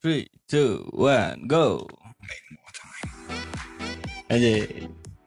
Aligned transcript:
Three, 0.00 0.32
two, 0.48 0.88
one, 0.90 1.44
go. 1.44 1.84
Aja. 4.26 4.50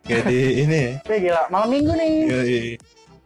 Kayak 0.04 0.24
di 0.28 0.38
ini 0.60 0.78
ya. 0.78 0.94
Gila, 1.06 1.42
malam 1.48 1.70
minggu 1.70 1.94
nih. 1.94 2.14
Yoi. 2.26 2.62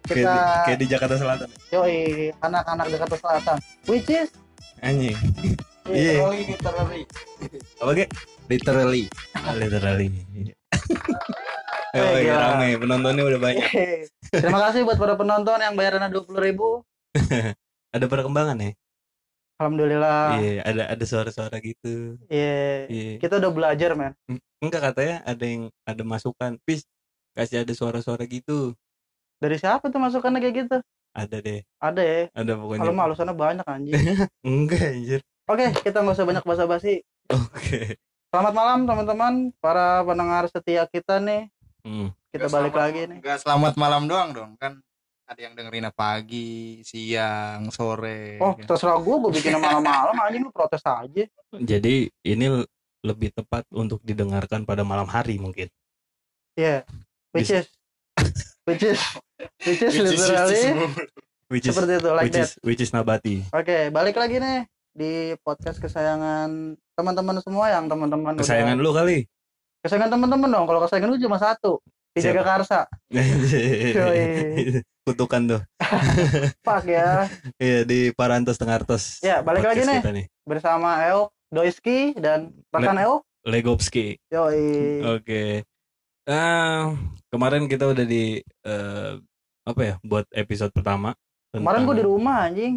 Kayak, 0.03 0.15
di, 0.17 0.23
Kita- 0.23 0.63
kayak 0.63 0.79
di 0.79 0.87
Jakarta 0.87 1.15
Selatan. 1.15 1.49
Yoi, 1.71 1.99
anak-anak 2.37 2.85
Jakarta 2.89 3.15
Selatan. 3.15 3.57
Which 3.87 4.07
is 4.07 4.29
Anjing. 4.79 5.15
Iya. 5.87 6.19
literally, 6.19 6.41
literally. 6.51 7.01
Apa 7.79 7.91
ge? 7.95 8.05
Literally. 8.47 9.03
Literally. 9.55 10.07
Eh, 11.95 11.97
Oh, 11.97 12.13
gila. 12.13 12.35
rame. 12.53 12.75
Penontonnya 12.77 13.23
udah 13.23 13.39
banyak. 13.39 13.67
Terima 14.29 14.59
kasih 14.67 14.83
buat 14.83 14.99
para 14.99 15.15
penonton 15.15 15.57
yang 15.57 15.73
bayarannya 15.73 16.11
dua 16.11 16.23
puluh 16.27 16.43
ribu. 16.43 16.67
Ada 17.95 18.05
perkembangan 18.05 18.59
ya? 18.59 18.75
Alhamdulillah. 19.57 20.37
Iya, 20.37 20.61
ada 20.61 20.83
ada 20.93 21.05
suara-suara 21.05 21.57
gitu. 21.65 22.13
Iya. 22.29 22.85
Iya. 22.85 23.13
Kita 23.17 23.41
udah 23.41 23.49
belajar 23.49 23.97
men. 23.97 24.13
Enggak 24.61 24.93
katanya 24.93 25.25
ada 25.25 25.45
yang 25.45 25.73
ada 25.81 26.03
masukan. 26.05 26.61
Pis, 26.61 26.85
kasih 27.33 27.65
ada 27.65 27.73
suara-suara 27.73 28.21
gitu. 28.29 28.77
Dari 29.41 29.57
siapa 29.57 29.89
tuh 29.89 29.97
masukannya 29.97 30.41
kayak 30.45 30.55
gitu? 30.65 30.77
Ada 31.17 31.41
deh. 31.41 31.65
Ada 31.81 32.01
ya. 32.05 32.21
Ada 32.37 32.53
pokoknya. 32.53 32.81
Kalau 32.85 32.93
mah 32.93 33.05
alasannya 33.09 33.33
banyak 33.33 33.65
anjing. 33.65 33.97
Enggak 34.45 34.83
anjir. 34.93 35.21
Oke, 35.49 35.65
kita 35.81 36.05
nggak 36.05 36.15
usah 36.21 36.27
banyak 36.29 36.45
basa-basi. 36.45 37.01
Oke. 37.33 37.97
Selamat 38.29 38.53
malam 38.53 38.79
teman-teman, 38.85 39.33
para 39.57 40.05
pendengar 40.05 40.45
setia 40.51 40.85
kita 40.85 41.17
nih. 41.17 41.49
Hmm. 41.81 42.13
Kita 42.29 42.51
balik 42.51 42.75
lagi 42.75 43.07
nih. 43.07 43.17
Gak 43.23 43.41
selamat 43.41 43.73
malam 43.79 44.05
doang 44.05 44.35
dong 44.35 44.51
kan. 44.59 44.83
Ada 45.27 45.39
yang 45.43 45.53
dengerin 45.53 45.91
pagi, 45.91 46.79
siang, 46.81 47.67
sore. 47.67 48.39
Oh, 48.39 48.55
terserah 48.55 48.95
gue, 48.95 49.15
gue 49.19 49.31
bikin 49.35 49.59
malam-malam 49.59 50.15
anjing 50.23 50.39
lu 50.39 50.55
protes 50.55 50.79
aja. 50.81 51.23
Jadi 51.51 52.07
ini 52.23 52.45
lebih 53.03 53.35
tepat 53.35 53.67
untuk 53.69 53.99
didengarkan 54.01 54.63
pada 54.63 54.87
malam 54.87 55.03
hari 55.03 55.35
mungkin. 55.35 55.67
Iya. 56.55 56.87
Which 57.35 57.51
is 57.51 57.67
which 58.63 58.83
is 58.83 58.99
which 59.61 59.83
is 59.83 59.91
Which 59.91 60.07
is- 60.07 60.15
literally 60.15 60.63
Which 61.47 61.63
is 61.63 61.71
seperti 61.71 61.93
itu 61.95 62.09
like 62.11 62.27
which 62.27 62.35
that. 62.35 62.47
is 62.47 62.51
which 62.59 62.81
is 62.81 62.91
nabati. 62.91 63.43
Oke, 63.51 63.87
balik 63.87 64.15
lagi 64.15 64.35
nih 64.35 64.63
di 64.91 65.11
podcast 65.39 65.79
kesayangan 65.79 66.75
teman-teman 66.91 67.39
semua 67.39 67.67
yang 67.69 67.87
teman-teman 67.87 68.35
udah- 68.35 68.43
Kesayangan 68.43 68.79
lu 68.79 68.91
kali. 68.91 69.27
kesayangan 69.79 70.07
teman-teman 70.09 70.49
dong. 70.49 70.65
Kalau 70.65 70.79
kesayangan 70.83 71.09
lu 71.11 71.19
cuma 71.19 71.35
satu. 71.35 71.83
Dijaga? 72.15 72.43
Karsa. 72.43 72.79
Kutukan 75.07 75.41
tuh. 75.47 75.61
Fuck 76.67 76.83
ya. 76.83 77.31
Iya 77.55 77.87
di 77.87 78.11
Parantos 78.11 78.59
Tengartos. 78.59 79.23
Ya, 79.23 79.39
balik 79.39 79.63
lagi 79.63 79.87
nih. 79.87 80.03
nih. 80.03 80.25
Bersama 80.43 80.99
Eok 81.07 81.31
Doiski 81.47 82.11
dan 82.19 82.51
rekan 82.75 82.99
Eok. 82.99 83.23
Legowski. 83.47 84.19
Yoi. 84.27 84.99
Oke. 85.15 85.63
Ah, 86.27 86.91
kemarin 87.31 87.71
kita 87.71 87.87
udah 87.87 88.03
di 88.03 88.43
eh, 88.43 89.13
apa 89.63 89.81
ya? 89.87 89.95
Buat 90.03 90.27
episode 90.35 90.75
pertama. 90.75 91.15
Kemarin 91.55 91.87
gue 91.87 91.95
di 91.95 92.03
tentang- 92.03 92.11
rumah 92.11 92.37
anjing. 92.43 92.75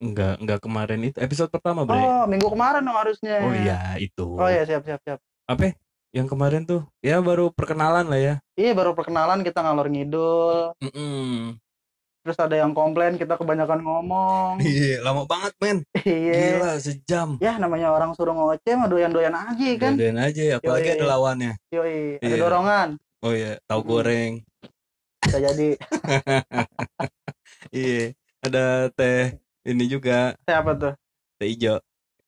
Enggak, 0.00 0.36
enggak 0.40 0.60
kemarin 0.60 1.00
itu 1.08 1.16
episode 1.20 1.48
pertama, 1.52 1.88
Bre. 1.88 1.96
Oh, 2.00 2.24
minggu 2.28 2.48
kemarin 2.52 2.84
dong 2.84 2.96
harusnya. 3.00 3.36
Oh 3.44 3.52
iya, 3.52 3.96
itu. 3.96 4.28
Oh 4.36 4.48
iya, 4.48 4.64
siap 4.68 4.84
siap 4.84 5.00
siap. 5.04 5.20
Apa? 5.48 5.72
Ya? 6.10 6.22
Yang 6.22 6.28
kemarin 6.34 6.62
tuh 6.66 6.82
ya 7.00 7.22
baru 7.22 7.54
perkenalan 7.54 8.06
lah 8.10 8.18
ya. 8.18 8.34
Iya, 8.58 8.74
baru 8.74 8.92
perkenalan 8.98 9.46
kita 9.46 9.62
ngalor 9.62 9.86
ngidul. 9.86 10.74
Mm-mm. 10.82 11.54
Terus 12.20 12.36
ada 12.36 12.52
yang 12.52 12.74
komplain 12.76 13.16
kita 13.16 13.38
kebanyakan 13.38 13.80
ngomong. 13.80 14.52
Iya, 14.66 15.00
lama 15.00 15.24
banget, 15.24 15.54
men. 15.62 15.78
Iya. 16.04 16.34
Gila, 16.58 16.72
sejam. 16.82 17.28
Ya 17.40 17.56
namanya 17.56 17.94
orang 17.94 18.12
suruh 18.12 18.34
ngoceh 18.34 18.74
mah 18.76 18.90
doyan-doyan 18.90 19.32
aja 19.32 19.68
kan. 19.80 19.94
Doain 19.96 20.18
aja, 20.18 20.58
apalagi 20.58 20.88
Yoi. 20.90 20.96
ada 20.98 21.04
lawannya. 21.06 21.52
Yoi, 21.72 22.20
ada 22.20 22.26
Iya. 22.36 22.42
dorongan. 22.42 22.88
Oh 23.24 23.32
iya, 23.32 23.56
tahu 23.64 23.80
Mm. 23.84 23.88
goreng. 23.88 24.32
Bisa 25.24 25.38
jadi 25.38 25.68
Iya, 27.70 28.16
ada 28.42 28.64
teh 28.90 29.36
ini 29.62 29.84
juga, 29.86 30.34
siapa 30.42 30.72
tuh? 30.74 30.92
teh 31.38 31.48
hijau, 31.48 31.78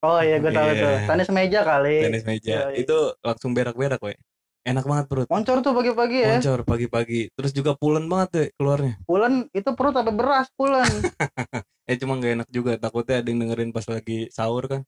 Oh 0.03 0.19
iya, 0.19 0.43
gue 0.43 0.51
tahu 0.51 0.69
Iya. 0.75 0.83
tuh. 0.83 0.95
Tenis 1.07 1.29
meja 1.31 1.61
kali. 1.63 1.97
tenis 2.11 2.25
meja. 2.27 2.55
Yoi. 2.67 2.83
Itu 2.83 3.15
langsung 3.23 3.55
berak-berak, 3.55 4.03
we. 4.03 4.19
Enak 4.63 4.87
banget 4.87 5.07
perut. 5.11 5.27
Moncor 5.27 5.59
tuh 5.59 5.75
pagi-pagi 5.75 6.19
ya. 6.23 6.39
Moncor 6.39 6.63
pagi-pagi. 6.63 7.21
Terus 7.35 7.51
juga 7.51 7.75
pulen 7.75 8.07
banget 8.07 8.29
deh 8.31 8.49
keluarnya. 8.55 8.95
Pulen 9.07 9.51
itu 9.51 9.71
perut 9.75 9.95
apa 9.95 10.11
beras 10.15 10.51
pulen. 10.55 10.87
Eh 11.91 11.99
cuma 11.99 12.15
nggak 12.15 12.33
enak 12.39 12.49
juga. 12.55 12.79
Takutnya 12.79 13.19
ada 13.19 13.27
yang 13.27 13.43
dengerin 13.43 13.75
pas 13.75 13.83
lagi 13.91 14.31
sahur 14.31 14.71
kan. 14.71 14.81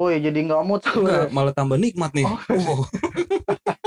Oh 0.00 0.08
iya, 0.08 0.32
jadi 0.32 0.48
nggak 0.48 0.64
mood 0.64 0.80
tuh. 0.80 1.04
Enggak, 1.04 1.28
malah 1.28 1.52
tambah 1.52 1.76
nikmat 1.76 2.08
nih. 2.16 2.24
Oh. 2.24 2.40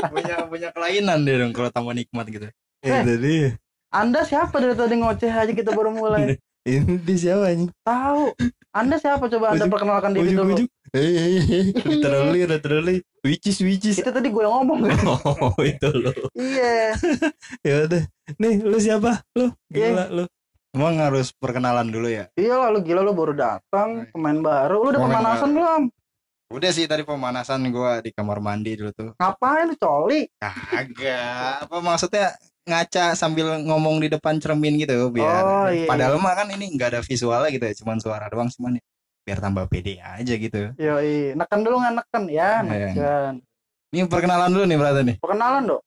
punya 0.14 0.46
punya 0.46 0.70
kelainan 0.70 1.26
dia 1.26 1.42
dong 1.42 1.58
kalau 1.58 1.74
tambah 1.74 1.98
nikmat 1.98 2.30
gitu. 2.30 2.46
Eh, 2.86 3.02
jadi 3.02 3.58
Anda 3.90 4.22
siapa 4.22 4.62
dari 4.62 4.78
tadi 4.78 5.02
ngoceh 5.02 5.34
aja 5.34 5.50
kita 5.50 5.74
baru 5.74 5.90
mulai. 5.90 6.38
ini 6.70 7.02
di 7.02 7.16
siapa 7.18 7.50
nih? 7.50 7.74
Tahu. 7.82 8.24
Anda 8.76 9.00
siapa 9.00 9.26
coba 9.26 9.56
Anda 9.56 9.66
Ujuk- 9.66 9.72
perkenalkan 9.72 10.12
diri 10.12 10.36
dulu. 10.36 10.68
Eh, 10.92 11.72
literally, 11.82 12.44
literally. 12.44 12.98
Which 13.20 13.48
is, 13.48 13.60
which 13.60 13.88
is. 13.88 13.96
Itu 13.96 14.12
tadi 14.12 14.28
gue 14.28 14.44
yang 14.44 14.52
ngomong. 14.62 14.84
Oh, 15.40 15.56
itu 15.60 15.88
lo. 15.92 16.12
iya. 16.36 16.92
Ya 17.68 17.88
udah. 17.88 18.04
Nih, 18.36 18.60
lu 18.60 18.76
siapa? 18.78 19.24
Lu 19.32 19.48
Iya. 19.72 19.92
gila 19.92 20.06
lu. 20.12 20.24
Emang 20.72 21.00
harus 21.00 21.32
perkenalan 21.32 21.88
dulu 21.88 22.12
ya. 22.12 22.28
Iya 22.36 22.60
lah 22.60 22.70
lu 22.70 22.84
gila 22.84 23.00
lu 23.00 23.16
baru 23.16 23.32
datang, 23.32 24.12
pemain 24.12 24.36
baru. 24.36 24.76
Lu 24.78 24.88
udah 24.92 25.00
Pemain 25.00 25.16
pemanasan 25.16 25.50
belum? 25.52 25.82
Udah 26.46 26.70
sih 26.70 26.86
tadi 26.86 27.02
pemanasan 27.02 27.64
gua 27.72 28.00
di 28.00 28.12
kamar 28.12 28.38
mandi 28.38 28.76
dulu 28.76 28.92
tuh. 28.92 29.10
Ngapain 29.16 29.66
lu 29.66 29.76
coli? 29.76 30.28
Kagak. 30.38 31.64
Apa 31.64 31.80
maksudnya 31.80 32.36
ngaca 32.66 33.14
sambil 33.14 33.62
ngomong 33.62 34.02
di 34.02 34.10
depan 34.10 34.42
cermin 34.42 34.74
gitu 34.82 35.14
biar 35.14 35.46
Oh, 35.46 35.70
iya, 35.70 35.86
padahal 35.86 36.18
mah 36.18 36.34
kan 36.34 36.50
ini 36.50 36.74
nggak 36.74 36.98
ada 36.98 37.02
visualnya 37.06 37.54
gitu 37.54 37.62
ya 37.62 37.76
cuman 37.78 37.98
suara 38.02 38.26
doang 38.26 38.50
cuman 38.50 38.82
ya 38.82 38.84
biar 39.26 39.38
tambah 39.42 39.66
pede 39.70 40.02
aja 40.02 40.34
gitu 40.34 40.74
Yoi, 40.78 41.38
neken 41.38 41.62
dulu 41.62 41.82
nggak 41.82 41.96
neken 42.02 42.24
ya, 42.30 42.62
Iya. 42.62 42.90
neken. 42.92 43.34
ini 43.94 44.02
perkenalan 44.10 44.50
dulu 44.50 44.64
nih 44.66 44.78
berarti 44.82 45.02
nih 45.06 45.18
Perkenalan 45.22 45.64
dong. 45.70 45.84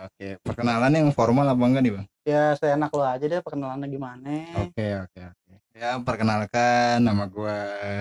oke 0.00 0.28
perkenalan 0.44 0.92
yang 0.96 1.08
formal 1.12 1.46
apa 1.46 1.64
enggak 1.64 1.82
nih 1.84 1.92
bang 1.96 2.06
Ya 2.28 2.52
seenak 2.56 2.92
lu 2.92 3.00
aja 3.00 3.24
deh 3.24 3.40
perkenalannya 3.40 3.88
gimana. 3.88 4.32
oke 4.64 4.86
oke 5.04 5.20
oke 5.32 5.47
ya 5.78 6.02
perkenalkan 6.02 6.98
nama 7.00 7.24
gua 7.26 7.54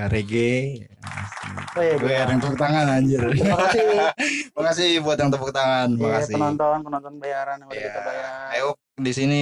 Rege 0.07 0.81
Oh 1.71 1.79
iya, 1.79 1.93
gue 1.93 2.09
gua- 2.09 2.25
yang 2.25 2.41
tepuk 2.41 2.57
tangan 2.57 2.85
anjir 2.91 3.21
Terima 3.21 3.53
kasih. 3.55 3.85
makasih 4.57 4.89
buat 4.99 5.13
yang 5.15 5.29
tepuk 5.29 5.51
tangan 5.51 5.87
Iya, 5.91 6.01
makasih 6.03 6.33
penonton, 6.33 6.77
penonton 6.81 7.13
bayaran 7.17 7.55
yang 7.55 7.69
udah 7.69 7.77
Iya. 7.77 7.87
kita 7.87 7.99
bayar. 8.01 8.25
ayo 8.51 8.67
di 8.97 9.11
sini 9.11 9.41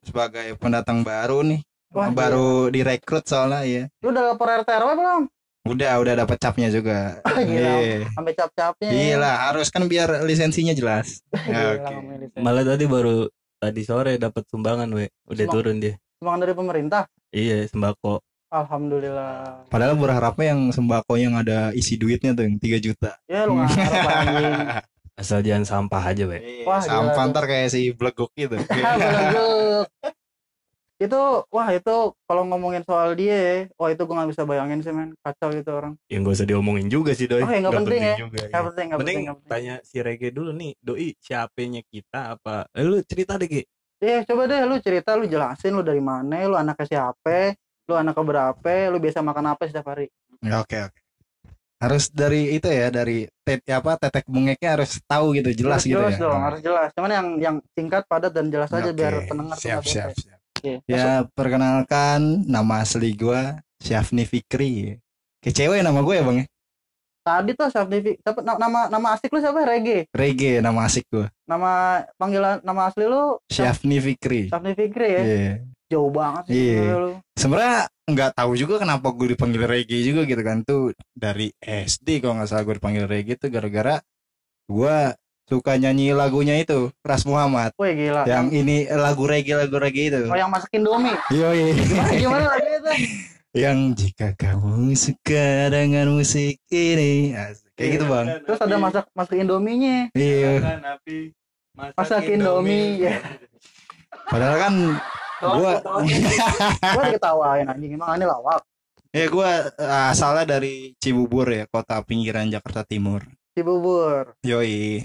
sebagai 0.00 0.56
pendatang 0.56 1.04
baru 1.04 1.44
nih 1.44 1.60
Wah, 1.92 2.08
baru 2.10 2.68
direkrut 2.68 3.24
soalnya 3.24 3.60
ya 3.62 3.84
Lu 4.00 4.08
udah 4.08 4.22
lapor 4.26 4.48
RT 4.54 4.68
RW 4.70 4.90
belum? 4.94 5.22
udah 5.66 5.92
udah 5.98 6.14
dapet 6.16 6.36
capnya 6.38 6.68
juga 6.70 7.20
Oh, 7.22 7.36
gila. 7.42 7.72
Iya. 7.76 8.06
Sampai 8.08 8.32
cap-capnya. 8.32 8.88
Gila, 8.88 9.32
harus 9.44 9.66
kan 9.66 9.82
biar 9.84 10.22
lisensinya 10.22 10.70
jelas. 10.70 11.18
Gila, 11.42 11.74
Oke. 11.74 11.94
lisensi. 12.16 12.38
Malah 12.38 12.62
tadi 12.64 12.84
baru 12.86 13.26
tadi 13.58 13.82
sore 13.82 14.14
dapat 14.14 14.46
sumbangan, 14.46 14.86
we. 14.88 15.10
Udah 15.26 15.42
Sumbangan? 15.42 15.50
turun 15.50 15.76
dia. 15.76 15.94
Sumbangan 16.16 16.40
dari 16.40 16.54
pemerintah. 16.54 17.02
Iya, 17.34 17.66
sembako. 17.66 18.22
Alhamdulillah. 18.46 19.66
Padahal 19.66 19.98
berharapnya 19.98 20.54
yang 20.54 20.70
sembako 20.70 21.18
yang 21.18 21.34
ada 21.34 21.74
isi 21.74 21.98
duitnya 21.98 22.30
tuh 22.32 22.46
yang 22.46 22.56
3 22.62 22.78
juta. 22.78 23.10
Ya 23.26 23.42
lu 23.42 23.58
ngarep 23.58 23.74
anjing. 24.22 24.54
Asal 25.16 25.40
jangan 25.42 25.64
sampah 25.64 26.02
aja, 26.12 26.28
we. 26.28 26.62
Wah, 26.68 26.78
Sampah 26.78 27.16
gila 27.16 27.32
ntar 27.32 27.44
kayak 27.48 27.72
si 27.72 27.90
blegok 27.90 28.30
gitu. 28.36 28.54
Belaguk. 28.70 29.88
itu 30.96 31.20
wah 31.52 31.68
itu 31.76 32.16
kalau 32.24 32.48
ngomongin 32.48 32.80
soal 32.80 33.12
dia 33.12 33.36
ya, 33.36 33.56
wah 33.76 33.92
itu 33.92 34.00
gue 34.00 34.16
nggak 34.16 34.32
bisa 34.32 34.48
bayangin 34.48 34.80
sih 34.80 34.96
men 34.96 35.12
kacau 35.20 35.52
gitu 35.52 35.76
orang 35.76 35.92
Yang 36.08 36.20
gak 36.24 36.36
usah 36.40 36.48
diomongin 36.48 36.88
juga 36.88 37.12
sih, 37.12 37.28
Doi. 37.28 37.44
Oh, 37.44 37.52
ya, 37.52 37.60
nggak 37.60 37.76
penting 37.84 38.00
ya. 38.00 38.16
juga. 38.16 38.40
nggak 38.40 38.48
iya. 38.48 38.64
penting 38.64 38.86
nggak 38.88 38.96
Mending 38.96 38.96
penting 38.96 39.18
nggak 39.28 39.38
penting 39.44 39.52
tanya 39.52 39.74
si 39.84 39.96
Rege 40.00 40.28
dulu 40.32 40.56
nih, 40.56 40.72
Doi 40.80 41.12
siapanya 41.20 41.84
kita 41.84 42.20
apa? 42.40 42.64
Eh, 42.72 42.80
lu 42.80 42.96
cerita 43.04 43.36
deh, 43.36 43.44
Ki. 43.44 43.68
Iya 43.96 44.28
coba 44.28 44.42
deh 44.44 44.60
lu 44.68 44.76
cerita 44.80 45.16
lu 45.16 45.24
jelasin 45.24 45.72
lu 45.72 45.80
dari 45.80 46.04
mana 46.04 46.44
lu 46.44 46.56
anaknya 46.56 46.84
siapa 46.84 47.56
lu 47.88 47.94
anaknya 47.96 48.24
berapa 48.24 48.72
lu 48.92 48.98
biasa 49.00 49.24
makan 49.24 49.56
apa 49.56 49.62
setiap 49.68 49.88
hari 49.92 50.12
Ya, 50.44 50.60
Oke, 50.60 50.76
oke. 50.84 51.00
Harus 51.80 52.12
dari 52.12 52.56
itu 52.56 52.68
ya, 52.68 52.92
dari 52.92 53.24
tet, 53.44 53.64
apa 53.72 53.96
tetek 53.96 54.28
bungeknya 54.28 54.80
harus 54.80 55.00
tahu 55.04 55.32
gitu, 55.36 55.48
jelas 55.52 55.84
gitu 55.84 55.96
jelas 55.96 56.16
ya. 56.16 56.28
dong 56.28 56.40
harus 56.44 56.60
jelas 56.60 56.88
cuman 56.92 57.10
yang 57.12 57.26
yang 57.40 57.56
singkat 57.72 58.04
padat 58.04 58.32
dan 58.32 58.52
jelas 58.52 58.68
aja 58.72 58.92
biar 58.92 59.24
pendengar 59.28 59.56
siap, 59.56 59.84
siap, 59.84 60.12
bete. 60.12 60.28
siap. 60.28 60.38
Oke. 60.56 60.72
Ya, 60.88 61.24
perkenalkan 61.36 62.48
nama 62.48 62.80
asli 62.80 63.12
gua 63.16 63.60
Syafni 63.80 64.24
Fikri. 64.24 64.96
Kayak 65.44 65.56
cewek 65.62 65.80
nama 65.84 66.00
gue 66.00 66.14
ya, 66.16 66.24
Bang 66.24 66.36
ya? 66.42 66.46
Tadi 67.26 67.50
tuh 67.52 67.66
sertifikat 67.66 68.22
nama 68.38 68.86
nama 68.86 69.06
asik 69.12 69.28
lu 69.28 69.42
siapa 69.42 69.58
Rege 69.60 70.06
Rege 70.08 70.62
nama 70.62 70.86
asik 70.86 71.02
gue. 71.06 71.26
nama 71.42 71.70
panggilan 72.14 72.62
nama 72.62 72.86
asli 72.86 73.02
lu 73.04 73.42
Syafni 73.46 73.98
Fikri. 73.98 74.46
Syafni 74.46 74.72
Fikri 74.72 75.08
ya 75.08 75.22
Iya. 75.22 75.52
jauh 75.86 76.08
banget 76.08 76.42
sih 76.44 76.54
Iya. 76.54 76.70
sebenarnya 76.72 76.96
lu. 76.96 77.10
sebenarnya 77.34 77.76
nggak 78.06 78.30
tahu 78.32 78.52
juga 78.54 78.74
kenapa 78.78 79.06
gue 79.10 79.26
dipanggil 79.28 79.62
reggae 79.64 80.02
juga 80.04 80.22
gitu 80.22 80.38
kan 80.40 80.62
tuh 80.62 80.82
dari 81.12 81.50
SD 81.60 82.20
kalau 82.20 82.38
nggak 82.38 82.46
salah 82.46 82.62
gue 82.62 82.74
dipanggil 82.74 83.04
reggae 83.04 83.34
tuh 83.34 83.50
gara-gara 83.50 83.98
gue 84.64 84.96
suka 85.44 85.74
nyanyi 85.74 86.10
lagunya 86.10 86.54
itu 86.56 86.90
Ras 87.00 87.22
Muhammad 87.22 87.70
Wih 87.76 87.94
gila. 87.96 88.22
yang 88.24 88.50
ini 88.50 88.86
lagu 88.88 89.22
reggae 89.24 89.54
lagu 89.56 89.74
reggae 89.76 90.06
itu 90.08 90.26
Oh 90.26 90.34
yang 90.34 90.46
masak 90.48 90.70
Indomie. 90.72 91.14
Yoi. 91.28 91.74
Gimana 91.76 92.10
gimana 92.12 92.44
lagi 92.48 92.70
itu? 92.72 92.92
yang 93.56 93.96
jika 93.96 94.36
kamu 94.36 94.92
suka 94.92 95.72
dengan 95.72 96.12
musik 96.12 96.60
ini 96.68 97.32
Asik. 97.32 97.72
kayak 97.72 97.90
gitu 97.96 98.04
bang 98.04 98.26
Terus 98.44 98.60
ada 98.60 98.76
masak 98.76 99.04
masak 99.16 99.40
Indominya. 99.40 100.12
iya 100.12 100.60
api 100.92 101.32
Masak 101.76 102.24
Indomie. 102.28 103.04
Ya. 103.04 103.16
padahal 104.28 104.56
kan 104.60 104.74
gue 105.40 105.72
Gua 106.96 107.02
diketawain 107.08 107.68
anjing 107.68 107.96
emang 107.96 108.16
ini 108.16 108.24
lawak. 108.28 108.60
ya 109.12 109.24
gue 109.24 109.50
asalnya 110.12 110.56
dari 110.56 110.92
Cibubur 111.00 111.48
ya 111.48 111.64
kota 111.68 112.00
pinggiran 112.04 112.52
Jakarta 112.52 112.84
Timur 112.84 113.24
Cibubur. 113.56 114.36
Yoi. 114.44 115.00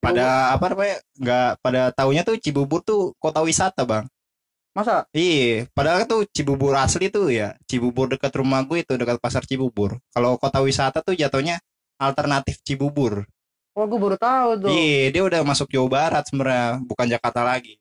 Pada 0.00 0.56
apa 0.56 0.72
namanya? 0.72 0.96
Nggak 1.20 1.50
pada 1.60 1.82
taunya 1.92 2.24
tuh 2.24 2.40
Cibubur 2.40 2.80
tuh 2.80 3.12
kota 3.20 3.44
wisata, 3.44 3.84
Bang. 3.84 4.08
Masa? 4.72 5.04
Iya, 5.12 5.68
padahal 5.76 6.08
tuh 6.08 6.24
Cibubur 6.26 6.72
asli 6.74 7.12
tuh 7.12 7.28
ya. 7.28 7.60
Cibubur 7.68 8.08
dekat 8.08 8.32
rumah 8.32 8.64
gue 8.64 8.80
itu 8.80 8.96
dekat 8.96 9.20
pasar 9.20 9.44
Cibubur. 9.44 10.00
Kalau 10.10 10.40
kota 10.40 10.64
wisata 10.64 11.04
tuh 11.04 11.12
jatuhnya 11.12 11.60
alternatif 11.96 12.56
Cibubur. 12.64 13.28
Wah 13.72 13.84
gua 13.84 13.98
baru 13.98 14.16
tahu 14.16 14.50
tuh. 14.58 14.68
Iya, 14.68 15.08
dia 15.08 15.22
udah 15.22 15.40
masuk 15.42 15.68
Jawa 15.68 15.88
Barat 15.88 16.24
sebenarnya, 16.24 16.80
bukan 16.82 17.06
Jakarta 17.06 17.40
lagi. 17.42 17.76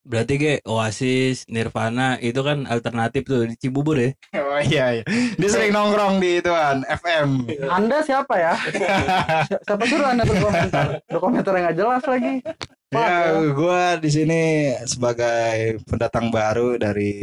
berarti 0.00 0.32
ge 0.36 0.54
Oasis 0.64 1.44
Nirvana 1.44 2.16
itu 2.18 2.40
kan 2.40 2.64
alternatif 2.64 3.20
tuh 3.20 3.44
di 3.44 3.52
Cibubur 3.54 4.00
ya 4.00 4.16
Oh 4.40 4.56
iya, 4.56 4.96
iya. 4.96 5.04
Dia 5.36 5.48
sering 5.52 5.76
nongkrong 5.76 6.16
di 6.16 6.40
ituan 6.40 6.88
FM. 6.88 7.44
Anda 7.68 8.00
siapa 8.00 8.32
ya? 8.34 8.56
Si- 8.64 8.80
siapa 9.68 9.84
suruh 9.84 10.08
Anda 10.08 10.24
berkomentar? 10.24 11.04
Berkomentar 11.04 11.52
yang 11.52 11.64
nggak 11.68 11.78
jelas 11.78 12.02
lagi. 12.08 12.34
Ya, 12.90 13.30
gue 13.38 13.82
di 14.02 14.10
sini 14.10 14.42
sebagai 14.82 15.78
pendatang 15.86 16.34
baru 16.34 16.74
dari 16.74 17.14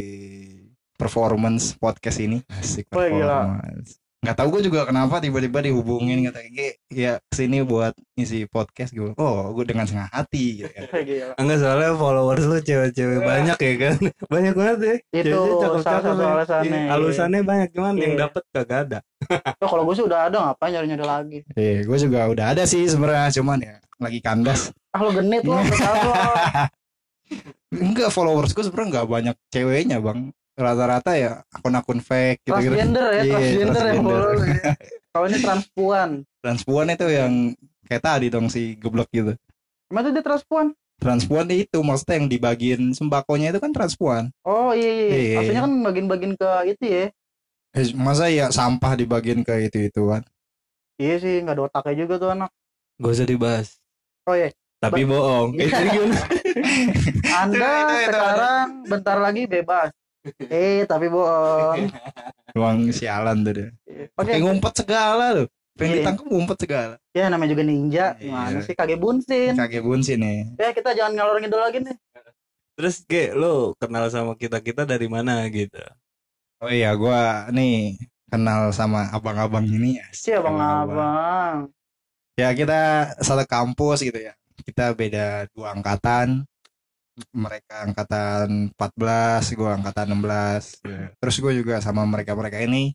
performance 0.96 1.76
podcast 1.76 2.24
ini. 2.24 2.40
Asik 2.48 2.88
performance. 2.88 4.00
Nggak 4.18 4.34
tahu 4.34 4.48
gue 4.50 4.62
juga 4.66 4.88
kenapa 4.88 5.20
tiba-tiba 5.20 5.60
dihubungin 5.60 6.24
kata 6.24 6.40
Ge, 6.50 6.80
ya 6.90 7.20
ke 7.22 7.36
sini 7.36 7.62
buat 7.62 7.92
ngisi 8.16 8.48
podcast 8.48 8.96
gue. 8.96 9.12
Oh, 9.14 9.52
gue 9.52 9.68
dengan 9.68 9.84
senang 9.84 10.08
hati 10.08 10.64
gitu 10.64 10.72
kan. 10.72 10.88
Enggak 11.44 11.58
soalnya 11.60 11.92
followers 11.94 12.44
lu 12.44 12.58
cewek-cewek 12.58 13.20
banyak 13.22 13.58
ya 13.60 13.74
kan 13.78 13.96
banyak 14.34 14.54
banget 14.56 14.78
ya 14.80 14.96
Itu 15.22 15.40
satu 15.84 16.16
ya. 16.16 16.32
alasannya. 16.34 16.80
Iya, 16.80 16.92
alusannya 16.96 17.42
banyak 17.44 17.70
cuman 17.76 17.94
yang 17.94 18.16
Iya. 18.16 18.20
dapet 18.24 18.44
kagak 18.50 18.80
ada 18.88 19.00
Oh, 19.60 19.68
kalau 19.68 19.84
gue 19.84 19.96
sih 19.96 20.06
udah 20.08 20.32
ada 20.32 20.38
ngapain 20.40 20.72
nyari-nyari 20.72 21.04
lagi. 21.06 21.40
Iya, 21.54 21.84
gue 21.84 21.98
juga 22.00 22.20
udah 22.26 22.46
ada 22.56 22.64
sih 22.64 22.88
sebenarnya 22.88 23.36
cuman 23.36 23.60
ya 23.60 23.76
lagi 23.98 24.20
kandas. 24.22 24.70
Ah 24.94 25.02
lo 25.02 25.12
genit 25.12 25.44
lo. 25.44 25.58
Enggak 27.68 28.10
followers 28.16 28.56
gue 28.56 28.64
sebenarnya 28.64 28.90
nggak 29.04 29.08
banyak 29.08 29.36
ceweknya 29.52 29.98
bang. 30.00 30.32
Rata-rata 30.58 31.14
ya 31.14 31.46
akun-akun 31.54 32.02
fake 32.02 32.42
gitu-gitu. 32.48 32.74
Transgender 32.74 33.08
ya, 33.14 33.22
Iya, 33.22 33.34
transgender 33.36 33.84
yang 33.86 33.98
transgender. 34.02 34.22
ya. 34.42 34.74
Kalau 35.14 35.26
ini 35.30 35.38
transpuan. 35.42 36.10
Transpuan 36.42 36.88
itu 36.90 37.08
yang 37.10 37.34
kayak 37.86 38.04
tadi 38.04 38.28
dong 38.30 38.48
si 38.50 38.74
geblok 38.78 39.10
gitu. 39.14 39.34
Emang 39.90 40.02
tuh 40.08 40.14
dia 40.14 40.26
transpuan? 40.26 40.68
Transpuan 40.98 41.46
itu 41.54 41.78
maksudnya 41.86 42.16
yang 42.18 42.28
dibagiin 42.28 42.84
sembakonya 42.98 43.54
itu 43.54 43.60
kan 43.62 43.70
transpuan. 43.70 44.24
Oh 44.42 44.74
iya 44.74 44.90
iya. 44.90 45.06
Iya. 45.14 45.36
Maksudnya 45.38 45.62
kan 45.62 45.74
bagian-bagian 45.86 46.34
ke 46.34 46.50
itu 46.74 46.84
ya. 46.90 47.06
Eh, 47.78 47.86
Masa 47.94 48.26
ya 48.34 48.50
sampah 48.50 48.98
dibagiin 48.98 49.46
ke 49.46 49.54
itu 49.62 49.78
ituan. 49.94 50.26
Iya 50.98 51.22
sih, 51.22 51.46
nggak 51.46 51.54
ada 51.54 51.64
otaknya 51.70 52.08
juga 52.08 52.16
tuh 52.18 52.30
anak. 52.34 52.50
gak 52.98 53.14
usah 53.14 53.30
dibahas 53.30 53.68
Oh 54.28 54.36
iya, 54.36 54.52
tapi 54.78 55.02
bohong 55.04 55.56
eh 55.56 55.68
jadi 55.68 55.88
gimana 55.90 56.20
Anda 57.34 57.56
Itu, 57.56 57.64
itu, 57.64 57.96
itu. 57.96 58.12
sekarang 58.12 58.68
bentar 58.86 59.18
lagi 59.18 59.42
bebas. 59.48 59.90
Eh, 60.44 60.84
tapi 60.84 61.08
bohong. 61.08 61.88
Emang 62.52 62.92
sialan 62.92 63.42
tuh 63.42 63.54
dia. 63.56 63.68
Oke, 64.14 64.36
Kayak 64.36 64.44
ngumpet 64.44 64.74
segala 64.76 65.26
loh. 65.32 65.48
Pengen 65.74 65.94
Iya. 65.94 65.98
ditangkap 66.04 66.26
ngumpet 66.28 66.58
segala. 66.60 66.96
ya 67.14 67.26
namanya 67.30 67.50
juga 67.54 67.64
ninja. 67.64 68.06
Iya. 68.18 68.28
Gimana 68.28 68.60
sih 68.62 68.76
kage 68.76 68.96
bunsin? 68.98 69.54
Kakek 69.56 69.80
bunsin 69.80 70.18
nih. 70.20 70.40
Ya 70.60 70.70
kita 70.74 70.92
jangan 70.92 71.14
ngalor 71.16 71.38
ngidul 71.40 71.62
lagi 71.62 71.80
nih. 71.82 71.96
terus 72.78 73.02
ge 73.10 73.34
lu 73.34 73.74
kenal 73.82 74.06
sama 74.12 74.38
kita 74.38 74.62
kita 74.62 74.86
dari 74.86 75.10
mana 75.10 75.42
gitu 75.50 75.82
Oh 76.62 76.70
iya 76.70 76.94
gua 76.94 77.50
nih 77.50 77.98
kenal 78.30 78.70
sama 78.70 79.10
abang-abang 79.10 79.66
ini 79.66 79.98
ya. 79.98 80.06
Si 80.14 80.30
abang-abang. 80.30 81.74
Ya 82.38 82.54
kita 82.54 83.12
satu 83.18 83.44
kampus 83.50 84.06
gitu 84.06 84.22
ya. 84.22 84.38
Kita 84.62 84.94
beda 84.94 85.50
dua 85.58 85.74
angkatan. 85.74 86.46
Mereka 87.34 87.90
angkatan 87.90 88.70
14, 88.78 89.58
gua 89.58 89.74
angkatan 89.74 90.14
16. 90.14 90.86
Ya. 90.86 91.10
Terus 91.18 91.36
gue 91.42 91.54
juga 91.58 91.82
sama 91.82 92.06
mereka-mereka 92.06 92.62
ini 92.62 92.94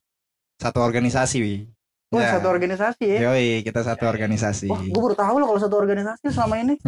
satu 0.63 0.79
organisasi, 0.79 1.43
Wi. 1.43 1.67
Wah, 2.15 2.23
Ya. 2.23 2.39
satu 2.39 2.47
organisasi 2.55 3.03
ya. 3.19 3.19
Yoi, 3.35 3.67
kita 3.67 3.83
satu 3.83 4.07
organisasi. 4.07 4.71
Wah, 4.71 4.79
gue 4.79 5.01
baru 5.03 5.17
tahu 5.19 5.35
loh 5.43 5.47
kalau 5.51 5.61
satu 5.65 5.75
organisasi 5.75 6.31
selama 6.31 6.55
ini. 6.63 6.79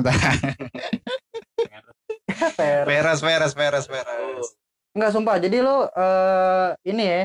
Peres, 2.55 3.19
peres, 3.19 3.53
peres, 3.57 3.85
peres. 3.91 4.47
Enggak 4.95 5.11
sumpah. 5.11 5.37
Jadi 5.43 5.59
lo 5.59 5.91
eh 5.91 6.71
ini 6.87 7.03
ya 7.03 7.21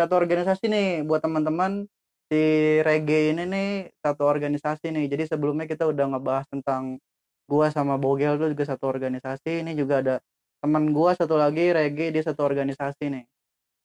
satu 0.00 0.16
organisasi 0.16 0.64
nih 0.64 0.88
buat 1.04 1.20
teman-teman 1.20 1.84
si 2.32 2.80
reggae 2.80 3.36
ini 3.36 3.44
nih 3.44 3.68
satu 4.00 4.24
organisasi 4.24 4.88
nih. 4.88 5.04
Jadi 5.12 5.28
sebelumnya 5.28 5.68
kita 5.68 5.84
udah 5.84 6.16
ngebahas 6.16 6.48
tentang 6.48 6.96
gua 7.44 7.68
sama 7.68 8.00
Bogel 8.00 8.40
tuh 8.40 8.48
juga 8.56 8.64
satu 8.64 8.88
organisasi. 8.88 9.60
Ini 9.60 9.76
juga 9.76 10.00
ada 10.00 10.16
teman 10.64 10.96
gua 10.96 11.12
satu 11.12 11.36
lagi 11.36 11.76
reggae 11.76 12.08
dia 12.08 12.24
satu 12.24 12.40
organisasi 12.48 13.12
nih. 13.12 13.24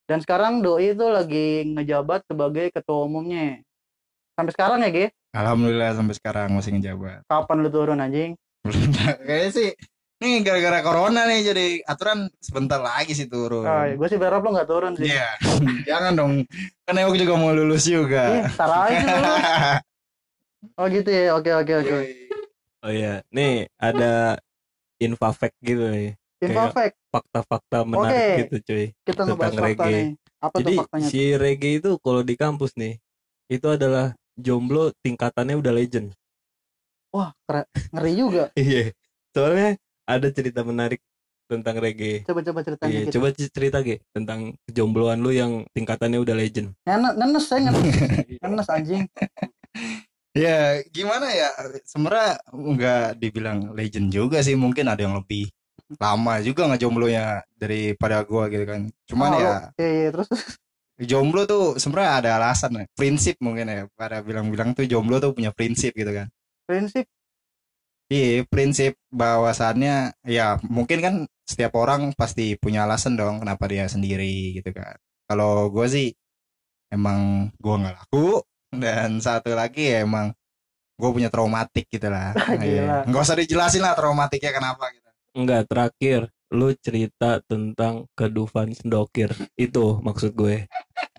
Dan 0.08 0.24
sekarang 0.24 0.64
Doi 0.64 0.96
itu 0.96 1.04
lagi 1.04 1.68
ngejabat 1.76 2.24
sebagai 2.32 2.72
ketua 2.72 3.04
umumnya. 3.04 3.60
Sampai 4.40 4.56
sekarang 4.56 4.80
ya, 4.88 4.90
Ge? 4.96 5.06
Alhamdulillah 5.36 5.92
sampai 6.00 6.16
sekarang 6.16 6.48
masih 6.56 6.80
ngejabat. 6.80 7.28
Kapan 7.28 7.58
lu 7.60 7.68
turun 7.68 8.00
anjing? 8.00 8.40
Kayaknya 9.28 9.50
sih 9.52 9.70
nih 10.18 10.42
gara-gara 10.42 10.82
corona 10.82 11.30
nih 11.30 11.40
jadi 11.46 11.66
aturan 11.86 12.26
sebentar 12.42 12.82
lagi 12.82 13.14
sih 13.14 13.30
turun. 13.30 13.62
Ah, 13.64 13.86
gue 13.86 14.08
sih 14.10 14.18
berharap 14.18 14.42
lo 14.42 14.50
nggak 14.58 14.70
turun 14.70 14.92
sih. 14.98 15.14
Iya. 15.14 15.30
Jangan 15.90 16.14
dong. 16.18 16.34
Kan 16.84 16.98
Ewok 16.98 17.16
juga 17.22 17.34
mau 17.38 17.54
lulus 17.54 17.86
Ih, 17.86 18.02
juga. 18.02 18.50
tar 18.58 18.72
aja 18.90 19.06
lu. 19.06 19.34
Oh 20.78 20.90
gitu 20.90 21.06
ya. 21.10 21.38
Oke 21.38 21.54
oke 21.54 21.74
oke. 21.74 21.98
oh 22.86 22.92
iya 22.94 23.22
nih 23.34 23.70
ada 23.78 24.38
info 24.98 25.30
fact 25.34 25.58
gitu 25.62 25.82
nih 25.90 26.14
fact. 26.70 26.98
fakta-fakta 27.10 27.82
menarik 27.82 28.14
Oke. 28.14 28.38
gitu 28.46 28.56
cuy 28.70 28.86
Kita 29.02 29.22
Tentang 29.26 29.54
reggae. 29.58 29.90
nih. 29.90 30.08
Apa 30.38 30.56
Jadi 30.62 30.66
tuh 30.70 30.78
faktanya? 30.86 31.08
si 31.10 31.22
reggae 31.34 31.82
itu 31.82 31.92
kalau 31.98 32.22
di 32.22 32.36
kampus 32.38 32.78
nih 32.78 33.02
itu 33.50 33.68
adalah 33.70 34.14
jomblo 34.38 34.94
tingkatannya 35.02 35.58
udah 35.58 35.74
legend. 35.74 36.14
Wah, 37.10 37.34
keren. 37.50 37.66
ngeri 37.94 38.12
juga. 38.14 38.44
Iya. 38.60 38.94
Soalnya 39.34 39.70
ada 40.08 40.28
cerita 40.32 40.64
menarik 40.64 41.04
tentang 41.48 41.76
reggae. 41.80 42.24
Coba-coba 42.24 42.60
ceritain 42.64 42.88
Iya, 42.92 43.00
dikit. 43.08 43.14
coba 43.16 43.28
cerita 43.36 43.78
ge 43.80 44.04
tentang 44.12 44.56
kejombloan 44.68 45.20
lu 45.20 45.32
yang 45.32 45.64
tingkatannya 45.72 46.20
udah 46.20 46.36
legend. 46.36 46.76
Nenes, 46.84 47.14
nenes 47.16 47.44
saya 47.44 47.72
nenes. 47.72 47.84
nenes 48.44 48.68
anjing. 48.68 49.04
Ya 50.38 50.86
gimana 50.94 51.34
ya 51.34 51.50
sebenarnya 51.82 52.38
nggak 52.52 53.06
dibilang 53.18 53.74
legend 53.74 54.14
juga 54.14 54.38
sih 54.46 54.54
mungkin 54.54 54.86
ada 54.86 55.02
yang 55.02 55.18
lebih 55.18 55.50
lama 55.98 56.44
juga 56.44 56.68
ngejomblonya 56.68 57.42
daripada 57.56 58.22
gua 58.22 58.46
gitu 58.52 58.68
kan. 58.68 58.86
Cuman 59.08 59.30
Oh, 59.34 59.40
ya 59.40 59.54
Iya, 59.80 59.90
iya, 59.90 60.10
terus 60.14 60.30
jomblo 61.00 61.48
tuh 61.48 61.80
sebenarnya 61.80 62.12
ada 62.22 62.30
alasan 62.38 62.72
ya. 62.76 62.86
prinsip 62.94 63.40
mungkin 63.40 63.66
ya 63.66 63.82
pada 63.96 64.22
bilang-bilang 64.22 64.76
tuh 64.76 64.86
jomblo 64.86 65.18
tuh 65.18 65.32
punya 65.34 65.50
prinsip 65.56 65.96
gitu 65.96 66.12
kan. 66.12 66.28
prinsip 66.68 67.08
Iya 68.08 68.48
prinsip 68.48 68.96
bahwasannya 69.12 70.16
ya 70.24 70.56
mungkin 70.64 71.00
kan 71.04 71.16
setiap 71.44 71.76
orang 71.76 72.16
pasti 72.16 72.56
punya 72.56 72.88
alasan 72.88 73.20
dong 73.20 73.44
kenapa 73.44 73.68
dia 73.68 73.84
sendiri 73.92 74.56
gitu 74.56 74.72
kan. 74.72 74.96
Kalau 75.28 75.68
gua 75.68 75.92
sih 75.92 76.16
emang 76.88 77.52
gua 77.60 77.76
nggak 77.84 77.96
laku 78.00 78.40
dan 78.72 79.20
satu 79.20 79.52
lagi 79.56 79.92
ya 79.92 80.08
emang 80.08 80.32
gue 80.98 81.10
punya 81.14 81.30
traumatik 81.30 81.86
gitu 81.88 82.10
lah. 82.10 82.34
Gila. 82.62 82.66
Iya. 82.66 82.96
Nggak 83.06 83.22
usah 83.22 83.38
dijelasin 83.38 83.84
lah 83.86 83.94
traumatiknya 83.94 84.52
kenapa 84.52 84.90
gitu. 84.92 85.10
Enggak, 85.38 85.70
terakhir 85.70 86.34
lu 86.50 86.72
cerita 86.74 87.44
tentang 87.44 88.08
kedufan 88.12 88.72
sendokir 88.72 89.28
itu 89.56 90.00
maksud 90.00 90.32
gue 90.32 90.64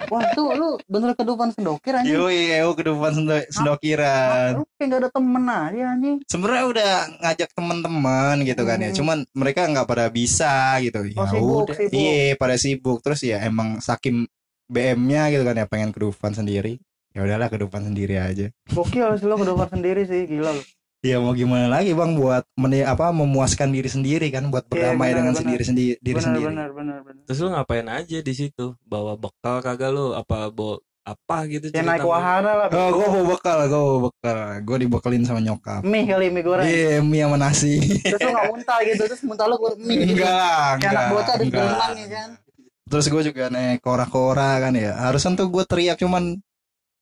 Wah 0.08 0.24
tuh 0.32 0.54
lu 0.54 0.78
bener 0.86 1.12
kedupan 1.12 1.50
sendokir 1.50 1.92
anjing. 1.92 2.16
Yoi, 2.16 2.54
eu 2.56 2.72
ke 2.72 2.80
depan 2.80 3.12
sendo- 3.12 3.44
sendokiran. 3.50 4.56
Lu 4.56 4.64
kayak 4.72 4.88
gak 4.88 5.00
ada 5.00 5.10
temen 5.10 5.44
aja 5.44 5.82
anjing. 5.90 6.16
Sebenarnya 6.24 6.64
udah 6.66 6.90
ngajak 7.20 7.50
teman-teman 7.52 8.34
gitu 8.40 8.62
kan 8.62 8.78
ya. 8.78 8.88
Hmm. 8.88 8.96
Cuman 8.96 9.18
mereka 9.32 9.66
nggak 9.66 9.84
pada 9.84 10.06
bisa 10.08 10.54
gitu. 10.80 11.02
Ya 11.04 11.18
Oh, 11.18 11.26
sibuk, 11.26 11.62
udah. 11.66 11.76
sibuk. 11.76 11.92
Iya, 11.92 12.34
pada 12.36 12.54
sibuk. 12.56 12.98
Terus 13.02 13.20
ya 13.22 13.42
emang 13.42 13.68
saking 13.78 14.24
BM-nya 14.64 15.28
gitu 15.28 15.42
kan 15.42 15.56
ya 15.56 15.66
pengen 15.66 15.90
ke 15.90 15.98
Dufan 15.98 16.32
sendiri. 16.32 16.78
Ya 17.10 17.20
udahlah 17.20 17.48
ke 17.48 17.58
Dufan 17.58 17.82
sendiri 17.82 18.16
aja. 18.16 18.48
Gokil 18.70 19.18
sih 19.18 19.26
lu 19.26 19.34
kedupan 19.34 19.68
sendiri 19.68 20.04
sih 20.04 20.24
gila 20.24 20.52
lu. 20.52 20.62
Ya 21.00 21.16
mau 21.16 21.30
gimana 21.30 21.70
lagi 21.70 21.94
Bang 21.94 22.18
buat 22.18 22.42
meni 22.54 22.82
apa 22.82 23.10
memuaskan 23.10 23.70
diri 23.70 23.86
sendiri 23.86 24.28
kan 24.28 24.50
buat 24.50 24.66
Iya, 24.66 24.70
berdamai 24.90 24.98
benar, 25.06 25.16
dengan 25.16 25.30
benar. 25.30 25.40
sendiri 25.40 25.62
sendiri 25.62 25.94
diri 25.96 26.10
bener, 26.12 26.26
sendiri. 26.26 26.46
bener 26.48 26.68
bener 26.72 26.98
bener. 27.00 27.22
terus 27.22 27.38
lu 27.38 27.48
ngapain 27.48 27.86
aja 27.86 28.18
di 28.18 28.34
situ 28.34 28.64
bawa 28.82 29.14
bekal 29.14 29.56
kagak 29.60 29.90
lu 29.90 30.10
apa 30.12 30.50
bawa 30.50 30.82
apa 31.06 31.36
gitu 31.46 31.70
Ya 31.70 31.80
naik 31.80 32.02
wahana 32.02 32.52
lah. 32.52 32.66
Oh, 32.68 32.88
gue 32.92 33.06
bawa 33.06 33.24
bekal, 33.30 33.58
gue 33.64 33.80
bawa 33.80 33.98
bekal. 34.04 34.36
Gue 34.60 34.76
dibekelin 34.76 35.24
sama 35.24 35.40
nyokap. 35.40 35.80
Mie 35.80 36.04
kali 36.04 36.28
mie 36.28 36.44
goreng. 36.44 36.68
Iya, 36.68 37.00
mie 37.00 37.24
sama 37.24 37.36
nasi. 37.38 37.80
Terus 38.04 38.20
lu 38.20 38.30
gak 38.30 38.46
muntah 38.46 38.78
gitu 38.84 39.02
terus 39.06 39.22
muntah 39.24 39.46
lu 39.48 39.56
keluar 39.56 39.74
mie. 39.78 40.04
gitu. 40.04 40.20
enggak, 40.20 40.68
Kayak 40.76 40.84
anak 40.84 41.00
enggak. 41.00 41.08
bocah 41.08 41.34
di 41.34 41.44
enggak. 41.46 41.64
ya 41.96 42.06
kan. 42.12 42.28
Terus 42.84 43.06
gue 43.06 43.22
juga 43.24 43.44
naik 43.48 43.80
kora-kora 43.80 44.50
kan 44.58 44.72
ya. 44.74 44.92
Harusnya 44.98 45.30
tuh 45.34 45.48
gue 45.48 45.64
teriak 45.64 45.96
cuman 45.96 46.24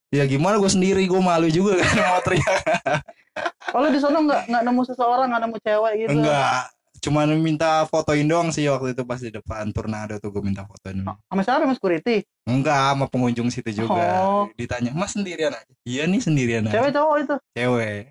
ya 0.08 0.22
gimana 0.22 0.54
gue 0.56 0.70
sendiri 0.70 1.02
gue 1.02 1.18
malu 1.18 1.48
juga 1.48 1.80
kan 1.80 1.96
mau 2.06 2.20
teriak. 2.22 2.60
Lu 3.74 3.88
di 3.92 4.00
sana 4.00 4.18
nggak 4.22 4.42
nggak 4.48 4.62
nemu 4.64 4.82
seseorang 4.84 5.26
nggak 5.28 5.42
nemu 5.44 5.56
cewek 5.60 5.92
gitu. 6.00 6.10
Enggak. 6.16 6.62
Cuman 6.96 7.28
minta 7.38 7.84
fotoin 7.86 8.26
doang 8.26 8.48
sih 8.50 8.66
waktu 8.66 8.96
itu 8.96 9.02
pas 9.06 9.20
di 9.20 9.30
depan 9.30 9.70
tornado 9.70 10.18
tuh 10.18 10.32
gue 10.32 10.42
minta 10.42 10.66
fotoin. 10.66 11.04
Sama 11.06 11.42
siapa 11.44 11.62
sama 11.62 11.74
security? 11.76 12.24
Enggak, 12.48 12.96
sama 12.96 13.06
pengunjung 13.06 13.46
situ 13.52 13.70
juga. 13.84 14.26
Oh. 14.26 14.44
Ditanya, 14.58 14.90
"Mas 14.90 15.14
sendirian 15.14 15.54
aja?" 15.54 15.70
Iya 15.86 16.08
nih 16.08 16.18
sendirian 16.18 16.66
aja. 16.66 16.74
Cewek 16.80 16.90
cowok 16.96 17.16
itu. 17.22 17.34
Cewek. 17.54 18.02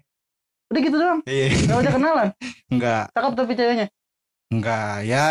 Udah 0.72 0.82
gitu 0.82 0.96
doang. 0.96 1.20
Iya. 1.28 1.48
Gak 1.66 1.78
ada 1.82 1.92
kenalan. 1.92 2.28
Enggak, 2.74 3.04
Cakep 3.12 3.34
tapi 3.36 3.54
ceweknya. 3.58 3.88
enggak. 4.54 4.96
Ya 5.04 5.28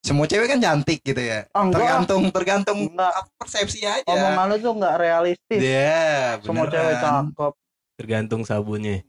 semua 0.00 0.24
cewek 0.26 0.46
kan 0.46 0.58
cantik 0.58 1.02
gitu 1.02 1.18
ya. 1.18 1.46
Oh, 1.52 1.66
enggak. 1.66 1.82
Tergantung 1.82 2.22
tergantung 2.30 2.78
Enggak. 2.90 3.14
persepsi 3.36 3.82
aja. 3.84 4.06
Omongan 4.06 4.46
lu 4.50 4.56
tuh 4.58 4.72
nggak 4.74 4.94
realistis. 4.98 5.60
Iya, 5.60 6.40
Semua 6.42 6.66
beneran. 6.66 6.74
cewek 6.74 6.94
cakep. 6.98 7.52
Tergantung 7.96 8.44
sabunnya 8.44 9.00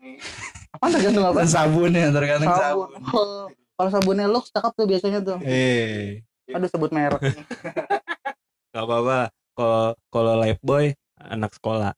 Apa 0.73 0.87
tergantung 0.89 1.23
apa? 1.23 1.43
Sabunnya 1.49 2.07
tergantung 2.09 2.49
Sabun. 2.49 2.89
sabun. 2.91 3.11
Oh, 3.13 3.45
Kalau 3.73 3.89
sabunnya 3.91 4.25
Lux 4.25 4.49
cakep 4.49 4.71
tuh 4.73 4.85
biasanya 4.85 5.19
tuh. 5.21 5.37
Eh, 5.41 6.23
Aduh 6.49 6.65
sebut 6.65 6.89
merek. 6.89 7.19
gak 8.73 8.83
apa-apa 8.83 9.19
kalau 9.51 9.83
kalau 10.07 10.33
life 10.37 10.61
boy 10.61 10.93
anak 11.17 11.49
sekolah 11.51 11.91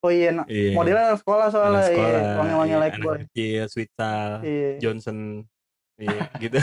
Oh 0.00 0.08
iya, 0.08 0.32
nah, 0.32 0.48
iya 0.48 0.72
modelnya 0.72 1.12
anak 1.12 1.20
sekolah 1.20 1.46
soalnya. 1.52 1.76
anak 1.76 1.84
sekolah 1.92 2.08
Iya, 2.16 2.36
wangi-wangi 2.40 2.72
iya, 2.72 2.80
like 2.80 2.94
anak 2.96 3.04
boy. 3.04 3.16
kecil 3.28 3.62
sweet 3.68 3.90
Sal, 3.92 4.30
Iya. 4.40 4.70
Johnson 4.80 5.18
iya 6.00 6.20
gitu 6.42 6.56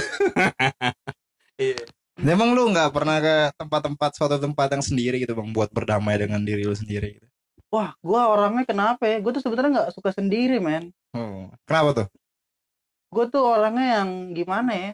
iya 1.55 1.77
emang 2.17 2.57
lu 2.57 2.65
nggak 2.67 2.89
pernah 2.89 3.21
ke 3.21 3.53
tempat-tempat 3.53 4.09
suatu 4.17 4.41
tempat 4.41 4.73
yang 4.73 4.81
sendiri 4.81 5.21
gitu 5.21 5.37
bang 5.37 5.53
buat 5.53 5.69
berdamai 5.69 6.17
dengan 6.17 6.41
diri 6.41 6.65
lu 6.65 6.73
sendiri 6.73 7.21
gitu. 7.21 7.27
Wah, 7.67 7.91
gua 7.99 8.31
orangnya 8.31 8.63
kenapa 8.63 9.03
ya? 9.03 9.19
Gue 9.19 9.35
tuh 9.35 9.43
sebenarnya 9.43 9.71
nggak 9.75 9.91
suka 9.91 10.15
sendiri, 10.15 10.63
men. 10.63 10.95
Oh, 11.11 11.51
kenapa 11.67 11.89
tuh? 11.91 12.07
Gue 13.11 13.25
tuh 13.27 13.43
orangnya 13.43 14.01
yang 14.01 14.31
gimana 14.31 14.71
ya? 14.71 14.91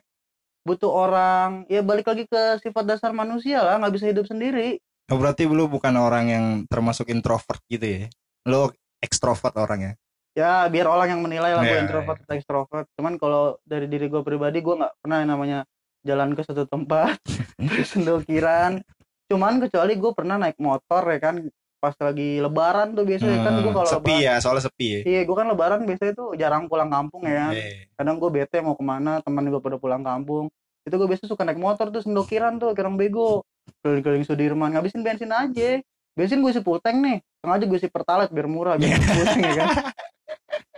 Butuh 0.65 0.89
orang, 0.89 1.69
ya 1.69 1.85
balik 1.85 2.07
lagi 2.09 2.25
ke 2.25 2.57
sifat 2.63 2.87
dasar 2.87 3.11
manusia 3.13 3.61
lah, 3.61 3.77
nggak 3.77 3.93
bisa 3.93 4.09
hidup 4.09 4.25
sendiri. 4.25 4.81
Oh, 5.11 5.19
berarti 5.19 5.45
lu 5.45 5.69
bukan 5.69 5.93
orang 5.99 6.25
yang 6.31 6.45
termasuk 6.65 7.11
introvert 7.13 7.61
gitu 7.69 7.83
ya? 7.83 8.03
Lu 8.49 8.71
ekstrovert 9.03 9.53
orangnya. 9.59 9.99
Ya 10.33 10.65
biar 10.65 10.89
orang 10.89 11.13
yang 11.13 11.21
menilai 11.21 11.53
lah 11.53 11.61
gue 11.61 11.77
Iya, 11.77 11.83
introvert 11.85 12.17
atau 12.25 12.33
extrovert. 12.33 12.87
Cuman 12.97 13.21
kalau 13.21 13.61
dari 13.67 13.85
diri 13.85 14.09
gue 14.09 14.25
pribadi, 14.25 14.65
gue 14.65 14.75
nggak 14.81 14.93
pernah 15.03 15.17
yang 15.21 15.29
namanya 15.29 15.59
jalan 16.01 16.33
ke 16.33 16.41
suatu 16.41 16.65
tempat, 16.65 17.21
sendokiran. 17.93 18.81
Cuman 19.29 19.61
kecuali 19.61 19.93
gue 19.93 20.11
pernah 20.17 20.41
naik 20.41 20.57
motor 20.57 21.03
ya 21.05 21.19
kan, 21.21 21.35
pas 21.83 21.91
lagi 21.99 22.39
lebaran 22.39 22.95
tuh 22.95 23.03
biasanya 23.03 23.43
kan 23.43 23.53
gue 23.59 23.67
Hmm, 23.67 23.75
kalau 23.75 23.89
sepi 23.91 24.15
lebaran. 24.15 24.23
ya, 24.23 24.33
soalnya 24.39 24.63
sepi 24.63 24.87
ya. 24.87 24.99
Iya, 25.03 25.21
gue 25.27 25.35
kan 25.35 25.47
lebaran 25.51 25.79
biasanya 25.83 26.13
tuh 26.15 26.29
jarang 26.39 26.71
pulang 26.71 26.87
kampung 26.87 27.27
ya. 27.27 27.51
kan. 27.51 27.51
Kadang 27.99 28.15
gue 28.23 28.29
bete 28.31 28.57
mau 28.63 28.79
ke 28.79 28.83
mana 28.87 29.19
teman 29.19 29.43
gue 29.43 29.59
pada 29.59 29.75
pulang 29.75 29.99
kampung 29.99 30.47
itu 30.83 30.95
gue 30.95 31.07
biasa 31.07 31.23
suka 31.31 31.47
naik 31.47 31.59
motor 31.59 31.87
tuh 31.91 32.03
sendokiran 32.03 32.59
tuh 32.59 32.75
kerang 32.75 32.99
bego 32.99 33.47
keliling-keliling 33.79 34.27
Sudirman 34.27 34.75
ngabisin 34.75 34.99
bensin 34.99 35.31
aja 35.31 35.79
bensin 36.11 36.43
gue 36.43 36.51
isi 36.51 36.59
pulteng 36.59 36.99
nih 36.99 37.23
sengaja 37.39 37.63
gue 37.63 37.79
isi 37.79 37.87
pertalite 37.87 38.35
biar 38.35 38.47
murah 38.51 38.75
biar 38.75 38.91
pusing 39.15 39.47
ya 39.47 39.53
kan 39.63 39.67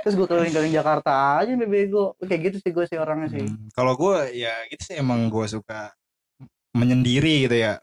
terus 0.05 0.13
gue 0.13 0.27
keliling-keliling 0.29 0.77
Jakarta 0.77 1.41
aja 1.41 1.57
be 1.57 1.65
bego 1.65 2.13
kayak 2.21 2.53
gitu 2.53 2.57
sih 2.61 2.69
gue 2.69 2.85
sih 2.85 3.01
orangnya 3.01 3.33
sih 3.33 3.41
hmm, 3.49 3.73
Kalau 3.73 3.97
gue 3.97 4.29
ya 4.37 4.53
gitu 4.69 4.93
sih 4.93 4.95
emang 5.01 5.25
gue 5.25 5.45
suka 5.49 5.89
menyendiri 6.77 7.49
gitu 7.49 7.57
ya. 7.57 7.81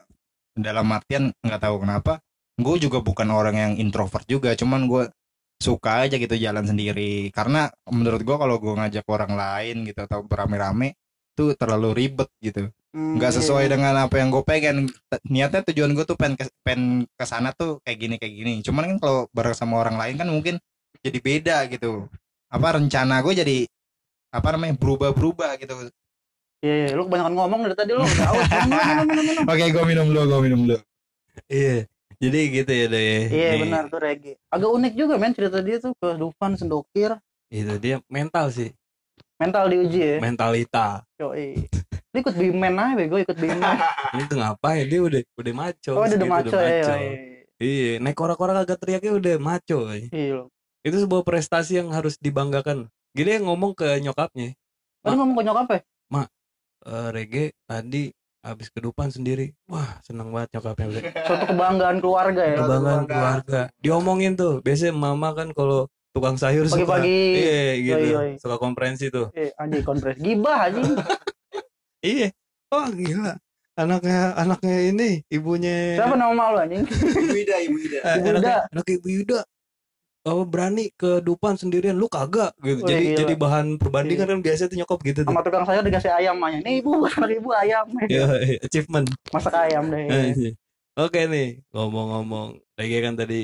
Dalam 0.53 0.85
artian 0.93 1.33
nggak 1.43 1.63
tahu 1.65 1.81
kenapa. 1.83 2.21
Gue 2.63 2.79
juga 2.81 3.03
bukan 3.03 3.29
orang 3.29 3.57
yang 3.59 3.73
introvert 3.77 4.25
juga, 4.31 4.55
cuman 4.57 4.87
gue 4.87 5.03
suka 5.63 6.11
aja 6.11 6.19
gitu 6.19 6.35
jalan 6.35 6.67
sendiri. 6.67 7.31
Karena 7.31 7.71
menurut 7.87 8.27
gue 8.27 8.37
kalau 8.39 8.59
gue 8.59 8.75
ngajak 8.75 9.07
orang 9.07 9.33
lain 9.39 9.87
gitu 9.87 10.03
atau 10.03 10.27
berame-rame 10.27 10.99
tuh 11.39 11.55
terlalu 11.55 11.95
ribet 11.95 12.31
gitu. 12.43 12.67
Hmm, 12.93 13.17
nggak 13.17 13.33
iya, 13.33 13.39
sesuai 13.41 13.65
iya. 13.65 13.73
dengan 13.73 13.95
apa 14.05 14.21
yang 14.21 14.29
gue 14.35 14.43
pengen. 14.45 14.91
Niatnya 15.31 15.65
tujuan 15.71 15.95
gue 15.97 16.05
tuh 16.05 16.19
pengen 16.19 16.37
ke, 16.37 16.45
pengen 16.61 17.09
ke 17.09 17.25
sana 17.25 17.55
tuh 17.55 17.81
kayak 17.87 17.99
gini 18.03 18.15
kayak 18.19 18.35
gini. 18.35 18.53
Cuman 18.61 18.83
kan 18.91 18.99
kalau 19.01 19.21
bareng 19.33 19.57
sama 19.57 19.81
orang 19.81 19.97
lain 19.97 20.19
kan 20.21 20.29
mungkin 20.29 20.61
jadi 21.01 21.19
beda 21.23 21.57
gitu. 21.73 22.11
Apa 22.53 22.77
rencana 22.77 23.25
gue 23.25 23.33
jadi 23.33 23.59
apa 24.35 24.49
namanya 24.53 24.77
berubah 24.77 25.17
berubah 25.17 25.57
gitu. 25.57 25.89
Iya 26.61 26.75
iya. 26.85 26.89
Lu 26.93 27.09
kebanyakan 27.09 27.33
ngomong 27.33 27.61
dari 27.65 27.77
tadi 27.79 27.91
lu. 27.97 28.05
Udah 28.13 28.29
aus 28.29 28.51
minum 28.51 28.69
minum 28.77 29.07
minum 29.09 29.25
minum. 29.25 29.45
Oke 29.49 29.65
gue 29.73 29.85
minum 29.89 30.07
dulu 30.13 30.23
gue 30.29 30.41
minum 30.53 30.61
dulu. 30.69 30.79
Iya 31.49 31.89
jadi 32.23 32.41
gitu 32.55 32.71
ya 32.71 32.87
deh 32.87 33.21
iya 33.29 33.51
Nih, 33.59 33.61
benar 33.67 33.91
tuh 33.91 33.99
reggae 33.99 34.39
agak 34.47 34.71
unik 34.71 34.93
juga 34.95 35.15
men 35.19 35.35
cerita 35.35 35.59
dia 35.59 35.83
tuh 35.83 35.93
ke 35.99 36.09
Dufan 36.15 36.55
sendokir. 36.55 37.19
Itu 37.53 37.77
dia 37.77 38.01
mental 38.09 38.49
sih. 38.49 38.73
Mental 39.37 39.69
diuji 39.69 40.01
ya. 40.01 40.17
Mentalita. 40.25 41.05
Yoi. 41.21 41.69
Dia 42.15 42.19
ikut 42.25 42.33
bimen 42.33 42.79
aja 42.81 42.95
bego 42.97 43.21
ikut 43.21 43.37
bimen. 43.37 43.61
Ini 44.17 44.23
tuh 44.25 44.39
ngapain? 44.41 44.89
Dia 44.89 45.01
udah 45.05 45.21
udah 45.37 45.53
maco 45.53 45.93
oh 45.93 46.01
udah 46.01 46.09
segitu 46.09 46.31
maco 46.33 46.57
ya 46.57 46.65
maco. 46.81 46.93
yoi. 46.97 47.09
iya 47.61 47.91
naik 48.01 48.17
kora-kora 48.17 48.53
kagak 48.63 48.79
teriaknya 48.81 49.13
udah 49.19 49.35
maco 49.37 49.79
Iya. 49.93 50.49
itu 50.83 50.97
sebuah 50.97 51.23
prestasi 51.27 51.77
yang 51.83 51.93
harus 51.93 52.17
dibanggakan. 52.17 52.89
Gini 53.13 53.37
yang 53.37 53.45
ngomong 53.53 53.77
ke 53.77 54.01
nyokapnya. 54.01 54.57
Lu 55.05 55.13
ngomong 55.19 55.37
ke 55.37 55.43
nyokap 55.45 55.67
ya? 55.69 55.81
"Eh, 56.83 57.09
Rege 57.15 57.45
tadi 57.63 58.11
habis 58.43 58.69
kedupan 58.69 59.09
sendiri 59.09 59.55
wah 59.65 60.03
seneng 60.03 60.29
banget 60.29 60.51
nyokapnya 60.53 60.87
udah 60.89 61.03
Suatu 61.25 61.45
kebanggaan 61.49 61.97
keluarga 61.99 62.43
ya. 62.45 62.57
kebanggaan 62.59 63.05
keluarga 63.07 63.61
diomongin 63.79 64.35
tuh 64.35 64.59
biasanya 64.59 64.93
mama 64.93 65.31
kan 65.31 65.49
kalau 65.51 65.87
tukang 66.11 66.35
sayur 66.35 66.67
suka 66.67 66.83
Pagi-pagi. 66.85 67.19
iya 67.33 67.63
gitu 67.79 68.05
Yoi, 68.05 68.13
yoi. 68.13 68.31
suka 68.37 68.57
konferensi 68.57 69.09
tuh 69.09 69.31
Eh, 69.33 69.55
anjing 69.57 69.81
kompres. 69.81 70.19
Gibah 70.19 70.69
anjing. 70.69 70.85
iya 72.05 72.29
oh 72.69 72.87
gila 72.91 73.39
anaknya 73.73 74.35
anaknya 74.35 74.77
ini 74.85 75.11
ibunya 75.29 75.97
Siapa 75.97 76.13
nama 76.15 76.51
lu 76.51 76.59
anjing? 76.61 76.83
ibu 76.85 77.37
ida 77.39 77.57
ibu 77.63 77.77
ida 77.81 77.99
Eh, 77.99 78.13
Ibu 78.13 78.27
anaknya, 78.27 78.35
Yuda. 78.35 78.57
anak 78.69 78.87
ibu 78.91 79.07
Yuda 79.09 79.39
oh 80.23 80.43
berani 80.43 80.89
ke 80.93 81.19
dupan 81.19 81.55
sendirian 81.55 81.95
lu 81.95 82.07
kagak 82.07 82.55
gitu 82.59 82.79
Wih, 82.79 82.87
jadi 82.87 83.05
gila. 83.05 83.19
jadi 83.19 83.35
bahan 83.35 83.67
perbandingan 83.75 84.23
Iya. 84.23 84.33
kan 84.33 84.41
biasa 84.41 84.63
tuh 84.67 84.77
nyokap 84.79 84.99
gitu 85.03 85.21
tuh 85.21 85.29
Sama 85.29 85.43
tukang 85.43 85.65
sayur 85.65 85.83
dikasih 85.83 86.13
ayam 86.13 86.37
mahnya. 86.37 86.61
Nih 86.61 86.79
ibu, 86.79 86.93
anak 87.03 87.31
ibu 87.33 87.51
ayam. 87.53 87.87
ya 88.13 88.27
achievement 88.61 89.07
Masak 89.29 89.55
ayam 89.57 89.89
deh. 89.89 90.07
Anjing. 90.07 90.55
oke 90.95 91.21
nih 91.25 91.49
ngomong-ngomong 91.71 92.49
lagi 92.75 92.97
kan 92.99 93.15
tadi 93.15 93.41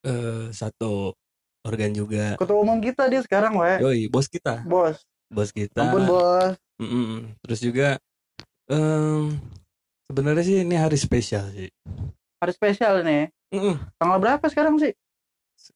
eh 0.00 0.44
satu 0.50 1.12
organ 1.60 1.90
juga 1.90 2.34
Ketua 2.34 2.58
umum 2.58 2.78
kita 2.78 3.06
dia 3.06 3.20
sekarang, 3.20 3.52
we. 3.54 3.72
yoi 3.78 4.00
bos 4.06 4.24
kita 4.24 4.62
Bos. 4.62 5.02
bos 5.28 5.50
kita 5.50 5.84
Ampun, 5.84 6.06
bos. 6.06 6.54
Mm-mm. 6.78 7.34
terus 7.42 7.58
juga 7.58 7.98
em 8.66 9.34
sebenarnya 10.06 10.40
sih 10.40 10.56
ini 10.62 10.74
hari 10.74 10.94
spesial 10.94 11.50
sih 11.50 11.68
Hari 12.38 12.54
spesial 12.54 13.02
nih. 13.02 13.28
Mm-mm. 13.50 13.74
Tanggal 13.98 14.16
berapa 14.16 14.46
sekarang 14.46 14.78
sih? 14.78 14.94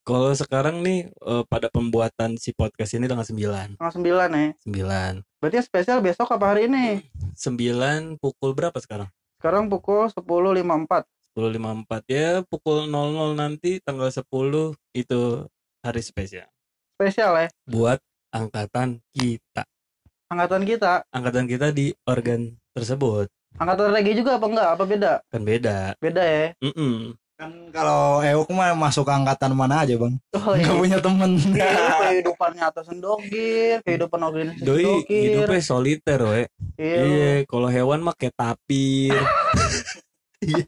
Kalau 0.00 0.32
sekarang 0.32 0.80
nih 0.80 1.06
eh, 1.08 1.44
pada 1.46 1.68
pembuatan 1.68 2.34
si 2.36 2.50
podcast 2.50 2.96
ini 2.96 3.04
tanggal 3.04 3.24
9 3.24 3.76
Tanggal 3.76 3.94
9 3.94 4.32
nih. 4.32 4.48
9 4.64 5.20
Berarti 5.38 5.58
spesial 5.60 5.98
besok 6.00 6.30
apa 6.30 6.54
hari 6.54 6.66
ini? 6.66 7.04
9 7.34 8.16
pukul 8.16 8.52
berapa 8.52 8.76
sekarang 8.76 9.08
Sekarang 9.36 9.66
pukul 9.66 10.06
10.54. 10.06 11.04
10.54 11.32 12.06
ya 12.08 12.44
pukul 12.44 12.86
00 12.86 13.34
nanti 13.34 13.80
tanggal 13.80 14.08
10 14.08 14.22
itu 14.92 15.20
hari 15.80 16.00
spesial 16.00 16.48
Spesial 16.92 17.32
ya. 17.34 17.48
buat 17.64 17.98
angkatan 18.30 19.00
kita 19.10 19.64
Angkatan 20.28 20.64
kita. 20.64 21.04
angkatan 21.08 21.44
kita 21.44 21.68
di 21.70 21.92
organ 22.04 22.56
tersebut 22.72 23.28
Angkatan 23.52 23.92
reggae 23.92 24.16
juga 24.16 24.40
apa 24.40 24.46
enggak? 24.48 24.68
Apa 24.72 24.84
beda? 24.88 25.12
kan 25.28 25.42
beda 25.44 25.92
Beda 26.00 26.24
ya. 26.24 26.46
Mm-mm. 26.64 27.12
Kan 27.42 27.74
kalau 27.74 28.22
Euk 28.22 28.46
mah 28.50 28.70
masuk 28.72 29.02
ke 29.02 29.12
angkatan 29.12 29.50
mana 29.52 29.82
aja 29.82 29.98
bang? 29.98 30.14
Oh, 30.32 30.54
iya. 30.54 30.70
punya 30.70 30.98
temen. 30.98 31.34
Iya, 31.50 31.74
kehidupannya 32.06 32.62
atasan 32.62 32.98
dogir, 32.98 33.82
kehidupan 33.82 34.20
organisasi 34.22 34.62
doi 34.62 35.02
hidupnya 35.04 35.58
soliter 35.60 36.20
we 36.22 36.42
Iya. 36.78 37.02
iya 37.02 37.30
kalau 37.44 37.66
hewan 37.66 38.00
mah 38.00 38.14
kayak 38.14 38.32
tapir 38.32 39.10
Iya. 40.42 40.66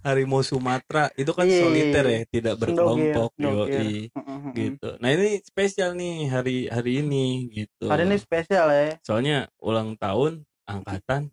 harimau 0.00 0.40
Sumatera 0.40 1.08
itu 1.14 1.28
kan 1.30 1.44
Iya. 1.44 1.60
soliter 1.60 2.04
ya 2.06 2.20
tidak 2.26 2.54
berkelompok 2.56 3.30
Sendogir, 3.34 3.80
yoi 3.80 3.96
Mm-mm. 4.10 4.52
gitu 4.52 4.88
nah 4.96 5.08
ini 5.10 5.40
spesial 5.42 5.92
nih 5.92 6.14
hari 6.26 6.56
hari 6.66 6.92
ini 7.00 7.24
gitu 7.50 7.86
Hari 7.86 8.04
ini 8.04 8.16
spesial 8.16 8.68
ya. 8.68 8.96
soalnya 9.00 9.48
ulang 9.58 9.96
tahun 9.96 10.44
angkatan 10.64 11.28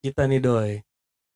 kita 0.00 0.26
nih 0.26 0.40
doy 0.40 0.72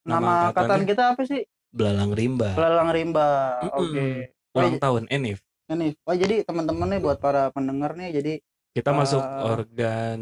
Nama, 0.02 0.18
Nama 0.18 0.30
angkatan 0.50 0.50
angkatannya? 0.66 0.86
kita 0.88 1.02
apa 1.14 1.22
sih? 1.22 1.42
Belalang 1.72 2.12
rimba 2.12 2.52
Pelalang 2.52 2.90
Rimba. 2.92 3.28
Mm-mm. 3.64 3.80
Oke. 3.80 4.06
ulang 4.52 4.76
tahun 4.76 5.04
Enif 5.08 5.40
Ini, 5.72 5.96
oh 6.04 6.12
jadi 6.12 6.44
teman-teman 6.44 6.84
nih 6.92 7.00
buat 7.00 7.16
para 7.16 7.48
pendengar 7.48 7.96
nih, 7.96 8.12
jadi 8.20 8.32
kita 8.76 8.92
masuk 8.92 9.24
Eh, 9.24 9.44
organ 9.48 10.18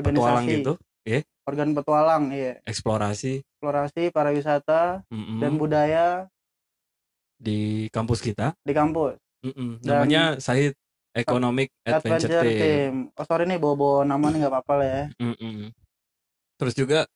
petualang 0.00 0.46
gitu 0.48 0.72
organ 1.44 1.68
petualang, 1.76 2.24
iya. 2.32 2.64
eksplorasi 2.64 3.44
Eksplorasi 3.60 4.08
pariwisata 4.08 5.04
mm-mm, 5.12 5.36
dan 5.44 5.52
budaya 5.60 6.06
di 7.36 7.88
kampus 7.92 8.24
kita 8.24 8.56
di 8.64 8.72
kampus. 8.72 9.20
Dan- 9.44 9.80
namanya 9.84 10.40
Sahid 10.40 10.72
Economic 11.12 11.72
Adventure, 11.84 12.48
Team. 12.56 13.12
Oh 13.16 13.24
sorry 13.28 13.44
nih 13.48 13.58
bawa-bawa 13.60 14.06
nama 14.08 14.30
nih 14.30 14.38
nggak 14.44 14.52
apa-apa 14.52 14.72
lah 14.80 14.88
ya. 14.88 15.04
Mm-mm. 15.20 15.74
Terus 16.60 16.74
juga, 16.76 17.08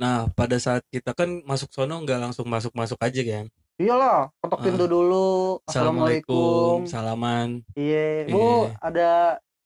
nah 0.00 0.24
pada 0.32 0.56
saat 0.56 0.80
kita 0.88 1.12
kan 1.12 1.44
masuk 1.44 1.68
sono 1.70 2.00
nggak 2.00 2.16
langsung 2.16 2.48
masuk-masuk 2.48 2.96
aja 2.96 3.20
kan. 3.20 3.44
Iyalah, 3.76 4.28
ketok 4.40 4.60
pintu 4.60 4.84
dulu. 4.84 5.60
Assalamualaikum, 5.64 6.84
salaman. 6.84 7.60
Iya, 7.72 8.28
Iya. 8.28 8.32
Bu, 8.32 8.68
ada 8.76 9.08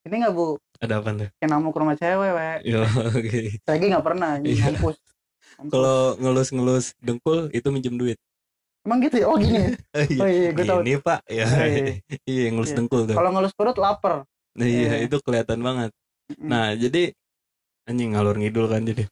ini 0.06 0.14
nggak 0.22 0.34
Bu? 0.34 0.58
Ada 0.78 1.02
apa 1.02 1.10
tuh? 1.14 1.28
Kayak 1.38 1.50
namu 1.50 1.70
ke 1.74 1.78
rumah 1.82 1.96
cewek, 1.98 2.30
we. 2.30 2.50
Yo, 2.62 2.82
oke. 3.18 3.40
Lagi 3.66 3.84
nggak 3.90 4.04
pernah, 4.06 4.28
anjing, 4.38 4.54
Iya. 4.54 4.70
Kalau 5.70 6.18
ngelus-ngelus 6.18 6.94
dengkul 6.98 7.50
itu 7.50 7.68
minjem 7.74 7.94
duit. 7.94 8.18
Emang 8.86 9.02
gitu 9.02 9.16
ya? 9.22 9.26
Oh 9.26 9.38
gini. 9.38 9.58
ya? 9.58 9.70
Oh 10.22 10.28
iya, 10.30 10.48
gue 10.54 10.64
tahu. 10.66 10.80
Ini 10.86 10.94
pak, 11.02 11.20
ya, 11.26 11.46
Oh, 11.50 11.66
iya. 11.66 11.84
iya 12.38 12.44
ngelus 12.54 12.70
Iya. 12.70 12.76
dengkul 12.78 13.00
tuh. 13.10 13.16
Kalau 13.18 13.30
ngelus 13.34 13.54
perut 13.54 13.78
lapar. 13.82 14.22
Nah, 14.54 14.66
iya, 14.66 15.02
iya. 15.02 15.10
itu 15.10 15.16
kelihatan 15.26 15.58
banget. 15.58 15.90
Nah, 16.38 16.70
jadi 16.78 17.10
anjing 17.90 18.14
ngalur 18.14 18.38
ngidul 18.38 18.70
kan 18.70 18.86
jadi. 18.86 19.10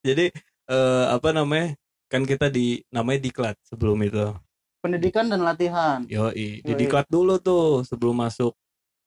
Jadi 0.00 0.32
eh, 0.70 1.06
apa 1.10 1.34
namanya? 1.34 1.74
Kan 2.10 2.26
kita 2.26 2.50
di 2.50 2.82
namanya 2.90 3.22
diklat 3.22 3.56
sebelum 3.62 4.02
itu. 4.02 4.34
Pendidikan 4.80 5.28
dan 5.30 5.44
latihan. 5.44 6.02
Yoi, 6.08 6.34
Yoi. 6.34 6.64
didiklat 6.64 7.06
dulu 7.06 7.38
tuh 7.38 7.86
sebelum 7.86 8.18
masuk 8.18 8.56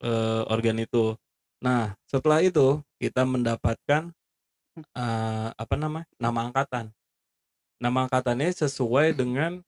eh, 0.05 0.41
organ 0.47 0.79
itu. 0.79 1.17
Nah, 1.59 1.97
setelah 2.07 2.39
itu 2.39 2.79
kita 3.01 3.27
mendapatkan 3.27 4.13
eh, 4.79 5.49
apa 5.51 5.75
nama? 5.75 6.07
Nama 6.15 6.39
angkatan. 6.51 6.93
Nama 7.81 7.97
angkatannya 8.07 8.53
sesuai 8.55 9.17
dengan 9.17 9.59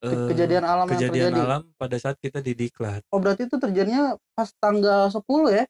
eh, 0.00 0.28
kejadian 0.32 0.64
alam 0.64 0.86
yang 0.88 0.92
kejadian 0.96 1.30
terjadi. 1.34 1.44
alam 1.44 1.62
pada 1.76 1.96
saat 2.00 2.16
kita 2.16 2.40
didiklat. 2.40 3.04
Oh 3.12 3.20
berarti 3.20 3.44
itu 3.44 3.60
terjadinya 3.60 4.16
pas 4.32 4.48
tanggal 4.56 5.12
10 5.12 5.20
ya? 5.52 5.64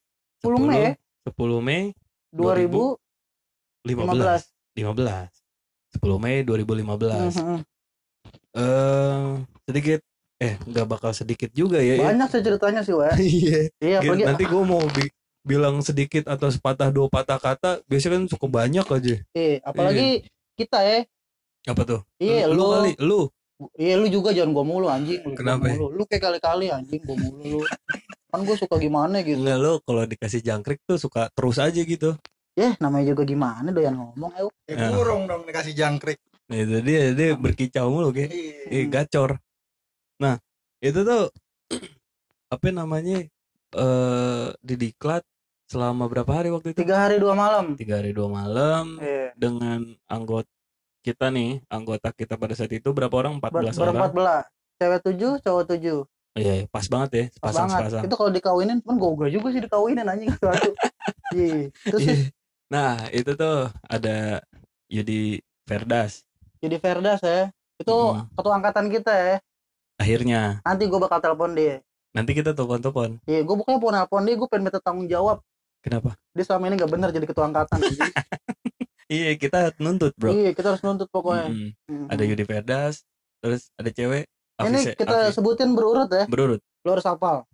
10 0.44 0.62
Mei 0.62 0.78
ya? 0.78 0.92
10 1.26 1.34
Mei 1.58 1.90
2015. 2.30 4.59
15. 4.74 5.28
15. 5.94 5.98
10 5.98 6.22
Mei 6.22 6.36
2015. 6.42 7.34
Mhm. 7.34 7.58
Eh 8.54 9.28
sedikit 9.66 10.00
eh 10.40 10.54
nggak 10.56 10.86
bakal 10.88 11.12
sedikit 11.12 11.50
juga 11.52 11.78
ya. 11.78 11.98
ya. 11.98 12.06
Banyak 12.10 12.28
sih 12.30 12.42
ceritanya 12.42 12.80
sih, 12.82 12.94
Wak. 12.96 13.14
Iya. 13.20 13.58
Iya, 13.78 13.96
apalagi 14.00 14.24
nanti 14.24 14.44
gue 14.46 14.62
mau 14.62 14.82
bi- 14.86 15.12
bilang 15.40 15.80
sedikit 15.80 16.28
atau 16.28 16.52
sepatah 16.52 16.92
dua 16.92 17.08
patah 17.08 17.40
kata 17.40 17.80
biasanya 17.88 18.20
kan 18.20 18.24
cukup 18.28 18.60
banyak 18.60 18.84
aja 18.84 19.16
eh, 19.32 19.56
apalagi 19.64 20.28
kita 20.52 20.84
ya. 20.84 21.00
apa 21.64 21.82
tuh 21.88 22.00
Iya, 22.20 22.44
lu, 22.44 22.60
lu 22.60 22.64
kali 22.68 22.92
lu 23.00 23.20
Iya 23.76 24.00
lu 24.00 24.08
juga 24.08 24.32
jangan 24.32 24.56
gua 24.56 24.64
mulu 24.64 24.88
anjing. 24.88 25.20
Lu 25.20 25.36
Kenapa 25.36 25.68
ya? 25.68 25.76
Mulu. 25.76 25.92
Lu 25.92 26.02
kayak 26.08 26.32
kali-kali 26.32 26.72
anjing 26.72 27.00
gua 27.04 27.16
mulu 27.20 27.44
lu. 27.56 27.60
kan 28.32 28.40
gua 28.44 28.56
suka 28.56 28.76
gimana 28.80 29.20
gitu. 29.20 29.36
enggak 29.40 29.58
lu 29.60 29.72
kalau 29.84 30.02
dikasih 30.04 30.40
jangkrik 30.40 30.80
tuh 30.88 30.96
suka 30.96 31.28
terus 31.32 31.56
aja 31.60 31.76
gitu 31.76 32.16
Ya 32.58 32.74
namanya 32.78 33.14
juga 33.14 33.22
gimana 33.22 33.70
doyan 33.70 33.94
ngomong 33.94 34.30
ayo. 34.34 34.48
Ya, 34.66 34.90
burung 34.90 35.26
dong 35.26 35.42
dikasih 35.44 35.74
jangkrik. 35.74 36.18
nah 36.50 36.58
itu 36.58 36.82
dia 36.82 37.14
dia 37.14 37.38
berkicau 37.38 37.86
mulu 37.86 38.10
kayak 38.10 38.34
eh, 38.66 38.82
gacor 38.84 39.38
nah 40.18 40.34
itu 40.78 40.98
tuh 41.00 41.30
apa 42.50 42.66
namanya 42.70 43.22
eh 43.70 44.46
didiklat 44.58 45.22
selama 45.70 46.10
berapa 46.10 46.26
hari 46.28 46.50
waktu 46.50 46.74
itu 46.74 46.82
Tiga 46.82 47.06
hari 47.06 47.22
dua 47.22 47.38
malam. 47.38 47.78
tiga 47.78 48.02
hari 48.02 48.10
dua 48.10 48.26
malam 48.26 48.98
Iya. 48.98 49.30
dengan 49.38 49.94
anggota 50.04 50.50
kita 51.00 51.30
nih 51.30 51.62
anggota 51.66 52.10
kita 52.10 52.34
pada 52.34 52.52
saat 52.52 52.74
itu 52.74 52.90
berapa 52.90 53.14
orang 53.14 53.38
14 53.38 53.70
Ber 53.70 53.86
orang 53.86 53.94
berempat 53.94 54.12
belas. 54.12 54.44
Cewek 54.76 55.00
tujuh, 55.06 55.32
cowok 55.40 55.64
tujuh. 55.70 55.98
iya 56.32 56.52
iya, 56.56 56.66
pas 56.66 56.82
banget 56.84 57.10
ya 57.12 57.24
Pas 57.36 57.52
pasang 57.52 57.68
banget. 57.68 57.78
sepasang 57.86 58.04
Itu 58.06 58.14
kalau 58.16 58.30
dikawinin 58.32 58.78
pun 58.80 58.94
gua 58.96 59.28
juga 59.28 59.48
sih 59.50 59.62
dikawinin 59.62 60.02
anjing 60.04 60.34
satu. 60.34 60.74
Iya. 61.30 61.70
Terus 61.86 62.00
Iya. 62.02 62.14
Nah 62.70 63.10
itu 63.10 63.34
tuh 63.34 63.56
ada 63.84 64.40
Yudi 64.86 65.38
Verdas 65.64 66.22
jadi 66.58 66.76
Verdas 66.76 67.20
ya. 67.20 67.48
Itu 67.76 67.96
Mm. 68.14 68.28
ketua 68.32 68.54
angkatan 68.54 68.86
kita 68.88 69.10
ya. 69.10 69.36
akhirnya 69.96 70.60
Nanti 70.62 70.84
gua 70.86 71.00
bakal 71.02 71.18
telepon 71.20 71.52
dia. 71.52 71.80
nanti 72.10 72.30
kita 72.32 72.52
telepon-telepon 72.52 73.16
Iya, 73.24 73.40
gua 73.42 73.56
bukannya 73.56 73.78
mau 73.78 73.90
nelpon 73.90 74.22
dia, 74.22 74.34
gua 74.34 74.46
pengen 74.46 74.64
minta 74.64 74.78
tanggung 74.78 75.06
jawab. 75.06 75.40
kenapa 75.80 76.14
Dia 76.30 76.44
selama 76.44 76.66
ini 76.66 76.76
gak 76.76 76.90
benar 76.90 77.08
jadi 77.08 77.24
ketua 77.24 77.44
angkatan. 77.44 77.80
iya 79.08 79.34
kita 79.34 79.72
nuntut 79.76 80.12
bro 80.14 80.30
Iya, 80.30 80.52
kita 80.52 80.66
harus 80.70 80.82
nuntut 80.82 81.08
pokoknya. 81.08 81.48
Mhm. 81.48 82.06
ada 82.06 82.22
Yudi 82.22 82.44
Verdas 82.44 83.02
terus 83.38 83.72
ada 83.74 83.88
cewek 83.88 84.28
Ini 84.58 84.68
Afise- 84.76 84.92
kita 84.94 85.18
Afi- 85.26 85.34
sebutin 85.34 85.72
berurut 85.72 86.06
ya. 86.08 86.24
berurut 86.26 86.60
Lu 86.80 86.92
harus 86.92 87.04
hafal. 87.04 87.48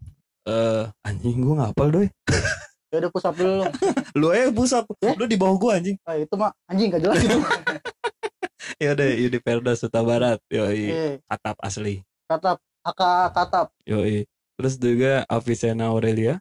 eh 0.44 0.84
anjing 1.02 1.40
gua 1.40 1.54
ngapal 1.64 1.88
doi 1.88 2.08
Ya 2.96 2.98
udah 2.98 3.12
pusap 3.12 3.34
dulu. 3.36 3.60
lu. 4.18 4.28
eh 4.32 4.48
pusap 4.48 4.88
Ya? 4.98 5.12
lu 5.12 5.28
di 5.28 5.36
bawah 5.36 5.56
gua 5.56 5.72
anjing 5.76 6.00
Ah, 6.02 6.16
itu 6.16 6.32
mah 6.32 6.48
anjing 6.64 6.88
gak 6.88 7.04
jelas 7.04 7.20
itu. 7.20 7.36
ya 8.82 8.92
udah 8.92 9.08
Yudi 9.14 9.38
Verdas 9.38 9.78
Suta 9.78 10.00
Barat 10.00 10.40
yoi 10.48 10.88
Iya, 10.88 11.04
atap 11.26 11.60
asli 11.60 12.00
katap, 12.24 12.56
aka 12.82 13.28
katap. 13.30 13.66
yoi 13.82 14.24
terus 14.56 14.74
juga 14.74 15.22
Avicenna 15.26 15.88
Aurelia 15.88 16.40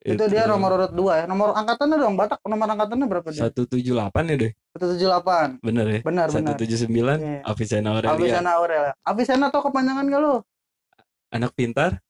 Itu, 0.00 0.24
dia 0.26 0.46
nomor 0.46 0.72
urut 0.72 0.92
2 0.94 1.12
ya. 1.12 1.24
Nomor 1.26 1.52
angkatannya 1.52 1.96
dong, 1.98 2.16
Batak 2.16 2.40
nomor 2.42 2.64
angkatannya 2.64 3.04
berapa 3.04 3.28
dia? 3.28 3.52
178 3.52 4.32
ya 4.32 4.36
deh 4.38 4.52
178. 4.72 5.60
bener 5.60 5.86
ya 5.86 6.00
Benar, 6.00 6.26
benar. 6.30 6.56
179 6.56 6.88
Iya. 7.20 7.44
Avicenna 7.44 7.88
Aurelia 7.92 8.14
Avicenna 8.14 8.50
Aurelia. 8.56 8.92
Avicenna 9.02 9.46
tau 9.50 9.60
kepanjangan 9.60 10.06
gak 10.06 10.20
lu? 10.20 10.34
anak 11.30 11.52
pintar 11.52 12.00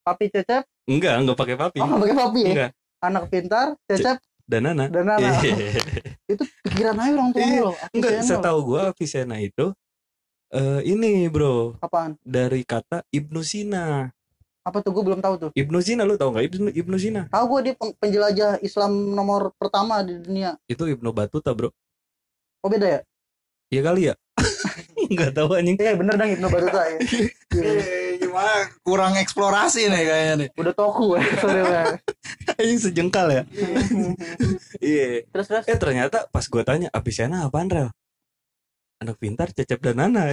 Papi 0.00 0.30
Cecep? 0.30 0.62
Enggak 0.86 1.14
enggak 1.18 1.36
pakai 1.36 1.56
papi 1.56 1.78
Oh, 1.78 1.98
pakai 1.98 2.16
papi 2.16 2.40
ya? 2.40 2.50
enggak 2.50 2.70
Anak 2.96 3.24
pintar, 3.28 3.66
Cecep, 3.84 4.18
dan 4.42 4.60
Nana 4.64 4.88
dan 4.88 5.04
Nana. 5.04 5.28
Iya. 5.36 5.54
itu 6.32 6.42
pikiran 6.64 6.96
aja 6.96 7.12
orang 7.12 7.30
tua 7.30 7.40
Iya, 7.40 7.60
lo. 7.60 7.72
enggak 7.92 8.10
Avicenna. 8.14 8.30
setahu 8.32 8.58
gua 8.64 8.80
Avicenna 8.88 9.36
itu 9.38 9.66
eh 10.48 10.80
ini 10.84 11.26
bro 11.26 11.74
Apaan? 11.78 12.14
dari 12.20 12.62
kata 12.62 13.02
Ibnu 13.08 13.42
Sina 13.42 14.08
Apa 14.62 14.78
tuh 14.78 14.90
gue 14.90 15.04
belum 15.04 15.18
tahu 15.18 15.34
tuh. 15.38 15.50
Ibnu 15.52 15.78
Sina 15.78 16.02
lu 16.02 16.14
tau 16.14 16.30
nggak 16.30 16.46
Ibnu 16.48 16.68
Ibnu 16.72 16.96
Sina 16.96 17.26
Tahu 17.28 17.44
gue 17.48 17.60
dia 17.62 17.74
penjelajah 17.76 18.58
Islam 18.60 18.92
nomor 19.10 19.54
pertama 19.54 20.00
di 20.00 20.14
dunia. 20.16 20.54
itu 20.64 20.82
Ibnu 20.84 21.10
Batuta 21.10 21.50
bro 21.50 21.70
Oh 22.60 22.68
beda 22.68 22.86
ya? 22.88 23.00
Iya 23.68 23.82
kali 23.84 24.02
ya 24.04 24.14
nggak 25.08 25.32
tahu 25.32 25.48
anjing 25.52 25.76
Iya 25.76 25.92
bener 25.94 26.14
dong 26.14 26.30
Ibnu 26.30 26.46
Batuta 26.46 26.82
ya. 26.84 26.98
Iya. 27.56 27.72
Eh, 27.72 28.10
gimana 28.18 28.52
kurang 28.80 29.14
eksplorasi 29.14 29.86
nih 29.86 30.02
kayaknya 30.04 30.34
nih. 30.36 30.48
Udah 30.54 30.72
toku 30.72 31.16
ya. 31.16 31.22
Sorry 31.36 31.62
ya. 31.62 31.84
anjing 32.54 32.78
sejengkal 32.84 33.26
ya 33.28 33.42
iya 34.82 35.24
terus 35.26 35.46
terus. 35.46 35.64
eh 35.64 35.76
ternyata 35.76 36.26
pas 36.26 36.44
gua 36.44 36.62
tanya 36.62 36.88
Avicenna 36.90 37.44
apaan 37.44 37.68
rel 37.68 37.88
anak 38.98 39.16
pintar 39.16 39.50
cecep 39.50 39.78
dan 39.78 40.00
Nana 40.00 40.32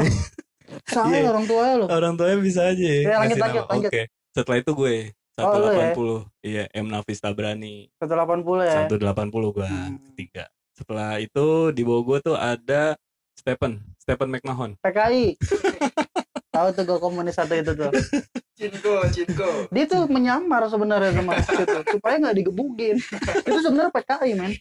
Sama 0.83 1.13
Iya. 1.13 1.29
orang 1.29 1.45
tuanya 1.45 1.73
lo. 1.75 1.85
orang 1.85 2.13
tuanya 2.15 2.37
bisa 2.39 2.61
aja 2.65 2.79
ya, 2.81 3.01
Ya, 3.05 3.15
lanjut, 3.19 3.37
lanjut, 3.37 3.63
lanjut. 3.67 3.91
oke 3.91 4.01
setelah 4.31 4.57
itu 4.57 4.71
gue 4.73 4.95
Oh, 5.33 5.49
lu 5.57 5.65
ya? 5.67 5.91
180 5.91 6.45
iya 6.45 6.63
M 6.71 6.87
Nafis 6.87 7.17
Tabrani 7.17 7.89
180 7.97 8.63
ya. 8.63 8.85
180 8.87 9.31
gua 9.49 9.65
Hmm. 9.65 9.97
ketiga 10.07 10.45
setelah 10.73 11.17
itu 11.17 11.45
di 11.69 11.81
bawah 11.81 12.03
gua 12.03 12.17
tuh 12.19 12.33
ada 12.33 12.93
Stephen 13.33 13.81
Stephen 14.03 14.35
McMahon 14.35 14.75
PKI. 14.83 15.39
Tahu 16.53 16.67
tuh 16.75 16.83
gue 16.83 16.99
komunis 16.99 17.39
satu 17.39 17.55
itu 17.55 17.71
tuh. 17.71 17.89
Cinko, 18.53 18.95
Cinko. 19.09 19.49
dia 19.73 19.85
tuh 19.89 20.05
menyamar 20.05 20.67
sebenarnya 20.69 21.15
sama 21.15 21.33
Sid 21.47 21.65
tuh, 21.65 21.83
supaya 21.97 22.21
nggak 22.21 22.37
digebukin 22.37 23.01
itu 23.49 23.59
sebenarnya 23.63 23.91
PKI 23.95 24.31
men 24.37 24.53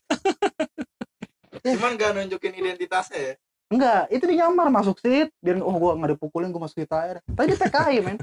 Cuman 1.62 1.94
gak 1.94 2.18
nunjukin 2.18 2.56
identitasnya 2.58 3.20
ya. 3.20 3.34
enggak 3.68 4.02
itu 4.08 4.24
dia 4.32 4.36
nyamar 4.46 4.72
masuk 4.72 4.96
Sid 4.96 5.28
dia 5.44 5.60
oh 5.60 5.76
gua 5.76 5.92
nggak 6.00 6.16
dipukulin 6.16 6.48
gua 6.48 6.64
masuk 6.64 6.88
air 6.88 7.20
tapi 7.20 7.52
dia 7.52 7.58
PKI 7.60 7.96
men 8.00 8.16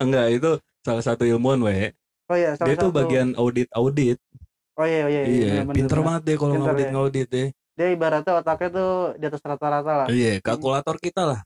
enggak 0.00 0.26
itu 0.40 0.50
salah 0.80 1.04
satu 1.04 1.28
ilmuwan 1.28 1.60
we 1.60 1.92
oh 2.32 2.36
iya 2.40 2.56
salah 2.56 2.72
dia 2.72 2.76
tuh 2.80 2.88
satu. 2.88 2.96
bagian 2.96 3.36
audit 3.36 3.68
audit 3.76 4.16
oh 4.80 4.86
iya 4.88 5.04
iya 5.04 5.22
iya 5.28 5.52
bener, 5.68 5.76
pinter 5.76 5.98
bener. 6.00 6.06
banget 6.08 6.22
deh 6.24 6.36
kalau 6.40 6.52
Pinter 6.56 6.64
ngaudit 6.64 6.86
ya. 6.88 6.92
ngaudit 6.96 7.28
deh 7.28 7.48
dia 7.80 7.88
ibaratnya 7.96 8.44
otaknya 8.44 8.68
tuh 8.68 8.90
di 9.16 9.24
atas 9.24 9.40
rata-rata 9.40 9.92
lah. 10.04 10.06
Iya 10.12 10.44
kalkulator 10.44 11.00
kita 11.00 11.24
lah. 11.24 11.40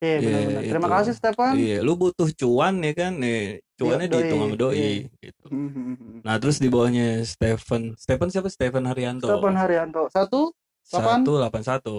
Iya 0.00 0.16
Iya, 0.20 0.28
benar-benar. 0.28 0.62
Terima 0.68 0.88
itu. 0.88 0.94
kasih 1.00 1.14
Stefan. 1.16 1.52
Iya 1.56 1.76
lu 1.80 1.92
butuh 1.96 2.28
cuan 2.36 2.74
ya 2.84 2.92
kan? 2.92 3.12
Nih 3.16 3.64
cuannya 3.80 4.04
Iya, 4.04 4.12
doi. 4.12 4.20
dihitung 4.20 4.40
sama 4.44 4.56
doi 4.60 4.76
Iya. 4.76 4.88
gitu. 5.24 5.44
Mhm. 5.48 6.20
nah 6.20 6.36
terus 6.36 6.56
di 6.60 6.68
bawahnya 6.68 7.24
Stephen 7.24 7.96
Stephen 7.96 8.28
siapa? 8.28 8.48
Stephen 8.52 8.84
Haryanto. 8.84 9.24
Stefan 9.24 9.56
Haryanto. 9.56 10.02
Satu? 10.12 10.52
Delapan? 10.84 11.18
satu 11.24 11.30
delapan 11.40 11.62
satu. 11.64 11.96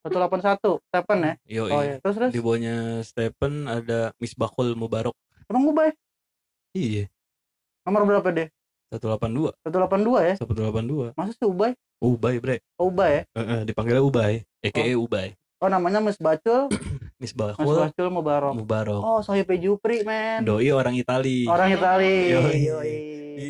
Satu 0.00 0.14
delapan 0.16 0.40
satu. 0.40 0.70
Stefan 0.88 1.18
ya? 1.20 1.32
Yo 1.44 1.62
oh 1.68 1.82
iya. 1.84 1.96
Terus 2.00 2.14
terus? 2.16 2.30
Di 2.32 2.40
bawahnya 2.40 3.04
Stephen 3.04 3.68
ada 3.68 4.16
Misbahul 4.16 4.72
Mubarok. 4.72 5.12
Emang 5.52 5.68
Ubay 5.68 5.92
iya. 6.72 7.08
Nomor 7.84 8.04
berapa 8.04 8.28
deh 8.32 8.48
182 8.88 9.52
satu 9.60 9.74
delapan 9.76 10.00
dua 10.00 10.20
ya? 10.24 10.34
182 10.40 11.12
masa 11.12 11.32
sih 11.36 11.44
Ubay? 11.44 11.76
Ubay 12.00 12.40
bre. 12.40 12.56
Oh, 12.80 12.88
Ubay 12.88 13.10
ya? 13.10 13.22
Eh, 13.36 13.42
eh, 13.42 13.60
dipanggilnya 13.68 14.00
Ubay. 14.00 14.46
EKE 14.64 14.94
Ubay. 14.96 15.34
Oh 15.58 15.66
namanya 15.66 15.98
Mas 15.98 16.16
Bacul? 16.16 16.70
Mas 17.18 17.34
Misbahul 17.34 17.90
Bacul 17.90 18.08
Mubarok. 18.14 18.54
Mubarok. 18.54 19.02
Oh 19.02 19.20
Sohib 19.20 19.50
Jupri 19.58 20.06
men. 20.06 20.46
Doi 20.46 20.70
orang 20.70 20.94
Itali. 20.94 21.44
Orang 21.50 21.74
Itali. 21.74 22.30
Yoi. 22.30 22.58
Yoi. 22.62 22.96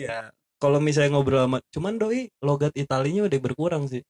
iya. 0.02 0.32
Kalau 0.58 0.82
misalnya 0.82 1.14
ngobrol 1.14 1.44
sama 1.46 1.58
cuman 1.70 1.94
doi 2.00 2.32
logat 2.42 2.72
Italinya 2.74 3.28
udah 3.28 3.38
berkurang 3.38 3.84
sih. 3.86 4.02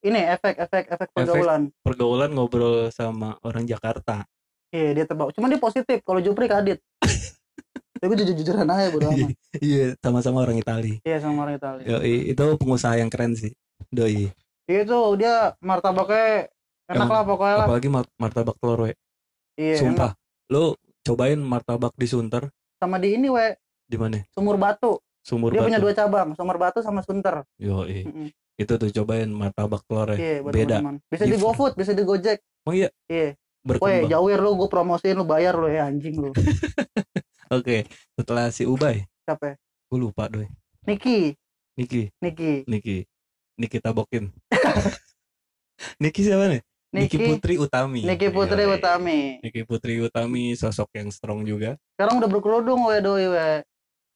Ini 0.00 0.32
efek 0.32 0.56
efek 0.56 0.84
efek 0.88 1.08
pergaulan. 1.12 1.68
pergaulan 1.84 2.30
ngobrol 2.32 2.88
sama 2.88 3.36
orang 3.44 3.68
Jakarta. 3.68 4.24
Iya 4.70 4.94
dia 4.96 5.04
terbawa. 5.04 5.34
Cuman 5.34 5.50
dia 5.50 5.60
positif. 5.60 6.00
Kalau 6.06 6.22
Jupri 6.22 6.46
kadit 6.46 6.78
ya 8.00 8.04
gue 8.04 8.16
jujur 8.16 8.34
jujuran 8.34 8.64
aja 8.66 8.88
bodo 8.88 9.06
amat. 9.12 9.30
iya 9.60 9.92
sama-sama 10.00 10.40
orang 10.40 10.56
Itali. 10.56 11.04
Iya 11.04 11.20
sama 11.20 11.44
orang 11.44 11.56
Itali. 11.56 11.82
Yoi, 11.84 12.32
itu 12.32 12.44
pengusaha 12.56 12.96
yang 12.96 13.08
keren 13.08 13.36
sih 13.36 13.52
doi. 13.88 14.32
Itu 14.64 14.98
dia 15.14 15.52
martabaknya 15.58 16.48
enak 16.86 16.96
Emang, 16.96 17.10
lah 17.10 17.22
pokoknya 17.22 17.54
lah. 17.56 17.66
apalagi 17.68 17.88
mar- 17.88 18.14
martabak 18.16 18.56
telur 18.56 18.88
we. 18.88 18.92
Iya 19.54 19.76
enak. 19.76 19.80
sumpah 19.82 20.10
lu 20.48 20.64
cobain 21.00 21.38
martabak 21.38 21.92
di 21.94 22.06
Sunter. 22.06 22.48
Sama 22.76 22.96
di 22.96 23.14
ini 23.14 23.28
we. 23.28 23.52
Di 23.84 23.98
mana? 23.98 24.22
Sumur 24.30 24.56
Batu. 24.56 24.96
Sumur 25.20 25.52
dia 25.52 25.60
batu. 25.60 25.68
punya 25.68 25.78
dua 25.78 25.92
cabang 25.92 26.28
Sumur 26.32 26.56
Batu 26.56 26.80
sama 26.80 27.02
Sunter. 27.02 27.44
Yoi. 27.56 28.04
Mm-mm. 28.04 28.28
itu 28.56 28.76
tuh 28.76 28.92
cobain 28.92 29.24
martabak 29.26 29.80
telur 29.84 30.12
iya 30.12 30.40
beda. 30.40 30.84
teman-teman. 30.84 30.94
bisa 31.08 31.24
di 31.24 31.32
Different. 31.32 31.44
GoFood 31.56 31.72
bisa 31.76 31.92
di 31.92 32.02
Gojek. 32.02 32.38
Oh 32.64 32.72
iya. 32.72 32.88
Iya. 33.06 33.32
Weh, 33.60 33.76
berkembang 33.76 34.08
jawir 34.08 34.38
lu, 34.38 34.56
gue 34.56 34.68
promosiin 34.68 35.16
lu 35.16 35.24
bayar 35.24 35.52
lu 35.52 35.68
ya 35.68 35.84
anjing 35.84 36.16
lu. 36.18 36.32
oke 37.50 37.76
setelah 38.14 38.46
si 38.54 38.62
Ubay 38.64 39.04
Siapa? 39.26 39.52
ya? 39.52 39.54
gue 39.90 39.98
lupa 39.98 40.30
doi 40.30 40.46
Niki, 40.86 41.34
Niki 41.76 42.08
Niki, 42.22 42.64
Niki 42.64 42.96
Niki 43.58 43.78
Tabokin 43.82 44.32
Niki 46.02 46.20
siapa 46.24 46.48
nih 46.48 46.62
Niki, 46.90 47.16
Niki, 47.18 47.26
Putri 47.26 47.54
Utami 47.58 48.00
Niki 48.06 48.28
Putri 48.32 48.62
Yoi. 48.64 48.74
Utami. 48.80 49.18
Niki 49.44 49.60
Putri 49.66 49.94
Utami 50.00 50.56
sosok 50.56 50.88
yang 50.96 51.10
strong 51.12 51.44
juga 51.44 51.76
Sekarang 51.94 52.18
udah 52.22 52.30
berkerudung 52.30 52.88
we 52.88 52.96
doi 53.02 53.26
we. 53.28 53.48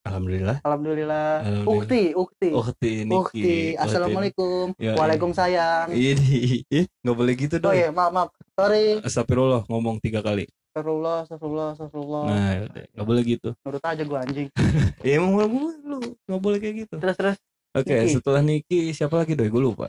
Alhamdulillah 0.05 0.61
Alhamdulillah. 0.61 1.37
Alhamdulillah. 1.41 1.81
Ukti, 1.81 2.03
Ukti. 2.13 2.49
Ukti 2.53 2.93
Niki 3.09 3.17
Ukti. 3.17 3.57
Assalamualaikum. 3.81 4.77
Yoi. 4.77 4.97
Waalaikumsalam. 5.01 5.87
ini 5.97 6.61
ih, 6.69 6.85
nggak 7.01 7.17
boleh 7.17 7.35
gitu 7.41 7.57
Oh 7.57 7.63
dong 7.69 7.75
iya, 7.77 7.89
maaf, 7.89 8.13
maaf. 8.13 8.29
Sorry. 8.53 9.01
Astagfirullah 9.01 9.65
ngomong 9.65 10.01
tiga 10.05 10.21
kali 10.21 10.45
Astagfirullah, 10.75 11.23
astagfirullah, 11.23 11.69
astagfirullah. 11.79 12.25
nah 12.27 12.51
yaudah, 12.59 12.85
nggak 12.99 13.07
boleh 13.07 13.23
gitu. 13.23 13.49
Nurut 13.63 13.85
aja 13.87 14.03
gua 14.03 14.19
anjing. 14.27 14.51
ya 15.07 15.13
emang 15.23 15.33
lu 15.39 15.71
lu 15.87 15.97
nggak 16.27 16.43
boleh 16.43 16.59
kayak 16.59 16.75
gitu. 16.83 16.95
Terus 16.99 17.15
terus. 17.15 17.37
Oke 17.79 17.95
Niki. 17.95 18.11
setelah 18.19 18.43
Niki 18.43 18.81
siapa 18.91 19.15
lagi 19.23 19.39
doi? 19.39 19.55
Gue 19.55 19.63
lupa. 19.63 19.87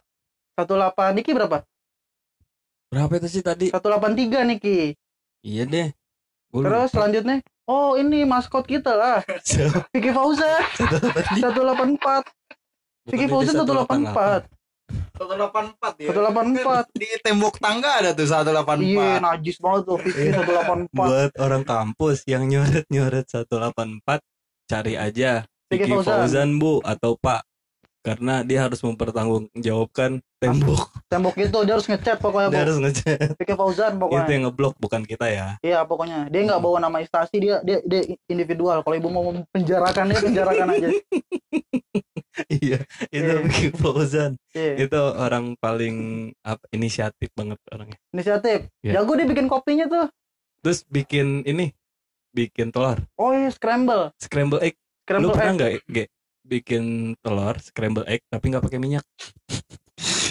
18 0.62 0.94
Niki 1.18 1.34
berapa? 1.34 1.66
berapa 2.94 3.14
itu 3.18 3.28
sih 3.34 3.42
tadi? 3.42 3.74
183 3.74 4.46
Niki. 4.46 4.94
iya 5.42 5.66
deh. 5.66 5.90
Gua 6.54 6.62
Terus 6.70 6.78
lupa. 6.86 6.94
selanjutnya? 7.02 7.38
Oh 7.66 7.98
ini 7.98 8.22
maskot 8.22 8.70
kita 8.70 8.94
lah. 8.94 9.26
Vicky 9.90 10.14
Fauzan 10.14 10.62
184 11.42 12.30
Vicky 13.10 13.26
Bukannya 13.26 13.26
dia 13.26 13.34
Fauzan 13.34 13.56
184 13.66 14.54
184 15.16 16.04
ya. 16.04 16.10
184 16.12 16.92
Di 16.92 17.10
tembok 17.24 17.56
tangga 17.58 18.04
ada 18.04 18.12
tuh 18.12 18.28
184. 18.28 18.84
Iya 18.84 19.24
najis 19.24 19.58
banget 19.64 19.82
tuh 19.88 19.98
Vicky 20.04 20.30
184 20.36 20.92
buat 20.92 21.32
orang 21.40 21.64
kampus 21.64 22.28
yang 22.28 22.44
nyoret 22.46 22.86
nyoret 22.92 23.26
184 23.28 24.22
cari 24.68 24.94
aja 25.00 25.48
Vicky. 25.72 25.92
Fauzan 25.96 26.60
bu 26.60 26.84
atau 26.84 27.16
Pak 27.18 27.48
karena 28.06 28.46
dia 28.46 28.70
harus 28.70 28.78
mempertanggungjawabkan 28.86 30.22
tembok. 30.38 30.94
Tembok 31.12 31.36
itu 31.42 31.58
dia 31.66 31.74
harus 31.74 31.90
ngechat 31.90 32.22
pokoknya 32.22 32.54
dia 32.54 32.62
harus 32.70 32.78
ngechat. 32.78 33.34
Vicky 33.42 33.58
Fauzan 33.58 33.98
itu 33.98 34.02
pokoknya 34.06 34.30
yang 34.30 34.44
ngeblok 34.46 34.76
bukan 34.78 35.02
kita 35.02 35.26
ya. 35.26 35.48
Iya 35.66 35.80
pokoknya. 35.90 36.30
Dia 36.30 36.42
nggak 36.46 36.62
bawa 36.62 36.78
nama 36.78 37.02
instansi 37.02 37.42
Dia 37.42 37.66
dia 37.66 37.82
dia 37.82 38.06
individual. 38.30 38.86
Kalau 38.86 38.94
ibu 38.94 39.10
mau 39.10 39.26
penjarakan 39.50 40.14
dia 40.14 40.20
penjarakan 40.22 40.68
aja. 40.78 40.90
Iya 42.52 42.84
itu 43.16 43.32
Iya. 43.32 43.42
Vicky 43.48 43.68
Fauzan. 43.80 44.36
Iya. 44.52 44.86
Itu 44.86 45.00
orang 45.00 45.56
paling 45.56 45.96
apa, 46.44 46.62
inisiatif 46.76 47.32
banget 47.32 47.56
orangnya. 47.72 47.96
Inisiatif? 48.12 48.68
Iya. 48.84 49.02
Jago 49.02 49.16
dia 49.16 49.24
bikin 49.24 49.48
kopinya 49.48 49.88
tuh. 49.88 50.06
Terus 50.60 50.84
bikin 50.92 51.48
ini 51.48 51.72
bikin 52.36 52.76
telur. 52.76 53.00
Oh 53.16 53.32
iya 53.32 53.48
scramble. 53.56 54.12
Scramble 54.20 54.60
egg. 54.62 54.76
Scramble 55.08 55.32
lu 55.32 55.38
pernah 55.38 55.54
nggak 55.56 55.74
bikin 56.46 56.84
telur 57.20 57.58
scramble 57.58 58.06
egg 58.06 58.22
tapi 58.30 58.54
nggak 58.54 58.64
pakai 58.64 58.78
minyak 58.78 59.06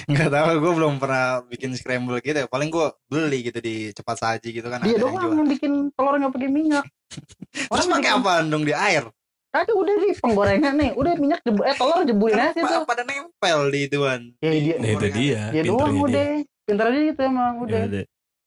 Enggak 0.05 0.29
tahu 0.29 0.61
gue 0.61 0.73
belum 0.77 1.01
pernah 1.01 1.41
bikin 1.49 1.73
scramble 1.73 2.21
gitu 2.21 2.37
ya. 2.37 2.45
Paling 2.45 2.69
gue 2.69 2.93
beli 3.09 3.49
gitu 3.49 3.57
di 3.57 3.89
cepat 3.91 4.21
saji 4.21 4.53
gitu 4.53 4.69
kan 4.69 4.85
Dia 4.85 4.93
ada 4.93 5.01
yang 5.01 5.01
doang 5.01 5.17
jual. 5.17 5.33
yang 5.33 5.49
bikin 5.49 5.73
telur 5.97 6.15
nggak 6.21 6.33
pakai 6.37 6.51
minyak 6.53 6.85
Terus 7.73 7.89
pakai 7.89 8.11
apa 8.13 8.33
dong 8.45 8.69
di 8.69 8.77
air? 8.77 9.09
Ada 9.49 9.73
udah 9.73 9.95
di 9.97 10.11
penggorengan 10.13 10.75
nih 10.77 10.91
Udah 10.93 11.15
minyak 11.17 11.41
jebu 11.41 11.65
Eh 11.65 11.73
telur 11.73 12.05
jebulin 12.05 12.37
aja 12.37 12.53
tuh 12.53 12.85
pada 12.85 13.01
nempel 13.01 13.59
di 13.73 13.81
ituan. 13.89 14.21
Ya 14.39 14.51
Di 14.53 14.61
dia 14.61 14.77
nah 14.77 14.89
itu 14.93 15.07
dia 15.09 15.43
Dia 15.51 15.63
doang 15.65 15.97
udah 15.97 16.27
Pintar 16.65 16.87
aja 16.93 17.01
gitu 17.01 17.21
emang 17.25 17.55
Ya 17.57 17.63
udah 17.65 17.83
udah. 17.89 18.05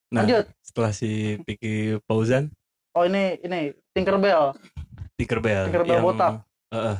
nah 0.08 0.22
Lanjut 0.24 0.46
setelah 0.62 0.92
si 0.94 1.10
Vicky 1.42 1.98
Fauzan 2.06 2.54
Oh 2.94 3.02
ini 3.02 3.42
ini 3.42 3.74
Tinkerbell 3.98 4.54
Tinkerbell 5.18 5.74
Tinkerbell 5.74 5.98
yang 5.98 6.06
botak. 6.06 6.46
Heeh. 6.70 6.98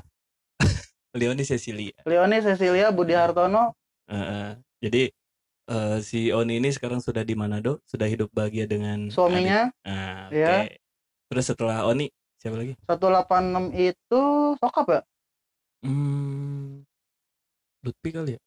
Leoni 1.16 1.44
Cecilia 1.44 1.96
Leoni 2.04 2.38
Cecilia 2.44 2.92
Budi 2.92 3.14
Hartono 3.16 3.72
Heeh. 4.08 4.60
jadi 4.84 5.04
eh, 5.68 5.98
si 6.04 6.32
Oni 6.32 6.60
ini 6.60 6.70
sekarang 6.72 7.00
sudah 7.00 7.24
di 7.24 7.36
Manado 7.36 7.80
sudah 7.88 8.08
hidup 8.08 8.32
bahagia 8.32 8.68
dengan 8.68 9.08
suaminya 9.12 9.72
adik. 9.84 10.36
Iya. 10.36 10.48
oke. 10.48 10.72
terus 11.32 11.46
setelah 11.48 11.88
Oni 11.88 12.08
siapa 12.38 12.56
lagi 12.56 12.74
186 12.88 13.74
itu 13.76 14.22
sokap 14.62 14.86
ya 14.90 15.02
hmm, 15.84 16.86
Lutfi 17.84 18.10
kali 18.14 18.32
ya 18.38 18.42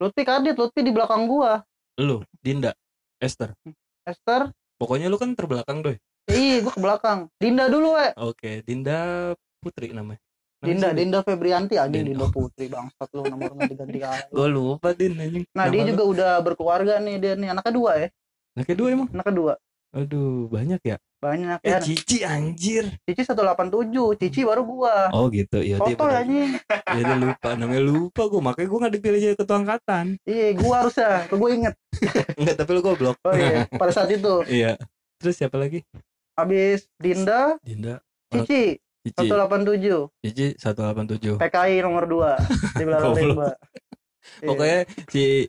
Lutfi 0.00 0.22
kadit 0.24 0.56
Lutfi 0.56 0.80
di 0.84 0.92
belakang 0.92 1.24
gua 1.26 1.60
lu 1.98 2.22
Dinda 2.38 2.72
Esther 3.18 3.52
Esther 4.04 4.48
pokoknya 4.76 5.08
lu 5.10 5.18
kan 5.18 5.32
terbelakang 5.34 5.82
doy 5.82 5.98
Ih, 6.30 6.62
gua 6.62 6.70
ke 6.70 6.78
belakang. 6.78 7.18
Dinda 7.42 7.66
dulu, 7.66 7.98
we. 7.98 8.14
oke 8.14 8.62
Dinda 8.62 9.32
Putri 9.58 9.90
namanya 9.90 10.22
Dinda, 10.60 10.88
Dinda 10.90 11.18
Febrianti 11.20 11.74
anjing 11.74 12.04
Din- 12.04 12.08
Dinda 12.14 12.28
Putri 12.28 12.66
bangsat 12.66 13.08
lu 13.10 13.24
nomornya 13.24 13.64
diganti 13.64 13.98
kali. 13.98 14.22
gue 14.36 14.48
lupa 14.50 14.88
Din 14.92 15.16
anjing 15.16 15.44
Nah, 15.50 15.66
dia 15.66 15.78
Nama 15.78 15.86
lu. 15.86 15.90
juga 15.90 16.04
udah 16.06 16.32
berkeluarga 16.38 16.94
nih 16.98 17.16
dia 17.16 17.32
nih 17.34 17.48
anak 17.50 17.64
kedua 17.64 17.90
ya. 17.96 18.08
nah 18.50 18.62
kedua 18.62 18.86
emang 18.90 19.08
Anak 19.10 19.26
kedua. 19.26 19.52
aduh 19.90 20.46
banyak 20.46 20.80
ya 20.80 20.96
Banyak 21.18 21.58
eh 21.60 21.68
ya. 21.68 21.78
Cici 21.78 22.22
anjir 22.22 22.84
Cici 23.02 23.22
187, 23.22 23.88
Cici 24.16 24.40
baru 24.42 24.62
gua. 24.62 25.08
oh 25.10 25.28
gitu 25.28 25.58
iya 25.58 25.76
dia 25.76 25.84
Foto 25.92 26.04
ya 26.06 26.20
anjing. 26.20 26.50
ya 26.96 27.00
dia 27.00 27.16
lupa 27.16 27.48
namanya 27.54 27.82
lupa 27.82 28.22
gue 28.26 28.40
makanya 28.40 28.68
gue 28.68 28.78
gak 28.80 28.94
dipilih 28.94 29.18
jadi 29.22 29.36
ketua 29.36 29.56
angkatan 29.58 30.06
Iya, 30.22 30.46
gua 30.54 30.74
harusnya. 30.78 31.10
Gua 31.30 31.48
inget. 31.50 31.74
enggak 32.38 32.54
tapi 32.54 32.70
lu 32.70 32.80
goblok 32.80 33.16
Oh 33.22 33.32
iya, 33.32 33.64
pada 33.70 33.90
saat 33.90 34.10
itu. 34.10 34.44
iya 34.46 34.76
terus 35.16 35.34
siapa 35.34 35.56
lagi 35.56 35.84
Habis 36.32 36.88
Dinda, 36.94 37.56
Dinda 37.60 38.00
Cici 38.28 38.76
Cici 39.00 39.32
187, 39.32 40.12
Cici 40.20 40.46
187 40.60 41.40
PKI 41.40 41.80
nomor 41.80 42.04
2 42.04 42.76
di 42.76 42.84
belakang. 42.84 43.14
Rimba. 43.16 43.50
Iya. 44.20 44.46
pokoknya 44.52 44.80
si 45.08 45.48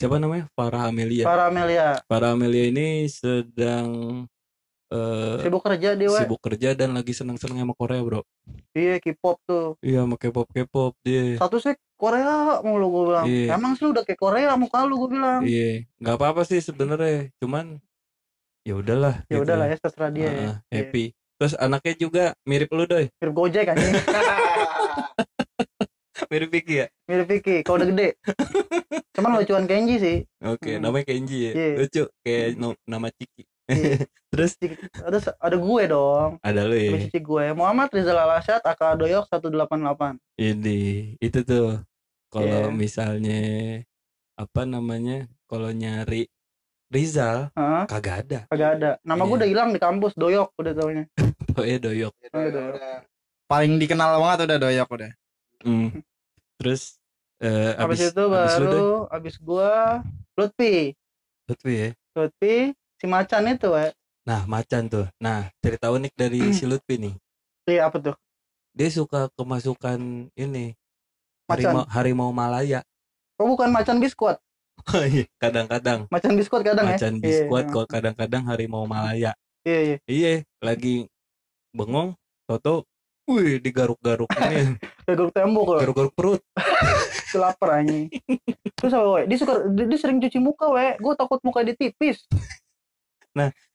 siapa 0.00 0.16
namanya? 0.16 0.48
Farah 0.56 0.88
Amelia. 0.88 1.28
Para 1.28 1.52
Amelia. 1.52 2.00
Farah 2.08 2.32
Amelia 2.32 2.64
ini 2.72 3.04
sedang 3.04 3.88
eh, 4.88 5.36
sibuk 5.44 5.60
kerja 5.60 5.92
dia 5.92 6.08
we 6.08 6.16
sibuk 6.16 6.40
kerja 6.40 6.72
dan 6.72 6.96
lagi 6.96 7.12
seneng-seneng 7.12 7.60
sama 7.60 7.76
Korea 7.76 8.00
bro. 8.00 8.24
Iya 8.72 8.96
K-pop 8.98 9.44
tuh. 9.44 9.76
Iya 9.84 10.08
sama 10.08 10.16
K-pop 10.16 10.48
K-pop 10.50 10.96
dia. 11.04 11.36
Satu 11.36 11.60
sih 11.60 11.76
Korea 12.00 12.64
mulu 12.64 12.86
gue 12.88 13.02
bilang. 13.12 13.26
Iya. 13.28 13.60
emang 13.60 13.76
sih 13.76 13.86
udah 13.86 14.02
kayak 14.08 14.18
Korea 14.18 14.56
muka 14.56 14.88
lu 14.88 15.04
gue 15.04 15.10
bilang. 15.12 15.44
Iya. 15.44 15.84
Nggak 16.00 16.16
apa-apa 16.16 16.42
sih 16.48 16.64
sebenarnya 16.64 17.28
cuman 17.44 17.76
ya 18.64 18.74
udahlah 18.76 19.20
ya 19.28 19.36
udahlah 19.44 19.68
ya 19.68 19.76
terserah 19.76 20.10
dia 20.10 20.24
ya. 20.24 20.32
Heeh, 20.32 20.54
happy 20.72 21.04
terus 21.38 21.54
anaknya 21.54 21.94
juga 21.96 22.24
mirip 22.42 22.68
lu 22.68 22.84
doi. 22.84 23.06
Mirip 23.14 23.32
Gojek 23.32 23.66
anjing. 23.68 23.94
Mirip 26.28 26.50
Vicky 26.50 26.74
ya? 26.76 26.86
Mirip 27.06 27.26
Vicky 27.26 27.56
kalau 27.62 27.80
udah 27.80 27.88
gede. 27.88 28.08
Cuman 29.14 29.38
lucuan 29.38 29.64
Kenji 29.64 29.96
sih. 29.96 30.16
Oke 30.40 30.76
Hmm. 30.76 30.82
namanya 30.82 31.06
Kenji 31.06 31.48
ya? 31.48 31.52
Iya. 31.52 31.74
lucu 31.78 32.04
kayak 32.20 32.46
no- 32.54 32.82
nama 32.84 33.08
Ciki. 33.08 33.42
Iya. 33.64 34.04
terus? 34.34 34.52
Ada 34.98 35.18
ada 35.38 35.56
gue 35.56 35.82
dong. 35.88 36.30
Ada 36.42 36.60
lu 36.64 36.76
ya? 36.76 36.90
Cici 37.00 37.18
gue 37.18 37.44
Muhammad 37.54 37.88
Rizal 37.88 38.18
Alasyad 38.18 38.60
aka 38.60 38.92
Doyok 38.94 39.24
188 39.30 40.20
ini 40.36 40.80
itu 41.16 41.40
tuh. 41.42 41.80
Kalau 42.28 42.68
Iya. 42.68 42.76
misalnya 42.76 43.40
apa 44.36 44.62
namanya 44.62 45.24
kalau 45.48 45.72
nyari 45.72 46.28
Rizal 46.88 47.48
Hah? 47.54 47.84
kagak 47.86 48.26
ada. 48.26 48.40
Kagak 48.48 48.70
ada. 48.76 48.90
Nama 49.00 49.22
gue 49.22 49.30
Iya. 49.30 49.38
udah 49.38 49.48
hilang 49.48 49.70
di 49.72 49.80
kampus 49.80 50.12
Doyok 50.12 50.52
udah 50.56 50.72
taunya 50.74 51.04
oh 51.58 51.66
ya 51.66 51.76
doyok. 51.82 52.14
Iya, 52.22 52.28
Doyok. 52.30 53.00
paling 53.48 53.72
dikenal 53.80 54.20
banget 54.20 54.38
udah 54.46 54.58
doyok 54.62 54.88
udah. 54.94 55.12
Hmm. 55.66 55.88
terus 56.58 56.98
eh, 57.42 57.74
habis, 57.78 57.98
abis 58.02 58.14
itu 58.14 58.24
abis 58.30 58.54
lu 58.58 58.66
baru 58.66 58.90
habis 59.10 59.34
gue 59.38 59.72
Lutfi. 60.38 60.74
Lutfi 61.50 61.72
ya? 61.74 61.88
Lutfi 62.14 62.54
si 62.98 63.06
Macan 63.06 63.50
itu 63.50 63.68
we 63.74 63.86
nah 64.28 64.44
macan 64.44 64.86
tuh. 64.92 65.06
Nah 65.18 65.48
cerita 65.64 65.88
unik 65.88 66.12
dari 66.12 66.40
si 66.58 66.68
Lutfi 66.68 67.00
nih. 67.00 67.14
Iya 67.66 67.88
apa 67.90 67.96
tuh? 67.98 68.16
Dia 68.76 68.88
suka 68.92 69.32
kemasukan 69.34 70.30
ini 70.36 70.76
Macan. 71.48 71.56
harimau 71.56 71.84
harimau 71.88 72.30
Malaya. 72.30 72.84
Oh 73.38 73.46
bukan 73.54 73.70
Macan 73.70 74.02
Biskuit 74.02 74.36
Iya, 75.10 75.24
kadang-kadang. 75.42 76.06
Macan 76.12 76.32
Biskuit 76.38 76.62
kadang 76.62 76.86
macan 76.86 77.18
ya 77.18 77.22
biskuit 77.22 77.66
iya, 77.66 77.74
kok 77.74 77.86
kadang-kadang 77.90 78.42
harimau 78.46 78.84
Malaya. 78.86 79.32
Iya 79.66 79.78
iya. 79.82 79.96
Iya 80.06 80.32
lagi 80.62 81.06
bengong 81.72 82.16
toto 82.48 82.88
wih 83.28 83.60
digaruk-garuk 83.60 84.28
ini. 84.40 84.76
Garuk 85.08 85.32
tembok 85.32 85.76
loh 85.76 85.80
garuk-garuk 85.84 86.14
perut. 86.16 86.40
Lapar 87.40 87.84
anjing. 87.84 88.08
Terus 88.80 88.92
apa 88.96 89.08
we 89.20 89.22
dia 89.28 89.36
suka 89.36 89.68
dia, 89.68 89.84
dia 89.84 89.98
sering 90.00 90.16
cuci 90.20 90.40
muka 90.40 90.68
we 90.72 90.96
gue 90.96 91.14
takut 91.16 91.40
muka 91.44 91.60
dia 91.60 91.76
tipis. 91.76 92.24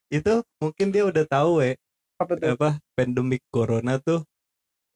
Itu 0.09 0.41
mungkin 0.61 0.89
dia 0.89 1.05
udah 1.05 1.25
tahu 1.25 1.61
ya 1.61 1.73
apa 2.21 2.33
tuh? 2.37 2.47
apa 2.53 2.69
pandemik 2.93 3.41
corona 3.49 3.97
tuh 3.97 4.21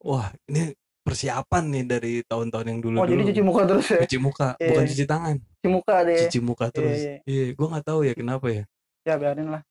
wah 0.00 0.30
ini 0.46 0.72
persiapan 1.02 1.64
nih 1.72 1.84
dari 1.84 2.12
tahun-tahun 2.22 2.66
yang 2.70 2.80
dulu 2.80 2.96
oh 3.02 3.08
jadi 3.08 3.22
cuci 3.32 3.42
muka 3.42 3.62
terus 3.66 3.86
ya? 3.90 4.00
Cuci 4.06 4.18
muka 4.20 4.48
Iya. 4.58 4.68
bukan 4.70 4.84
cuci 4.86 5.04
tangan. 5.08 5.36
Cuci 5.42 5.68
muka 5.68 5.94
deh 6.06 6.18
cuci 6.22 6.38
muka 6.40 6.66
terus. 6.70 6.98
iya. 6.98 7.14
iya 7.26 7.44
gua 7.58 7.66
nggak 7.74 7.84
tahu 7.86 8.00
ya 8.06 8.12
kenapa 8.14 8.46
ya. 8.50 8.64
Ya 9.06 9.14
biarin 9.18 9.48
lah. 9.50 9.62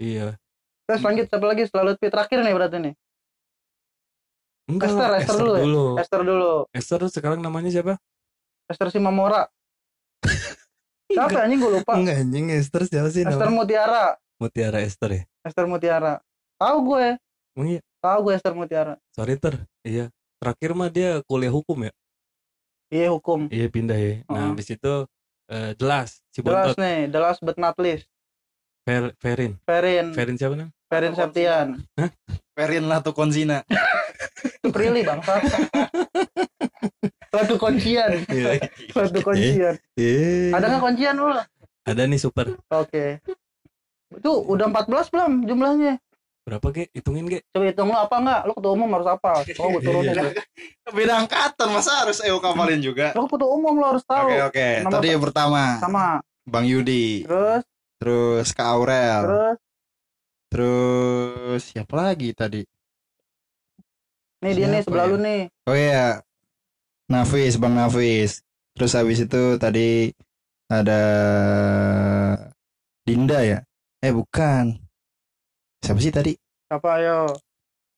Iya 0.00 0.40
terus 0.84 1.00
lanjut 1.00 1.26
siapa 1.28 1.46
lagi 1.48 1.62
setelah 1.64 1.84
Lutfi 1.92 2.06
terakhir 2.12 2.38
nih 2.44 2.54
berarti 2.54 2.78
nih. 2.80 2.94
Enggak 4.64 4.88
Esther, 4.88 5.10
Esther 5.20 5.36
dulu 5.36 5.52
ya? 5.52 5.64
dulu. 5.64 5.84
Esther 6.00 6.22
dulu. 6.24 6.52
Esther 6.72 7.00
sekarang 7.12 7.40
namanya 7.44 7.68
siapa? 7.68 8.00
Esther 8.64 8.88
Simamora 8.88 9.44
siapa 11.12 11.44
anjing? 11.44 11.60
Gue 11.60 11.72
lupa. 11.80 11.92
Enggak 12.00 12.16
anjing 12.24 12.46
Esther 12.48 12.82
siapa 12.88 13.08
sih 13.12 13.28
Esther 13.28 13.48
namanya? 13.48 13.56
Mutiara. 13.60 14.04
Mutiara 14.40 14.78
Esther 14.80 15.10
ya? 15.12 15.22
Esther 15.44 15.68
Mutiara. 15.68 16.14
Tahu 16.56 16.76
gue 16.88 17.06
emang 17.54 17.68
iya. 17.76 17.80
Tahu 18.00 18.18
gue 18.24 18.32
Esther 18.32 18.54
Mutiara. 18.56 18.94
Sorry 19.12 19.36
ter 19.36 19.54
iya. 19.84 20.08
Terakhir 20.40 20.70
mah 20.72 20.88
dia 20.88 21.20
kuliah 21.28 21.52
hukum 21.52 21.88
ya? 21.88 21.92
Iya 22.88 23.08
hukum. 23.12 23.52
Iya 23.52 23.66
pindah 23.68 23.96
ya. 24.00 24.24
Nah 24.32 24.52
habis 24.52 24.68
itu 24.72 24.94
eh, 25.48 25.72
jelas 25.76 26.24
si 26.32 26.40
jelas 26.40 26.76
nih 26.76 27.12
the 27.12 27.20
last 27.20 27.40
but 27.44 27.56
not 27.60 27.76
least 27.76 28.08
Fer, 28.84 29.16
Ferin. 29.16 29.56
Ferin. 29.64 30.06
Ferin 30.12 30.36
siapa 30.36 30.54
namanya? 30.60 30.72
Ferin 30.92 31.12
Septian. 31.16 31.68
Perin 32.52 32.84
lah 32.84 33.00
tuh 33.00 33.16
konzina. 33.16 33.64
Prilly 34.74 35.04
bangsa 35.04 35.36
Latu 37.34 37.58
kuncian 37.58 38.22
iya. 38.30 38.56
Latu 38.94 39.20
kuncian 39.20 39.74
Eh, 39.98 40.48
ada 40.54 40.70
nggak 40.70 40.80
kuncian 40.80 41.14
lu 41.18 41.34
ada 41.84 42.02
nih 42.08 42.16
super. 42.16 42.56
Oke. 42.72 43.20
Itu 44.08 44.40
udah 44.48 44.72
14 44.72 45.12
belum 45.12 45.32
jumlahnya? 45.44 46.00
Berapa 46.48 46.72
ge? 46.72 46.88
Hitungin 46.96 47.28
ge. 47.28 47.44
Coba 47.52 47.64
hitung 47.68 47.92
lu 47.92 47.98
apa 48.00 48.16
nggak? 48.24 48.40
Lu 48.48 48.52
ketua 48.56 48.72
umum 48.72 48.88
harus 48.96 49.08
apa? 49.12 49.44
Oh 49.60 49.68
gue 49.68 49.82
turunin. 49.84 50.16
Iya. 50.16 50.32
deh. 50.32 50.32
beda 50.96 51.12
angkatan 51.20 51.68
masa 51.68 52.04
harus 52.04 52.24
EO 52.24 52.40
kapalin 52.40 52.80
juga? 52.80 53.12
Lu 53.12 53.28
ketua 53.28 53.52
umum 53.52 53.76
lu 53.76 53.84
harus 53.84 54.04
tahu. 54.08 54.32
Oke 54.32 54.36
oke. 54.48 54.68
Nomor 54.88 54.92
tadi 54.96 55.06
yang 55.12 55.20
pertama. 55.20 55.62
Sama. 55.76 56.06
Bang 56.48 56.64
Yudi. 56.64 57.28
Terus 57.28 57.64
terus 58.04 58.52
Kak 58.52 58.68
Aurel 58.68 59.24
terus 59.24 59.58
terus 60.52 61.60
siapa 61.72 61.94
lagi 61.96 62.36
tadi 62.36 62.60
nih 64.44 64.52
dia 64.52 64.66
nih 64.68 64.80
Siapa 64.84 64.86
sebelah 64.92 65.06
ya? 65.08 65.12
lu 65.12 65.18
nih 65.24 65.40
Oh 65.64 65.72
iya. 65.72 66.20
Nafis, 67.08 67.56
Bang 67.56 67.72
Nafis. 67.72 68.44
Terus 68.76 68.92
habis 68.92 69.24
itu 69.24 69.56
tadi 69.56 70.12
ada 70.68 71.00
Dinda 73.04 73.40
ya? 73.40 73.58
Eh 74.04 74.12
bukan. 74.12 74.76
Siapa 75.80 76.00
sih 76.00 76.12
tadi? 76.12 76.32
apa 76.68 76.88
ayo 77.00 77.38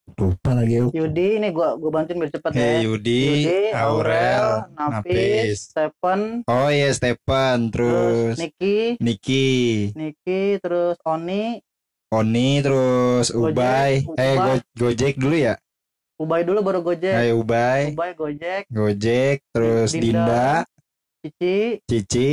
Lupa 0.07 0.55
lagi 0.55 0.79
aku. 0.79 0.95
Yudi 0.95 1.43
ini 1.43 1.51
gua 1.51 1.75
gua 1.75 1.91
bantuin 1.91 2.23
biar 2.23 2.31
cepet 2.31 2.51
ya. 2.55 2.63
Hey 2.63 2.87
Yudi, 2.87 3.23
Yudi, 3.43 3.59
Aurel, 3.75 4.71
Nafis, 4.71 5.03
Nafis. 5.03 5.59
Stephen, 5.67 6.21
Oh 6.47 6.69
iya 6.71 6.89
Stefan, 6.95 7.59
terus 7.75 8.39
terus 8.39 8.39
Niki, 8.39 8.77
Niki, 9.03 9.47
Niki, 9.93 10.63
terus 10.63 10.95
Oni, 11.03 11.59
Oni, 12.15 12.49
terus 12.63 13.35
Gojek, 13.35 13.51
Ubay. 13.51 13.93
Eh. 14.15 14.35
Go- 14.39 14.67
Gojek 14.79 15.15
dulu 15.19 15.37
ya? 15.37 15.55
Ubay 16.17 16.47
dulu 16.47 16.63
baru 16.63 16.81
Gojek, 16.81 17.13
Ayo 17.13 17.43
Ubay, 17.43 17.93
Ubay 17.93 18.13
Gojek, 18.15 18.63
Gojek, 18.71 19.43
terus 19.51 19.91
Dinda. 19.91 20.07
Dinda, 20.07 20.47
Cici, 21.21 21.57
Cici, 21.85 22.31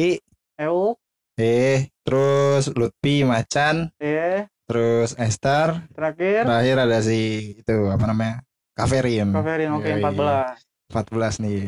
Euk, 0.56 1.02
eh 1.36 1.90
terus 2.06 2.70
Lutfi, 2.70 3.26
Macan, 3.26 3.90
eh 3.98 4.46
terus 4.64 5.14
Esther, 5.16 5.84
terakhir? 5.92 6.44
Terakhir 6.44 6.76
ada 6.80 6.98
si 7.00 7.20
itu 7.58 7.76
apa 7.88 8.06
namanya? 8.06 8.42
Kaverin. 8.74 9.30
Kaverin 9.30 9.72
oke 9.74 9.86
Yoi. 9.86 10.02
14 10.02 10.58
14 10.90 11.44
nih. 11.44 11.62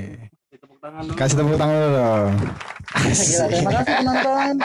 Tepuk 0.55 0.79
tangan 0.79 1.01
dulu. 1.03 1.13
Kasih 1.13 1.35
tepuk 1.35 1.55
tangan 1.55 1.75
dulu 1.75 1.91
dong. 1.93 2.31
Gila, 2.95 3.45
terima 3.49 3.71
kasih 3.73 3.93
penonton 3.97 4.55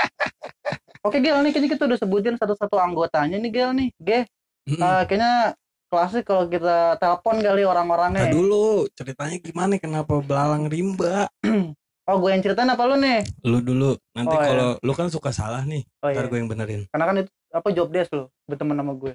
Oke 1.00 1.18
Gel 1.18 1.40
nih 1.40 1.50
kayaknya 1.50 1.70
kita 1.72 1.84
udah 1.84 1.98
sebutin 1.98 2.36
satu-satu 2.36 2.76
anggotanya 2.76 3.36
nih 3.36 3.50
Gel 3.50 3.70
nih. 3.72 3.88
Ge, 3.96 4.20
Hmm. 4.60 4.76
eh, 4.78 5.02
kayaknya 5.08 5.56
klasik 5.88 6.22
kalau 6.22 6.44
kita 6.46 6.94
telepon 6.96 7.40
kali 7.40 7.64
orang-orangnya 7.64 8.28
Nah, 8.28 8.30
dulu 8.30 8.84
ceritanya 8.92 9.40
gimana? 9.40 9.74
Kenapa 9.76 10.20
belalang 10.20 10.68
rimba 10.68 11.26
Oh 12.10 12.18
gue 12.18 12.30
yang 12.34 12.42
ceritain 12.42 12.66
apa 12.66 12.82
lu 12.90 12.98
nih? 12.98 13.22
lu 13.46 13.62
dulu. 13.62 13.94
Nanti 14.18 14.34
Oh, 14.34 14.42
iya. 14.42 14.48
kalau 14.50 14.68
lu 14.82 14.92
kan 14.98 15.06
suka 15.06 15.30
salah 15.30 15.62
nih 15.62 15.86
Oh 16.02 16.10
ntar 16.10 16.26
iya. 16.26 16.30
gue 16.30 16.38
yang 16.42 16.50
benerin. 16.50 16.82
Karena 16.90 17.04
kan 17.06 17.16
itu 17.22 17.30
apa 17.54 17.68
job 17.70 17.88
desk 17.94 18.10
lo 18.10 18.34
berteman 18.50 18.74
sama 18.78 18.94
gue 18.98 19.14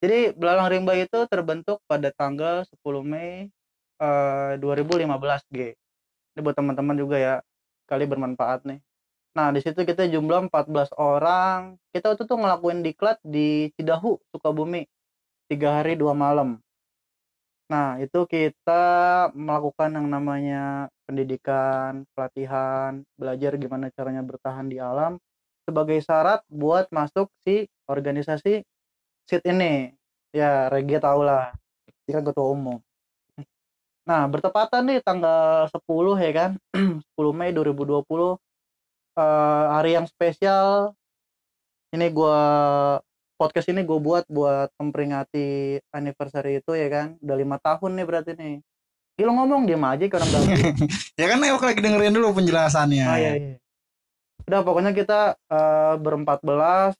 Jadi 0.00 0.32
Belalang 0.36 0.68
Rimba 0.72 0.96
itu 0.96 1.24
terbentuk 1.28 1.80
pada 1.84 2.08
tanggal 2.12 2.64
10 2.64 3.04
Mei 3.04 3.48
eh, 4.00 4.52
2015 4.60 5.08
G. 5.52 5.58
Ini 6.36 6.40
buat 6.44 6.56
teman-teman 6.56 6.96
juga 6.96 7.16
ya 7.16 7.34
Kali 7.88 8.04
bermanfaat 8.04 8.68
nih. 8.68 8.80
Nah 9.36 9.48
di 9.50 9.60
situ 9.64 9.80
kita 9.84 10.04
jumlah 10.04 10.52
14 10.52 10.92
orang. 11.00 11.80
Kita 11.92 12.12
waktu 12.12 12.24
itu 12.28 12.34
ngelakuin 12.36 12.80
diklat 12.84 13.18
di 13.24 13.72
Cidahu, 13.76 14.20
Sukabumi. 14.32 14.84
Tiga 15.48 15.80
hari 15.80 15.96
dua 15.96 16.12
malam 16.14 16.60
Nah 17.70 18.02
itu 18.02 18.26
kita 18.26 18.82
melakukan 19.30 19.94
yang 19.94 20.10
namanya 20.10 20.90
pendidikan, 21.06 22.02
pelatihan, 22.18 23.06
belajar 23.14 23.54
gimana 23.54 23.94
caranya 23.94 24.26
bertahan 24.26 24.66
di 24.66 24.82
alam 24.82 25.22
sebagai 25.62 26.02
syarat 26.02 26.42
buat 26.50 26.90
masuk 26.90 27.30
si 27.46 27.70
organisasi 27.86 28.66
SIT 29.30 29.42
ini. 29.46 29.94
Ya, 30.34 30.66
Regi 30.66 30.98
tau 30.98 31.22
lah. 31.22 31.54
Dia 32.06 32.18
kan 32.18 32.26
ketua 32.26 32.50
umum. 32.50 32.82
Nah, 34.02 34.26
bertepatan 34.26 34.82
nih 34.90 34.98
tanggal 35.06 35.70
10 35.70 36.18
ya 36.18 36.30
kan. 36.34 36.50
10 37.14 37.38
Mei 37.38 37.54
2020 37.54 38.02
eh, 39.14 39.64
hari 39.70 39.90
yang 39.94 40.06
spesial. 40.10 40.98
Ini 41.94 42.06
gua 42.10 42.38
podcast 43.40 43.72
ini 43.72 43.80
gue 43.80 43.96
buat 43.96 44.28
buat 44.28 44.68
memperingati 44.76 45.80
anniversary 45.96 46.60
itu 46.60 46.76
ya 46.76 46.92
kan. 46.92 47.06
Udah 47.24 47.36
lima 47.40 47.56
tahun 47.56 47.96
nih 47.96 48.04
berarti 48.04 48.32
nih. 48.36 48.60
Gila 49.16 49.32
ngomong 49.32 49.64
diam 49.64 49.80
aja 49.88 50.04
ke 50.04 50.16
orang 50.16 50.28
ya 51.20 51.26
kan 51.28 51.40
Eok 51.40 51.64
lagi 51.64 51.80
dengerin 51.80 52.12
dulu 52.12 52.36
penjelasannya 52.36 53.04
Ah, 53.04 53.16
iya, 53.16 53.32
iya. 53.36 53.56
Udah 54.44 54.60
pokoknya 54.60 54.92
kita 54.92 55.40
eh, 55.48 55.94
berempat 55.96 56.44
belas. 56.44 56.92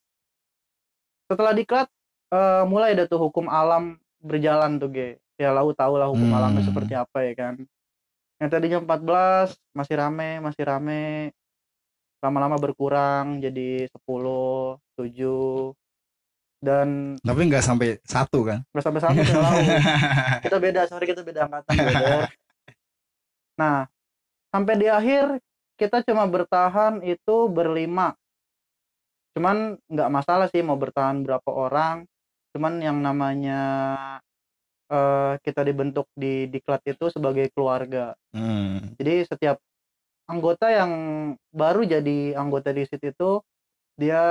Setelah 1.29 1.53
diklat 1.53 1.89
eh, 2.33 2.65
mulai 2.65 2.97
ada 2.97 3.05
tuh 3.05 3.21
hukum 3.29 3.49
alam 3.53 4.01
berjalan 4.21 4.81
tuh 4.81 4.89
ge 4.93 5.09
ya 5.37 5.53
lau 5.53 5.73
tau 5.73 5.97
lah 5.97 6.09
hukum 6.13 6.29
Hmm. 6.29 6.37
alamnya 6.37 6.61
seperti 6.69 6.93
apa 6.93 7.25
ya 7.25 7.33
kan 7.33 7.55
yang 8.37 8.49
tadinya 8.53 8.79
14 8.85 9.57
masih 9.73 9.97
rame 9.97 10.37
masih 10.45 10.63
rame 10.69 11.33
lama-lama 12.21 12.61
berkurang 12.61 13.41
jadi 13.41 13.89
10 13.89 14.77
7 15.01 15.73
dan 16.61 17.17
Tapi 17.25 17.41
nggak 17.49 17.65
sampai 17.65 17.97
satu 18.05 18.45
kan? 18.45 18.61
nggak 18.69 18.85
sampai 18.85 19.01
satu 19.01 19.21
lau 19.33 19.57
kita 20.45 20.57
beda 20.61 20.81
sorry 20.87 21.09
kita 21.09 21.25
beda 21.25 21.49
angkatan 21.49 21.73
beda 21.73 22.29
nah 23.61 23.89
sampai 24.53 24.75
di 24.77 24.87
akhir 24.89 25.41
kita 25.81 26.05
cuma 26.05 26.29
bertahan 26.29 27.01
itu 27.01 27.49
berlima. 27.49 28.13
Cuman 29.33 29.81
nggak 29.89 30.13
masalah 30.13 30.47
sih 30.53 30.61
mau 30.61 30.77
bertahan 30.77 31.25
berapa 31.25 31.49
orang. 31.49 32.05
Cuman 32.53 32.85
yang 32.85 33.01
namanya 33.01 33.63
eh, 34.93 35.41
kita 35.41 35.65
dibentuk 35.65 36.05
di 36.13 36.45
diklat 36.53 36.85
itu 36.85 37.09
sebagai 37.09 37.49
keluarga. 37.57 38.13
Hmm. 38.37 38.95
jadi 39.01 39.27
setiap 39.27 39.57
anggota 40.31 40.71
yang 40.71 40.93
baru 41.51 41.83
jadi 41.83 42.39
anggota 42.39 42.71
di 42.71 42.87
situ 42.87 43.11
itu 43.11 43.31
dia 43.99 44.23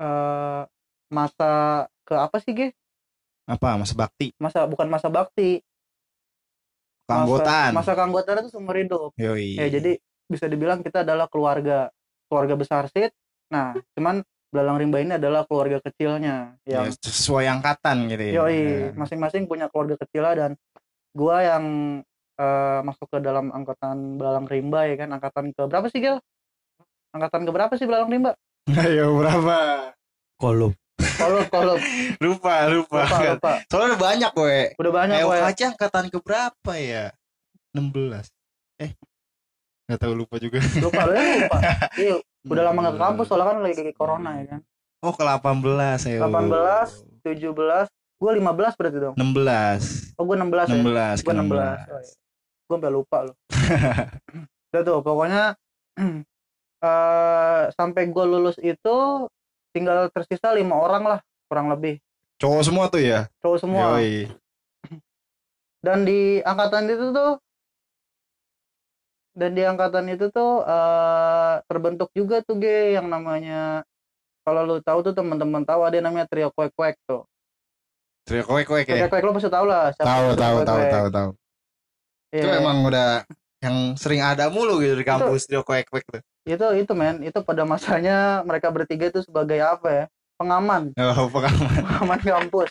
eh, 0.00 0.62
masa 1.10 1.50
ke 2.02 2.14
apa 2.14 2.38
sih 2.38 2.54
Ge? 2.54 2.68
Apa 3.44 3.74
masa 3.74 3.92
bakti? 3.92 4.30
masa 4.38 4.62
bukan 4.64 4.86
masa 4.86 5.10
bakti 5.10 5.58
Keanggotaan. 7.04 7.74
masa, 7.74 7.90
masa 7.90 7.98
keanggotaan 7.98 8.38
itu 8.40 8.50
seumur 8.50 8.78
hidup 8.78 9.10
Yoi. 9.18 9.58
ya 9.58 9.66
jadi 9.68 9.98
bisa 10.24 10.46
dibilang 10.46 10.78
kita 10.78 11.02
adalah 11.02 11.26
keluarga 11.26 11.90
keluarga 12.30 12.54
besar 12.54 12.86
sit 12.86 13.10
nah 13.50 13.74
cuman 13.98 14.22
belalang 14.46 14.78
rimba 14.78 15.02
ini 15.02 15.18
adalah 15.18 15.42
keluarga 15.42 15.78
kecilnya 15.80 16.54
Ya, 16.62 16.86
yang 16.86 16.94
sesuai 16.94 17.50
angkatan 17.50 18.06
gitu 18.06 18.22
ya. 18.22 18.32
yoi 18.40 18.54
Ya. 18.54 18.94
masing-masing 18.94 19.50
punya 19.50 19.66
keluarga 19.66 19.98
kecilnya 19.98 20.34
dan 20.38 20.50
gua 21.10 21.42
yang 21.42 21.64
eh, 22.36 22.80
masuk 22.80 23.10
ke 23.10 23.18
dalam 23.18 23.50
angkatan 23.50 24.14
belalang 24.14 24.46
rimba 24.46 24.86
ya 24.86 24.94
kan 24.94 25.10
angkatan 25.10 25.50
ke 25.50 25.62
berapa 25.66 25.90
sih 25.90 25.98
Gel 25.98 26.22
angkatan 27.10 27.42
ke 27.42 27.50
berapa 27.50 27.74
sih 27.74 27.90
belalang 27.90 28.06
rimba 28.08 28.38
Ayo 28.70 29.14
berapa? 29.18 29.90
Kolup. 30.38 30.78
Kalau 31.20 31.40
kalau 31.52 31.74
Lupa, 32.18 32.54
lupa. 32.66 33.04
lupa 33.04 33.18
lupa 33.36 33.52
Soalnya 33.68 33.88
udah 33.94 34.00
banyak 34.00 34.32
we. 34.34 34.60
udah 34.80 34.92
banyak 34.92 35.16
gue 35.20 35.36
aja 35.44 35.64
angkatan 35.70 36.04
ke 36.08 36.18
berapa 36.18 36.72
ya? 36.74 37.12
16. 37.76 37.92
Eh. 38.80 38.92
Gak 39.86 39.98
tahu 40.00 40.14
lupa 40.16 40.40
juga. 40.40 40.58
lupa 40.80 41.02
lu 41.04 41.12
ya 41.12 41.24
lupa 41.44 41.58
iya 42.02 42.14
udah 42.46 42.62
lama 42.64 42.78
nggak 42.80 42.94
ke 42.96 43.02
kampus 43.02 43.26
soalnya 43.28 43.46
kan 43.52 43.56
lagi 43.60 43.74
kayak 43.76 43.96
corona 43.98 44.30
ya 44.40 44.44
kan 44.56 44.60
Oh 45.00 45.12
ke 45.12 45.24
18 45.24 46.08
ayo. 46.12 46.18
18. 46.28 47.24
17 47.24 47.88
gue 48.20 48.30
15 48.36 48.78
berarti 48.78 48.98
dong 49.00 49.14
16. 49.16 50.16
oh 50.20 50.24
gue 50.24 50.36
16 50.36 50.44
ya 50.44 50.76
16 50.76 51.24
gue 51.24 51.24
ke 51.24 51.32
16 51.32 51.40
oh, 51.40 51.56
iya. 51.56 51.76
gue 52.60 52.74
sampai 52.76 52.92
lupa 52.92 53.18
loh 53.24 53.36
udah 54.70 54.82
tuh 54.84 54.98
pokoknya 55.00 55.44
eh 56.86 57.62
sampai 57.74 58.02
gue 58.08 58.24
lulus 58.24 58.56
itu 58.60 58.96
tinggal 59.70 60.10
tersisa 60.10 60.52
lima 60.54 60.76
orang 60.78 61.04
lah 61.06 61.20
kurang 61.50 61.70
lebih 61.70 61.98
Cowok 62.40 62.62
semua 62.64 62.84
tuh 62.88 63.02
ya? 63.04 63.28
cowok 63.44 63.58
semua 63.60 64.00
Yoi. 64.00 64.28
dan 65.84 66.04
di 66.04 66.40
angkatan 66.40 66.88
itu 66.88 67.06
tuh 67.12 67.32
dan 69.36 69.50
di 69.54 69.62
angkatan 69.62 70.06
itu 70.10 70.26
tuh 70.32 70.64
eh 70.66 71.54
terbentuk 71.70 72.10
juga 72.16 72.42
tuh 72.42 72.58
Ge 72.58 72.98
yang 72.98 73.06
namanya 73.06 73.86
kalau 74.42 74.66
lu 74.66 74.76
tahu 74.82 75.04
tuh 75.06 75.14
teman-teman 75.14 75.62
tahu 75.62 75.86
ada 75.86 75.94
yang 76.00 76.10
namanya 76.10 76.26
trio 76.26 76.50
kuek 76.50 76.72
kuek 76.74 76.96
tuh 77.06 77.24
Trio 78.26 78.42
koek 78.44 78.66
trio 78.66 79.06
ya? 79.06 79.08
kuek 79.08 79.22
lu 79.24 79.32
pasti 79.34 79.48
tahu 79.48 79.64
lah 79.66 79.90
siapa 79.94 80.06
Tahu 80.06 80.26
tahu 80.36 80.56
tahu 80.62 80.82
tahu 80.86 81.06
tahu. 81.10 81.30
Itu 82.30 82.46
emang 82.46 82.86
udah 82.86 83.26
yang 83.60 83.98
sering 83.98 84.22
ada 84.22 84.46
mulu 84.48 84.78
gitu 84.80 84.94
di 84.94 85.06
kampus 85.06 85.50
trio 85.50 85.66
koek 85.66 85.88
koek 85.88 86.04
tuh. 86.08 86.22
Itu 86.42 86.66
itu 86.74 86.92
men 86.92 87.20
itu 87.20 87.38
pada 87.40 87.62
masanya 87.62 88.16
mereka 88.42 88.68
bertiga 88.68 89.06
itu 89.06 89.20
sebagai 89.20 89.58
apa 89.58 89.88
ya 89.88 90.04
pengaman 90.34 90.90
Oh, 90.98 91.26
pengalaman. 91.26 91.72
pengaman 91.82 92.18
kampus 92.20 92.70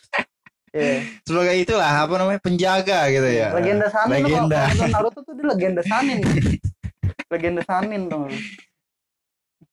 Iya. 0.69 1.01
Sebagai 1.23 1.55
itulah 1.59 2.05
apa 2.05 2.13
namanya 2.13 2.37
penjaga 2.37 3.09
gitu 3.09 3.25
ya. 3.25 3.49
legenda 3.51 3.89
Sanin 3.89 4.21
Legenda. 4.21 4.53
kalau 4.53 4.69
nonton 4.69 4.89
Naruto 4.91 5.19
tuh 5.19 5.33
dia 5.33 5.45
legenda 5.47 5.81
Sanin 5.81 6.19
legenda 7.33 7.61
Sanin 7.63 8.01
tuh 8.05 8.29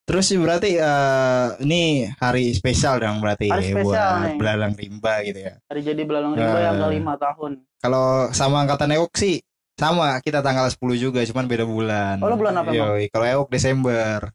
Terus 0.07 0.25
sih 0.25 0.39
berarti 0.39 0.79
eh, 0.79 1.47
ini 1.61 1.83
hari 2.15 2.49
spesial 2.53 2.97
dong 2.97 3.19
berarti 3.19 3.51
Hari 3.51 3.65
spesial 3.67 3.83
buat 3.83 4.25
nih. 4.25 4.37
belalang 4.39 4.73
rimba 4.73 5.15
gitu 5.21 5.41
ya. 5.43 5.53
hari 5.67 5.81
jadi 5.83 6.01
belalang 6.01 6.33
rimba 6.33 6.59
Ya. 6.59 6.65
yang 6.65 6.77
ke 6.79 6.89
lima 6.91 7.15
tahun 7.17 7.53
Kalau 7.77 8.05
sama 8.31 8.57
angkatan 8.63 8.95
Euk 8.95 9.13
sih 9.13 9.43
sama 9.77 10.17
kita 10.21 10.41
tanggal 10.41 10.65
10 10.67 10.81
juga 10.97 11.21
cuman 11.23 11.45
beda 11.45 11.65
bulan. 11.65 12.17
Oh, 12.19 12.29
lu 12.29 12.37
bulan 12.37 12.57
apa? 12.57 12.73
Yoi, 12.73 13.13
kalau 13.13 13.29
Euk 13.29 13.49
Desember. 13.49 14.33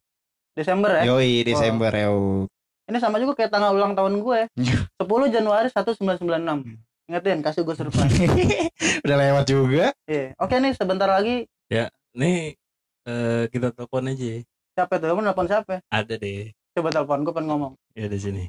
Desember 0.51 0.91
ya 0.93 1.04
Yoi, 1.08 1.41
Desember 1.41 1.89
Euk. 1.89 2.45
ini 2.86 2.99
sama 2.99 3.17
juga 3.17 3.34
kayak 3.34 3.49
tanggal 3.49 3.71
ulang 3.71 3.95
tahun 3.95 4.19
gue 4.19 4.39
Iya. 4.62 4.84
10 4.99 5.08
Januari 5.32 5.67
1996 5.71 6.75
ingetin 7.08 7.39
kasih 7.39 7.63
gue 7.63 7.71
surprise 7.73 8.19
Udah 9.04 9.17
lewat 9.17 9.45
juga. 9.47 9.95
Iya. 10.06 10.36
oke 10.38 10.54
nih 10.54 10.73
sebentar 10.75 11.08
lagi 11.08 11.47
Nih 12.12 12.60
eh, 13.08 13.43
kita 13.47 13.71
telepon 13.71 14.06
aja. 14.06 14.25
ya. 14.30 14.39
siapa 14.71 14.99
tuh 14.99 15.08
kamu 15.10 15.23
nelfon 15.23 15.47
siapa 15.47 15.80
Ada 15.88 16.19
deh. 16.19 16.51
coba 16.71 16.91
telepon 16.91 17.23
gue 17.23 17.32
pengen 17.32 17.47
ngomong 17.49 17.73
Ya 17.95 18.06
di 18.06 18.19
sini. 18.19 18.45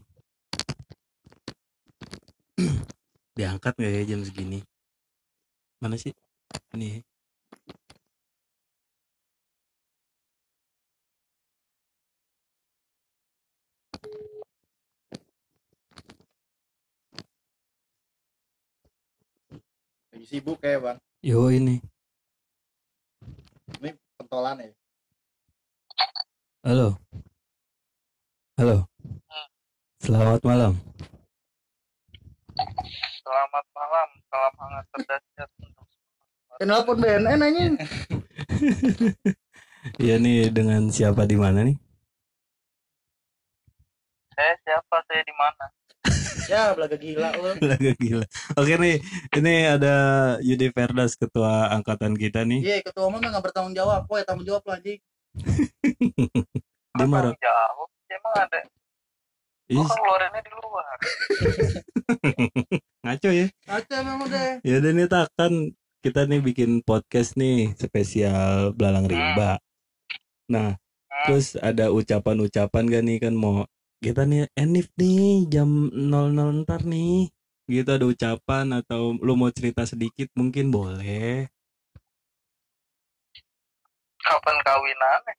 Diangkat 3.33 3.73
nggak 3.73 3.93
ya 3.93 4.03
jam 4.05 4.21
segini? 4.23 4.61
Mana 5.79 5.95
sih? 5.95 6.11
Ini. 6.73 7.05
Lagi 20.13 20.27
sibuk 20.29 20.61
ya, 20.61 20.77
Bang. 20.77 20.99
Yo 21.25 21.49
ini. 21.49 21.81
Ini 23.81 23.91
pentolan 24.21 24.61
ya. 24.61 24.71
Halo. 26.63 26.95
Halo. 28.61 28.87
Selamat 30.03 30.41
malam. 30.45 30.73
Selamat 33.23 33.65
malam, 33.73 34.09
salam 34.29 34.55
hangat 34.61 34.85
berdasar 34.93 35.49
untuk 35.59 35.82
nelfon 36.65 36.97
BNN 36.99 37.41
anjing 37.43 37.75
Iya 39.99 40.15
nih 40.17 40.47
dengan 40.55 40.87
siapa 40.89 41.27
di 41.27 41.35
mana 41.35 41.67
nih? 41.67 41.75
saya 44.33 44.55
siapa 44.63 44.97
saya 45.05 45.23
di 45.23 45.35
mana? 45.35 45.65
ya 46.53 46.71
belaga 46.73 46.97
gila 46.97 47.29
lu 47.37 47.51
Laga 47.71 47.93
gila. 47.95 48.25
Oke 48.55 48.75
nih, 48.75 48.97
ini 49.37 49.55
ada 49.67 49.95
Yudi 50.41 50.71
Verdas 50.71 51.15
ketua 51.15 51.69
angkatan 51.69 52.15
kita 52.15 52.43
nih. 52.43 52.63
iya 52.63 52.77
ketua 52.81 53.07
umum 53.07 53.19
nggak 53.19 53.43
bertanggung 53.43 53.75
jawab 53.75 54.07
Woi 54.07 54.23
tanggung 54.23 54.47
jawab 54.47 54.63
lah 54.67 54.79
anjing 54.79 54.99
Dia 56.93 57.07
marah. 57.07 57.35
Jauh, 57.35 57.87
emang 58.07 58.35
ada. 58.39 58.59
Ih, 59.67 59.79
Gua 59.79 59.87
kan 59.89 59.99
keluarinnya 59.99 60.41
di 60.43 60.51
luar. 60.53 60.87
ngaco 63.03 63.31
ya. 63.31 63.47
Aca 63.67 63.97
memang 64.01 64.29
deh 64.29 64.51
Ya 64.63 64.75
udah 64.79 64.93
nih 64.93 65.07
tak 65.09 65.27
kan 65.35 65.53
kita 66.03 66.27
nih 66.27 66.43
bikin 66.43 66.83
podcast 66.83 67.39
nih 67.39 67.79
spesial 67.79 68.75
Belalang 68.75 69.07
Rimba. 69.07 69.63
Nah, 70.51 70.75
terus 71.31 71.55
ada 71.55 71.95
ucapan-ucapan 71.95 72.91
gak 72.91 73.05
nih 73.07 73.19
kan 73.23 73.39
mau 73.39 73.63
kita 74.03 74.27
nih 74.27 74.51
enif 74.59 74.91
nih 74.99 75.47
jam 75.47 75.95
00 75.95 76.67
ntar 76.67 76.83
nih. 76.83 77.31
Gitu 77.71 77.87
ada 77.87 78.03
ucapan 78.03 78.83
atau 78.83 79.15
lu 79.15 79.39
mau 79.39 79.55
cerita 79.55 79.87
sedikit 79.87 80.27
mungkin 80.35 80.75
boleh. 80.75 81.47
Kapan 84.27 84.57
kawinannya? 84.67 85.35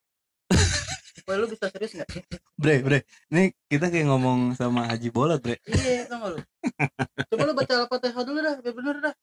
Woi 1.28 1.40
lu 1.44 1.48
bisa 1.52 1.68
serius 1.72 1.92
nggak 1.92 2.08
Bre, 2.56 2.80
bre. 2.80 3.00
Ini 3.32 3.52
kita 3.68 3.92
kayak 3.92 4.08
ngomong 4.08 4.56
sama 4.56 4.88
Haji 4.88 5.12
Bolot, 5.12 5.44
bre. 5.44 5.60
iya 5.68 6.08
gak 6.08 6.20
lu 6.24 6.40
coba 7.32 7.44
lu 7.44 7.54
baca 7.56 7.74
al-fatihah 7.84 8.24
dulu 8.24 8.40
dah 8.40 8.56
biar 8.64 8.76
bener 8.76 8.96
dah 9.04 9.16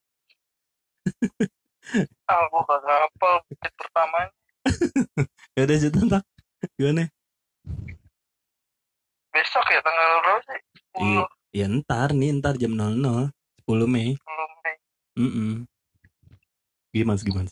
Ah, 2.24 2.44
gua 2.46 2.62
kagak 2.62 2.96
hafal 3.02 3.34
bait 3.50 3.72
pertamanya. 3.74 4.30
Ya 5.52 5.64
udah 5.64 5.76
cerita 5.76 6.00
tak. 6.08 6.22
Gimana? 6.74 7.04
Besok 9.30 9.66
ya 9.66 9.80
tanggal 9.80 10.08
berapa 10.20 10.40
sih? 10.44 10.60
10 10.94 11.02
Iya. 11.02 11.24
Ya 11.52 11.66
ntar 11.68 12.08
nih, 12.10 12.30
ntar 12.36 12.54
jam 12.54 12.72
00 12.72 13.34
10 13.60 13.86
Mei. 13.86 14.14
belum 14.16 14.50
deh. 14.56 14.76
Mm 15.16 15.54
Gimana 16.90 17.18
gimana? 17.18 17.50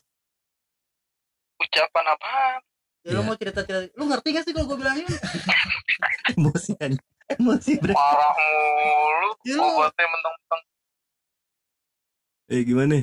Ucapan 1.58 2.04
apaan? 2.08 2.60
ya 3.00 3.14
lu 3.14 3.20
Iya. 3.20 3.24
mau 3.24 3.34
cerita 3.34 3.60
cerita 3.62 3.88
lu 3.92 4.04
ngerti 4.04 4.28
gak 4.28 4.42
sih 4.42 4.52
kalau 4.52 4.66
gue 4.66 4.78
bilangin 4.78 5.06
Emosi. 6.34 6.72
Emosi 7.30 7.72
bre. 7.78 7.94
marah 7.94 8.32
mulu 8.34 9.30
Ya 9.42 9.54
lu- 9.54 9.70
obatnya 9.72 10.06
mentang-mentang 10.06 10.62
Eh 12.48 12.60
gimana? 12.62 12.96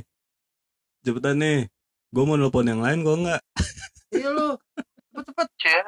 Cepetan 1.06 1.38
nih. 1.38 1.70
Gue 2.10 2.24
mau 2.26 2.34
nelpon 2.34 2.66
yang 2.66 2.82
lain 2.82 3.06
kok 3.06 3.18
enggak? 3.22 3.42
iya 4.18 4.30
lu. 4.34 4.58
Cepet-cepet 5.14 5.48
cia 5.62 5.80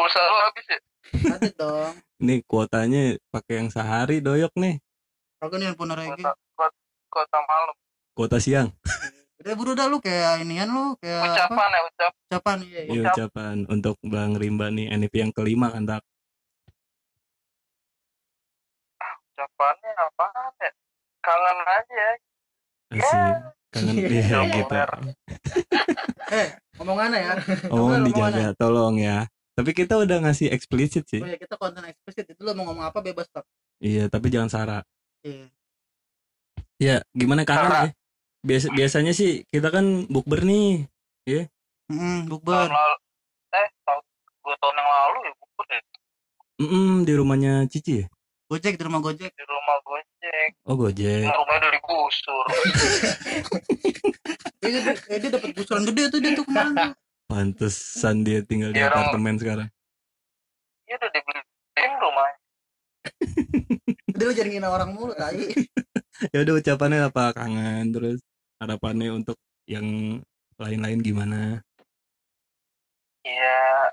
pulsa 0.00 0.20
lu 0.24 0.40
habis 0.42 0.66
ya? 0.66 0.80
Ada 1.36 1.50
dong. 1.54 1.94
Nih 2.24 2.38
kuotanya 2.48 3.20
pakai 3.28 3.60
yang 3.60 3.68
sehari 3.68 4.24
doyok 4.24 4.52
nih. 4.56 4.80
aku 5.40 5.56
nih 5.56 5.72
handphone 5.72 5.96
Regi 5.96 6.20
kota, 6.20 6.32
kota, 6.56 6.78
kota 7.08 7.38
malam. 7.44 7.76
Kuota 8.16 8.36
siang. 8.42 8.68
udah 9.40 9.54
buru 9.56 9.72
dah 9.76 9.86
lu. 9.86 10.00
Kayak 10.00 10.44
inian 10.44 10.68
lu 10.72 10.96
kayak 10.98 11.20
apa? 11.20 11.32
Ucapan 11.32 11.68
ya 11.70 11.80
ucap. 11.86 12.12
Ucapan 12.28 12.58
iya 12.64 12.80
iya. 12.80 12.92
Iya 12.92 13.02
ucapan 13.12 13.56
untuk 13.68 13.96
Bang 14.04 14.34
Rimba 14.36 14.68
nih 14.72 14.90
NIP 14.96 15.14
yang 15.20 15.32
kelima 15.32 15.70
kan 15.70 15.84
tak? 15.86 16.02
ucapannya 19.40 19.90
apaan 19.96 20.52
ya? 20.60 20.70
Kangen 21.24 21.58
aja. 21.64 22.06
Ya. 22.92 23.54
Kangen 23.70 23.94
Iya, 24.02 24.38
gitu. 24.50 24.74
eh 26.34 26.48
omongannya 26.76 27.18
ya 27.22 27.32
Omongan 27.72 28.00
dijaga, 28.06 28.46
tolong 28.58 28.98
ya. 28.98 29.26
Tapi 29.54 29.70
kita 29.76 29.94
udah 30.00 30.24
ngasih 30.26 30.50
eksplisit 30.50 31.04
sih. 31.06 31.20
oh 31.22 31.28
ya 31.28 31.38
kita 31.38 31.54
konten 31.54 31.84
eksplisit 31.86 32.26
itu 32.34 32.40
lu 32.42 32.50
mau 32.54 32.66
ngomong 32.70 32.90
apa 32.90 32.98
bebas 32.98 33.30
tak 33.30 33.44
Iya, 33.80 34.10
tapi 34.10 34.28
jangan 34.28 34.50
sara. 34.50 34.78
iya 35.22 35.46
Ya, 36.80 36.96
gimana 37.12 37.44
kangen 37.44 37.68
ya? 37.70 37.92
Biasa 38.40 38.66
biasanya 38.72 39.12
sih 39.12 39.44
kita 39.46 39.68
kan 39.68 40.08
bukber 40.08 40.42
nih. 40.42 40.88
hmm 41.90 42.24
tahun 42.24 42.30
bukber 42.30 42.66
lalu 42.70 42.96
eh 43.52 43.68
tahun 43.84 44.02
dua 44.40 44.54
tahun 44.58 44.74
yang 44.78 44.88
lalu 44.88 45.18
ya 45.26 45.32
bubur 45.36 45.66
ya 45.68 45.80
Mm 46.60 46.96
di 47.04 47.12
rumahnya 47.14 47.52
Cici 47.68 48.02
ya? 48.02 48.06
gojek 48.48 48.74
di 48.78 48.82
rumah 48.82 48.98
gojek 48.98 49.30
di 49.30 49.44
rumah 49.46 49.76
gojek 50.52 50.58
Oh 50.64 50.76
Gojek. 50.76 51.24
rumahnya 51.26 51.58
udah 51.60 51.72
digusur 51.72 52.44
eh, 52.46 52.62
dia, 54.62 54.80
eh, 55.08 55.18
dia 55.18 55.30
dapat 55.30 55.50
gusuran 55.52 55.82
gede 55.86 56.02
tuh 56.08 56.20
dia 56.20 56.32
tuh 56.32 56.44
kemarin 56.44 56.74
tuh. 56.74 56.92
Pantesan 57.26 58.16
dia 58.22 58.42
tinggal 58.42 58.70
di 58.70 58.76
Dia 58.76 58.86
orang- 58.86 59.06
apartemen 59.06 59.34
sekarang. 59.36 59.68
iya 60.84 60.94
udah 60.96 61.10
dibeliin 61.10 61.92
rumahnya 61.96 62.36
dia 64.10 64.24
lu 64.24 64.32
jangan 64.32 64.50
ngina 64.50 64.68
orang 64.68 64.90
mulu 64.90 65.12
tai 65.14 65.46
Ya 66.34 66.38
udah 66.38 66.54
ucapannya 66.54 67.00
apa 67.06 67.32
kangen 67.32 67.84
terus 67.90 68.20
harapannya 68.58 69.08
untuk 69.14 69.38
yang 69.64 70.20
lain-lain 70.56 71.00
gimana? 71.00 71.64
ya 73.22 73.88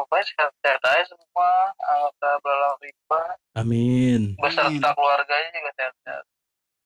pokoknya 0.00 0.24
sehat-sehat 0.26 0.80
aja 0.80 1.04
semua 1.08 1.50
anggota 1.80 2.28
belalang 2.38 2.76
riba 2.78 3.22
Amin. 3.54 4.20
beserta 4.36 4.88
keluarganya 4.92 5.48
juga 5.50 5.70
sehat-sehat 5.74 6.24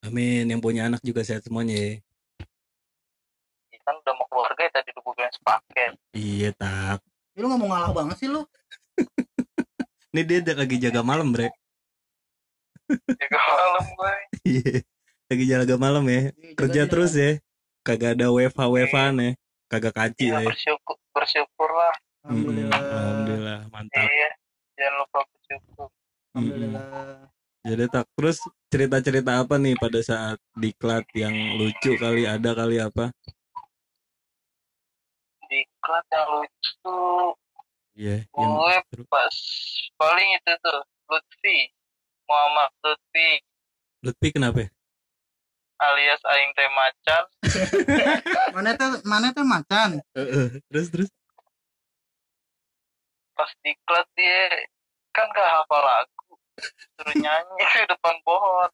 Amin. 0.02 0.50
Yang 0.50 0.60
punya 0.60 0.90
anak 0.90 0.98
juga 1.00 1.22
sehat 1.22 1.46
semuanya 1.46 1.78
ya. 1.78 1.92
Ya 3.70 3.78
kan 3.82 3.94
udah 3.96 4.14
mau 4.18 4.26
keluarga 4.26 4.66
ya 4.66 4.70
tadi 4.74 4.90
udah 4.90 4.98
gue 5.00 5.14
bilang 5.14 5.30
sepaket 5.30 5.92
Iya 6.10 6.50
tak. 6.52 6.98
Ya, 7.32 7.38
lu 7.38 7.46
nggak 7.46 7.60
mau 7.60 7.70
ngalah 7.70 7.92
banget 7.94 8.16
sih 8.18 8.26
lu 8.26 8.42
Ini 10.10 10.20
dia 10.26 10.52
lagi 10.52 10.76
jaga 10.76 11.00
malam 11.00 11.30
bre. 11.30 11.54
jaga 12.90 13.38
malam 13.40 13.84
gue 13.96 14.14
Iya. 14.42 14.74
lagi 15.30 15.44
jaga 15.46 15.76
malam 15.78 16.04
ya. 16.04 16.34
Iya, 16.34 16.52
Kerja 16.58 16.82
terus 16.84 17.12
ya. 17.14 17.38
Kagak 17.86 18.18
ada 18.18 18.28
WFH 18.28 18.58
WFH 18.58 18.98
ya. 19.14 19.30
Kagak 19.70 19.94
kaci 19.94 20.24
ya 20.28 20.42
ya. 20.42 20.50
bersyukur 20.50 20.98
bersyukur 21.14 21.70
alhamdulillah 22.24 22.78
Alhamdulillah 22.78 23.58
mantap. 23.68 24.06
iya 24.06 24.30
jangan 24.74 24.94
lupa 24.98 25.18
bersyukur 25.26 25.88
alhamdulillah 26.32 26.84
Jadi 27.62 27.84
tak 27.88 28.10
terus 28.12 28.38
cerita-cerita 28.66 29.38
apa 29.38 29.54
nih 29.54 29.74
pada 29.76 30.02
saat 30.02 30.34
diklat 30.52 31.06
yang 31.14 31.30
lucu 31.54 31.94
kali 31.94 32.26
ada 32.26 32.50
kali 32.52 32.76
apa? 32.76 33.14
diklat 35.44 36.04
yang 36.08 36.26
lucu 36.32 36.98
Iya. 37.92 38.24
yang 38.26 38.50
gue 38.50 38.76
seru. 38.88 39.04
pas 39.06 39.36
paling 39.94 40.28
itu 40.32 40.52
tuh 40.58 40.80
Lutfi 41.06 41.58
Muhammad 42.24 42.72
Lutfi 42.80 43.30
Lutfi 44.00 44.28
kenapa? 44.32 44.58
ya? 44.58 44.68
alias 45.78 46.22
Aing 46.24 46.50
Teh 46.54 46.66
Macan 46.68 47.24
mana 48.56 48.70
tuh 48.72 48.90
mana 49.04 49.28
tuh 49.30 49.44
macan 49.44 49.88
terus 50.66 50.88
terus. 50.88 51.10
Pas 53.32 53.50
diklat 53.64 54.06
dia 54.16 54.68
kan 55.12 55.28
gak 55.32 55.48
hafal 55.48 55.82
lagu. 55.82 56.32
Suruh 56.96 57.16
nyanyi 57.16 57.64
di 57.64 57.84
depan 57.88 58.16
pohon. 58.24 58.70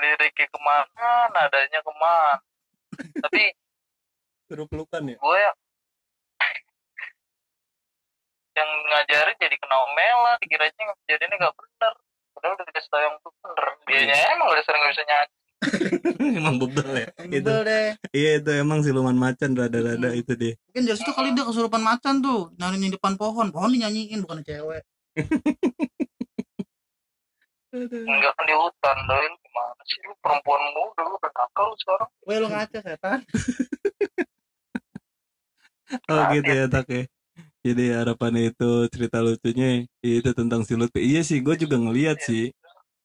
Liriknya 0.00 0.46
ke 0.48 0.58
mana 0.62 1.10
nadanya 1.34 1.80
ke 1.82 1.92
mana. 1.98 2.34
Tapi 3.26 3.42
Suruh 4.50 4.66
pelukan 4.66 5.06
ya? 5.06 5.16
gue 5.16 5.38
yang 5.38 5.56
yang 8.58 8.70
ngajarin 8.90 9.36
jadi 9.38 9.56
kena 9.56 9.76
omelan 9.86 10.36
dikiranya 10.42 10.82
ngajarinnya 10.90 11.36
gak 11.38 11.54
bener. 11.54 11.94
Padahal 12.34 12.54
udah 12.58 12.66
dikasih 12.66 12.90
tau 12.90 13.02
yang 13.02 13.14
tuh 13.22 13.32
bener. 13.38 13.66
Dianya 13.86 14.14
emang 14.34 14.48
udah 14.50 14.62
sering 14.66 14.82
gak 14.82 14.92
bisa 14.94 15.04
nyanyi 15.06 15.39
emang 16.40 16.56
bebel 16.56 16.88
ya. 16.96 17.08
Itu. 17.28 17.44
Bebel 17.44 17.58
deh 17.68 17.88
Iya 18.16 18.30
itu 18.40 18.50
emang 18.56 18.80
siluman 18.80 19.12
macan 19.14 19.52
rada-rada 19.52 20.08
Hmm. 20.10 20.20
itu 20.20 20.32
dia. 20.34 20.54
mungkin 20.72 20.82
dari 20.88 20.96
situ 20.96 21.12
kali 21.12 21.28
dia 21.36 21.44
kesurupan 21.44 21.82
macan 21.84 22.14
tuh 22.24 22.48
nyari 22.56 22.76
di 22.80 22.88
depan 22.94 23.14
pohon 23.20 23.52
pohon 23.52 23.70
dinyanyiin 23.70 24.24
bukan 24.24 24.40
cewek 24.40 24.82
enggak 27.70 28.32
kan 28.34 28.44
di 28.46 28.54
hutan 28.56 28.96
doi 29.06 29.26
lu 29.30 29.36
gimana 29.38 29.82
sih 29.86 29.98
lu 30.02 30.14
perempuan 30.18 30.62
muda 30.74 31.02
lu 31.06 31.14
udah 31.14 31.30
nakal 31.30 31.64
lu 31.70 31.76
sekarang 31.78 32.08
Weh 32.26 32.38
lu 32.38 32.48
ngaca 32.50 32.78
setan 32.82 33.18
Oh 36.06 36.22
gitu 36.30 36.46
ya 36.46 36.70
tak 36.70 36.86
ya. 36.86 37.02
Jadi 37.66 37.90
harapannya 37.90 38.54
itu 38.54 38.86
cerita 38.94 39.18
lucunya 39.20 39.82
itu 40.00 40.30
tentang 40.32 40.62
si 40.62 40.78
Lutfi. 40.78 41.02
Iya 41.02 41.26
sih, 41.26 41.42
gue 41.42 41.58
juga 41.58 41.82
ngeliat 41.82 42.22
sih 42.22 42.54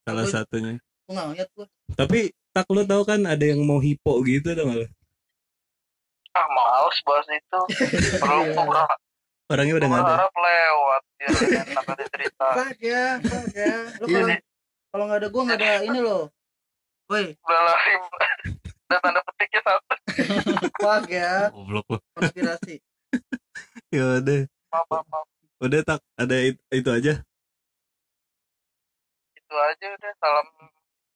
salah 0.05 0.29
satunya. 0.29 0.77
nggak 1.09 1.25
ngeliat 1.33 1.49
gua 1.57 1.65
Tapi 1.97 2.29
tak 2.55 2.65
lu 2.69 2.81
tahu 2.81 3.03
kan 3.03 3.19
ada 3.21 3.43
yang 3.43 3.59
mau 3.61 3.77
hipo 3.77 4.23
gitu 4.23 4.47
dong 4.49 4.71
malah. 4.71 4.87
ah 6.31 6.47
males 6.49 6.97
bahas 7.01 7.27
itu 7.29 7.59
Iya. 8.25 8.55
berharap, 8.57 8.99
Orangnya 9.45 9.75
udah 9.75 9.87
nggak 9.87 10.01
ada. 10.01 10.07
berharap 10.09 10.33
lewat 10.33 11.01
biar 11.13 11.31
enak 11.67 11.85
ada 11.85 12.03
cerita 12.09 12.45
fuck 12.49 12.79
ya 12.81 13.05
fuck 13.21 13.47
ya 13.53 13.73
lu 13.93 14.05
Iya. 14.05 14.15
kalau 14.15 14.35
kalau 14.89 15.03
nggak 15.05 15.19
ada 15.19 15.27
gua 15.29 15.41
nggak 15.43 15.59
ada 15.59 15.71
ini 15.81 15.99
loh 15.99 16.23
woi 17.05 17.25
udah 17.37 17.61
lari 17.61 17.93
ada 18.85 18.97
tanda 18.97 19.19
petiknya 19.21 19.61
satu 19.61 19.95
fuck 20.79 21.05
ya 21.07 21.31
Goblok 21.51 21.85
lu. 21.87 21.97
konspirasi 22.13 22.75
Ya 23.93 24.19
udah. 24.19 24.41
maaf 24.69 24.87
maaf, 24.89 25.05
maaf. 25.07 25.27
Udah 25.57 25.81
tak 25.81 25.99
ada 26.15 26.35
it- 26.41 26.63
itu 26.69 26.89
aja. 26.89 27.13
itu 29.33 29.55
aja 29.55 29.85
udah 29.89 30.11
salam 30.17 30.47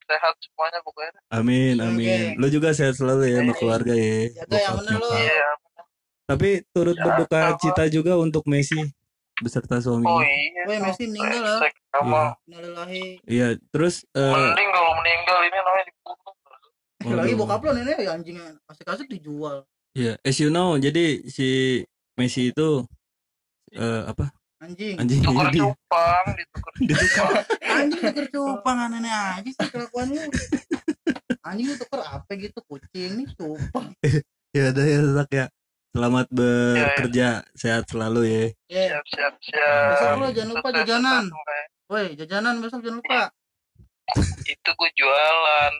sehat 0.09 0.33
semuanya 0.41 0.79
pokoknya 0.81 1.13
Amin, 1.29 1.77
Oke. 1.77 1.85
amin. 1.93 2.25
Lu 2.41 2.49
juga 2.49 2.73
sehat 2.73 2.97
selalu 2.97 3.29
ya 3.29 3.45
sama 3.45 3.53
keluarga 3.53 3.93
ya. 3.93 4.33
Jaga 4.41 4.57
yang 4.57 4.75
bener 4.81 4.97
lu. 4.97 5.09
iya 5.13 5.49
Tapi 6.25 6.49
turut 6.73 6.97
Ya, 6.97 7.05
berduka 7.05 7.39
sama. 7.53 7.57
cita 7.61 7.83
juga 7.89 8.13
untuk 8.17 8.43
Messi 8.49 8.81
beserta 9.39 9.77
oh 9.77 9.81
suaminya. 9.85 10.25
iya 10.25 10.63
Woi, 10.65 10.77
Messi 10.81 11.05
meninggal 11.05 11.41
lah. 11.45 11.69
Sama 11.89 12.21
Innalillahi 12.49 13.05
Iya, 13.29 13.47
terus 13.73 14.05
eh 14.13 14.33
mending 14.33 14.69
kalau 14.73 14.91
meninggal 15.01 15.37
ini 15.45 15.57
namanya 15.57 15.85
dibunuh 15.89 16.17
lagi 17.17 17.33
waduh. 17.33 17.37
bokap 17.39 17.61
lo 17.65 17.71
nenek 17.73 17.97
ya 18.01 18.11
anjingnya 18.17 18.47
kasih-kasih 18.69 19.05
dijual 19.09 19.57
Iya, 19.97 20.21
as 20.21 20.37
you 20.37 20.53
know, 20.53 20.77
jadi 20.77 21.25
si 21.25 21.81
Messi 22.13 22.53
itu 22.53 22.85
eh 23.73 24.01
apa? 24.05 24.29
Anjing. 24.59 24.95
Anjing. 24.99 25.21
Tuker 25.23 25.47
jadi 25.49 25.59
cupang 25.63 26.25
ditukar 26.35 26.73
ditukar. 26.79 27.31
anjing 27.79 28.01
tuker 28.11 28.25
cupang 28.31 28.77
nenek 28.91 29.11
aja 29.11 29.49
sih 29.49 29.67
kelakuan 29.71 30.07
lu. 30.11 30.19
Anjing 31.43 31.65
lu 31.71 31.75
tuker 31.79 32.01
apa 32.03 32.31
gitu? 32.35 32.59
Kucing 32.67 33.11
nih 33.23 33.27
cupang. 33.35 33.89
Ya 34.49 34.73
udah 34.73 34.81
ya 34.81 34.97
tak 35.21 35.29
ya. 35.29 35.45
Selamat 35.93 36.25
bekerja, 36.33 37.45
sehat 37.53 37.85
selalu 37.85 38.21
ya. 38.25 38.45
ya. 38.65 38.97
Siap 38.97 39.05
siap 39.13 39.33
siap. 39.45 39.89
Besok 39.93 40.17
lo 40.17 40.27
jangan 40.33 40.49
lupa 40.57 40.67
jajanan. 40.73 41.23
sukses. 41.29 41.67
woi 41.85 42.07
jajanan 42.17 42.55
besok 42.57 42.81
jangan 42.81 42.97
lupa. 42.97 43.21
Itu 44.57 44.69
gue 44.73 44.89
jualan. 44.97 45.73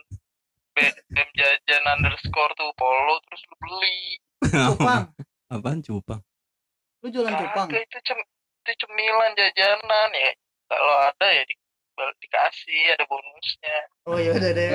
BEM 0.70 1.28
jajan 1.34 1.82
underscore 1.82 2.54
tuh 2.54 2.70
follow 2.78 3.18
terus 3.26 3.42
lu 3.42 3.54
beli. 3.58 3.98
Cupang. 4.54 5.04
Apaan 5.50 5.82
cupang? 5.82 6.22
lu 7.02 7.08
jualan 7.10 7.34
cupang? 7.34 7.68
Itu 7.74 7.98
cem 8.06 8.18
itu 8.70 8.86
cemilan 8.86 9.34
jajanan 9.34 10.10
ya. 10.14 10.30
Kalau 10.70 10.96
ada 11.10 11.26
ya 11.34 11.42
di, 11.42 11.54
dikasih 12.22 12.94
ada 12.94 13.04
bonusnya. 13.10 13.78
Oh 14.06 14.18
ya 14.22 14.30
udah 14.38 14.50
deh. 14.54 14.68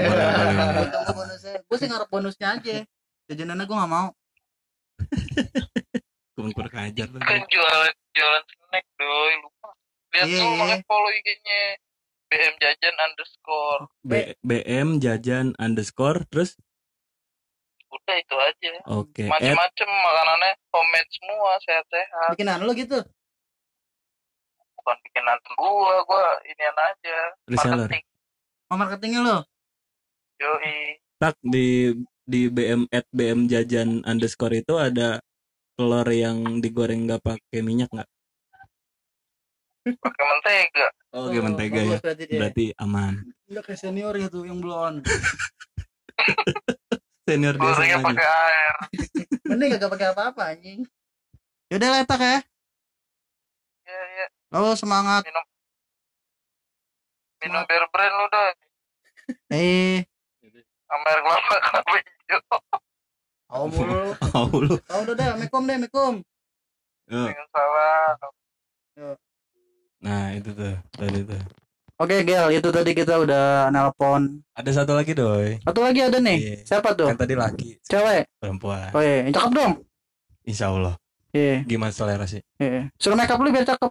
Tunggu 0.91 1.13
bonusnya. 1.15 1.55
Gue 1.63 1.77
sih 1.79 1.87
ngarep 1.87 2.09
bonusnya 2.11 2.47
aja. 2.59 2.75
Jajanannya 3.31 3.63
gue 3.63 3.77
nggak 3.79 3.93
mau. 3.95 4.07
Kebun 6.35 6.51
kurang 6.51 6.75
ajar 6.91 7.07
lu. 7.07 7.17
kan 7.23 7.39
jualan 7.47 7.93
jualan 8.11 8.43
snack 8.43 8.85
doi. 8.99 9.33
Lupa. 9.39 9.69
Lihat 10.11 10.27
Iya, 10.27 10.35
tuh 10.35 10.43
iya. 10.43 10.59
makanya 10.59 10.77
follow 10.87 11.11
IG-nya 11.11 11.59
BM 12.27 12.53
Jajan 12.59 12.95
underscore. 12.99 13.83
B 14.03 14.11
BM 14.43 14.89
jajan 14.99 15.47
underscore 15.55 16.19
terus? 16.27 16.59
Udah 17.87 18.15
itu 18.19 18.35
aja. 18.35 18.71
Oke 18.91 19.23
at 19.23 19.31
macem-macem 19.31 19.87
makanannya 19.87 20.51
homemade 20.75 21.11
semua 21.15 21.51
sehat-sehat. 21.63 22.29
Bikinan 22.35 22.59
lu 22.67 22.75
gitu 22.75 22.99
bukan 24.85 24.97
bikinan 25.01 25.37
gua 25.57 25.95
gua 26.05 26.23
inian 26.45 26.77
aja. 26.77 27.17
Reseller. 27.49 27.89
Marketing. 27.89 28.05
Oh 28.69 28.77
marketingnya 28.77 29.21
lu 29.25 29.37
yoi. 30.39 30.99
Tak 31.17 31.35
di 31.41 31.95
di 32.25 32.49
BM 32.51 32.89
at 32.91 33.05
BM 33.13 33.47
jajan 33.47 34.03
underscore 34.03 34.59
itu 34.59 34.75
ada 34.75 35.21
telur 35.75 36.07
yang 36.09 36.59
digoreng 36.59 37.07
nggak 37.09 37.21
pakai 37.23 37.59
minyak 37.65 37.89
nggak? 37.91 38.09
pakai 39.85 40.23
mentega. 40.25 40.87
Oke 41.13 41.37
mentega 41.45 41.77
ya. 41.77 41.85
bagus 41.93 42.01
berarti 42.01 42.23
dia. 42.25 42.39
Berarti 42.41 42.65
aman. 42.81 43.13
udah 43.45 43.61
kayak 43.61 43.77
senior 43.77 44.17
ya 44.17 44.25
tuh 44.25 44.41
yang 44.49 44.57
blon 44.57 45.05
Senior 47.29 47.53
dia 47.53 47.61
gorengnya 47.61 48.01
pakai 48.01 48.25
air. 48.25 48.75
Mending 49.45 49.69
kagak 49.77 49.91
pakai 49.93 50.07
apa-apa 50.09 50.41
anjing. 50.57 50.81
Yaudah 51.69 51.89
letak 52.01 52.21
ya. 52.21 52.37
Ya 53.85 54.01
ya 54.17 54.25
oh 54.55 54.73
semangat. 54.73 55.21
Minum. 55.27 55.45
Minum 57.43 57.61
bear 57.67 57.83
brand 57.91 58.13
lu 58.15 58.25
dah 58.31 58.45
eh. 59.51 60.01
Sama 60.85 61.05
air 61.09 61.19
kelapa 61.19 61.53
kelapa 61.65 61.91
hijau. 61.97 62.39
Tahu 63.45 63.65
mulu 63.69 63.99
Oh 64.33 64.47
lu. 64.57 64.75
tahu 64.83 64.99
udah 65.05 65.15
dah 65.15 65.29
mekom 65.37 65.63
deh 65.65 65.77
mekom 65.77 66.13
dengan 67.05 67.45
salah 67.53 68.17
Nah 70.01 70.33
itu 70.33 70.49
tuh 70.53 70.73
tadi 70.91 71.21
tuh. 71.21 71.41
oke 71.95 72.15
gel 72.25 72.47
itu 72.51 72.69
tadi 72.69 72.91
kita 72.93 73.17
udah 73.21 73.69
nelpon. 73.69 74.41
Ada 74.53 74.81
satu 74.81 74.93
lagi 74.93 75.13
doi. 75.13 75.61
satu 75.61 75.79
lagi 75.81 75.99
ada 76.01 76.17
nih. 76.17 76.37
Iya. 76.37 76.55
siapa 76.65 76.93
tuh? 76.93 77.07
Kan 77.13 77.17
tadi 77.17 77.33
laki. 77.37 77.77
Cewek? 77.85 78.25
Perempuan. 78.41 78.89
oh 78.91 79.01
iya. 79.01 79.29
Cakep 79.29 79.51
dong. 79.53 79.73
Insya 80.45 80.69
Allah. 80.69 80.95
iya. 81.31 81.61
Gimana 81.63 81.93
selera 81.93 82.25
sih? 82.25 82.41
iya. 82.57 82.89
Suruh 82.97 83.15
make 83.15 83.29
up 83.29 83.39
lu 83.41 83.49
biar 83.53 83.65
cakep 83.65 83.89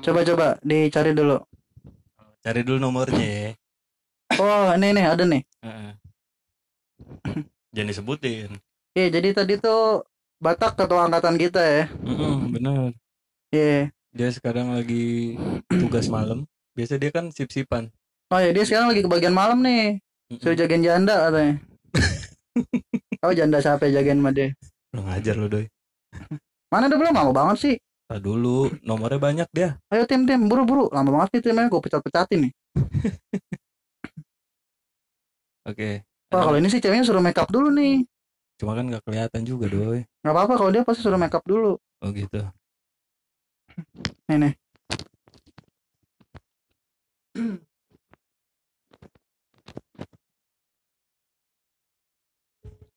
coba 0.00 0.20
coba 0.24 0.46
dicari 0.62 1.12
dulu 1.12 1.38
Cari 2.40 2.64
dulu 2.64 2.80
nomornya 2.80 3.20
ya. 3.20 3.50
oh 4.40 4.72
ini 4.72 4.96
nih 4.96 5.04
ada 5.06 5.24
nih 5.24 5.42
Heeh. 5.60 5.92
Jangan 7.70 7.88
disebutin. 7.88 8.50
iya 8.92 9.06
jadi 9.08 9.28
tadi 9.34 9.54
tuh 9.56 10.04
Batak 10.40 10.72
ketua 10.74 11.04
angkatan 11.04 11.36
kita 11.36 11.60
ya 11.60 11.84
Heeh, 11.92 12.36
bener. 12.48 12.96
iya 13.52 13.92
Dia 14.10 14.28
sekarang 14.32 14.72
lagi 14.74 15.36
tugas 15.70 16.08
malam. 16.08 16.48
Biasa 16.74 16.96
dia 16.96 17.12
kan 17.12 17.28
sip-sipan. 17.28 17.92
oh 18.32 18.40
iya 18.40 18.50
dia 18.50 18.64
sekarang 18.64 18.88
lagi 18.88 19.04
ke 19.04 19.10
bagian 19.10 19.36
malam 19.36 19.60
nih 19.60 20.00
Mm-mm. 20.30 20.40
suruh 20.40 20.56
jagain 20.56 20.80
janda 20.80 21.28
katanya 21.28 21.54
oh 23.26 23.34
janda 23.34 23.58
siapa 23.58 23.84
jagain 23.86 24.16
sama 24.16 24.30
dia 24.30 24.54
Lu 24.90 25.04
ngajar 25.04 25.34
lu 25.36 25.46
doi. 25.46 25.66
mana 26.70 26.86
udah 26.86 26.98
belum 26.98 27.12
lama 27.12 27.32
banget 27.34 27.56
sih 27.60 27.76
Tar 28.10 28.18
dulu, 28.18 28.66
nomornya 28.82 29.22
banyak 29.22 29.48
dia. 29.54 29.78
ayo 29.94 30.02
tim 30.02 30.26
tim 30.26 30.50
buru 30.50 30.66
buru 30.66 30.84
lama 30.90 31.14
banget 31.14 31.38
nih 31.38 31.42
timnya 31.46 31.70
gue 31.70 31.78
pecat 31.78 32.02
pecatin 32.02 32.38
nih 32.42 32.52
Oke. 35.62 36.02
Wah 36.34 36.42
kalau 36.42 36.58
ini 36.58 36.66
sih 36.66 36.82
ceweknya 36.82 37.06
suruh 37.06 37.22
make 37.22 37.38
up 37.38 37.46
dulu 37.54 37.70
nih 37.70 38.02
Cuma 38.58 38.74
kan 38.74 38.90
nggak 38.90 39.06
kelihatan 39.06 39.46
juga 39.46 39.70
doi. 39.70 40.02
nggak 40.26 40.34
apa-apa 40.34 40.54
kalau 40.58 40.70
dia 40.74 40.82
pasti 40.82 41.06
suruh 41.06 41.22
make 41.22 41.30
up 41.30 41.46
dulu 41.46 41.78
Oh 42.02 42.10
gitu. 42.10 42.42
nih 44.26 44.38
nih 44.42 44.52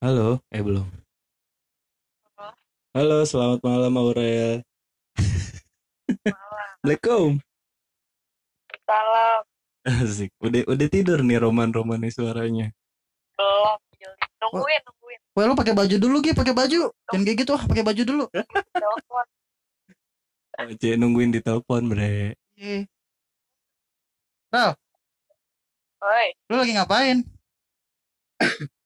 Halo, 0.03 0.41
eh 0.51 0.61
belum. 0.65 0.87
Halo, 2.93 3.17
selamat 3.25 3.59
malam 3.63 3.93
Aurel. 3.95 4.61
Assalamualaikum. 5.17 7.39
salam 8.83 9.41
Asik. 9.83 10.31
Udah 10.39 10.63
udah 10.67 10.87
tidur 10.87 11.19
nih 11.23 11.39
roman-roman 11.39 11.99
nih 11.99 12.11
suaranya. 12.11 12.67
belum 13.35 13.79
nungguin 14.43 14.81
nungguin 14.83 15.19
Wah 15.33 15.43
lu 15.49 15.55
pakai 15.55 15.75
baju 15.75 15.95
dulu 15.97 16.17
Gi, 16.23 16.35
pakai 16.35 16.55
baju. 16.55 16.91
Jangan 17.11 17.23
kayak 17.25 17.37
gitu 17.43 17.51
ah, 17.55 17.63
pakai 17.63 17.83
baju 17.83 18.01
dulu. 18.03 18.25
telepon 18.31 19.25
Cek 20.53 20.95
nungguin 21.01 21.33
di 21.33 21.41
telepon, 21.41 21.89
Bre. 21.89 22.37
Iya. 22.53 22.85
Oi, 26.03 26.27
Lu 26.51 26.55
lagi 26.61 26.73
ngapain? 26.77 27.17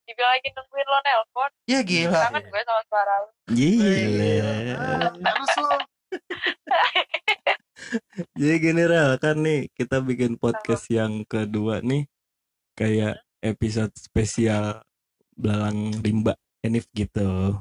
dibilang 0.07 0.31
lagi 0.39 0.49
nungguin 0.55 0.87
lo 0.87 0.99
nelpon 1.03 1.51
Ya 1.67 1.79
gila. 1.83 2.31
kangen 2.31 2.47
gue 2.47 2.61
sama 2.63 2.81
suara 2.87 3.13
lo 3.19 3.27
Gila. 3.51 5.11
Terus 5.19 5.51
lu. 5.59 5.67
Jadi 8.39 8.55
gini 8.59 8.83
Rel, 8.83 9.15
kan 9.17 9.35
nih 9.39 9.71
kita 9.73 10.03
bikin 10.03 10.35
podcast 10.35 10.87
yang 10.91 11.23
kedua 11.23 11.79
nih 11.81 12.05
kayak 12.75 13.21
episode 13.41 13.93
spesial 13.95 14.81
Belalang 15.33 15.93
Rimba 16.01 16.35
Enif 16.65 16.89
gitu. 16.91 17.55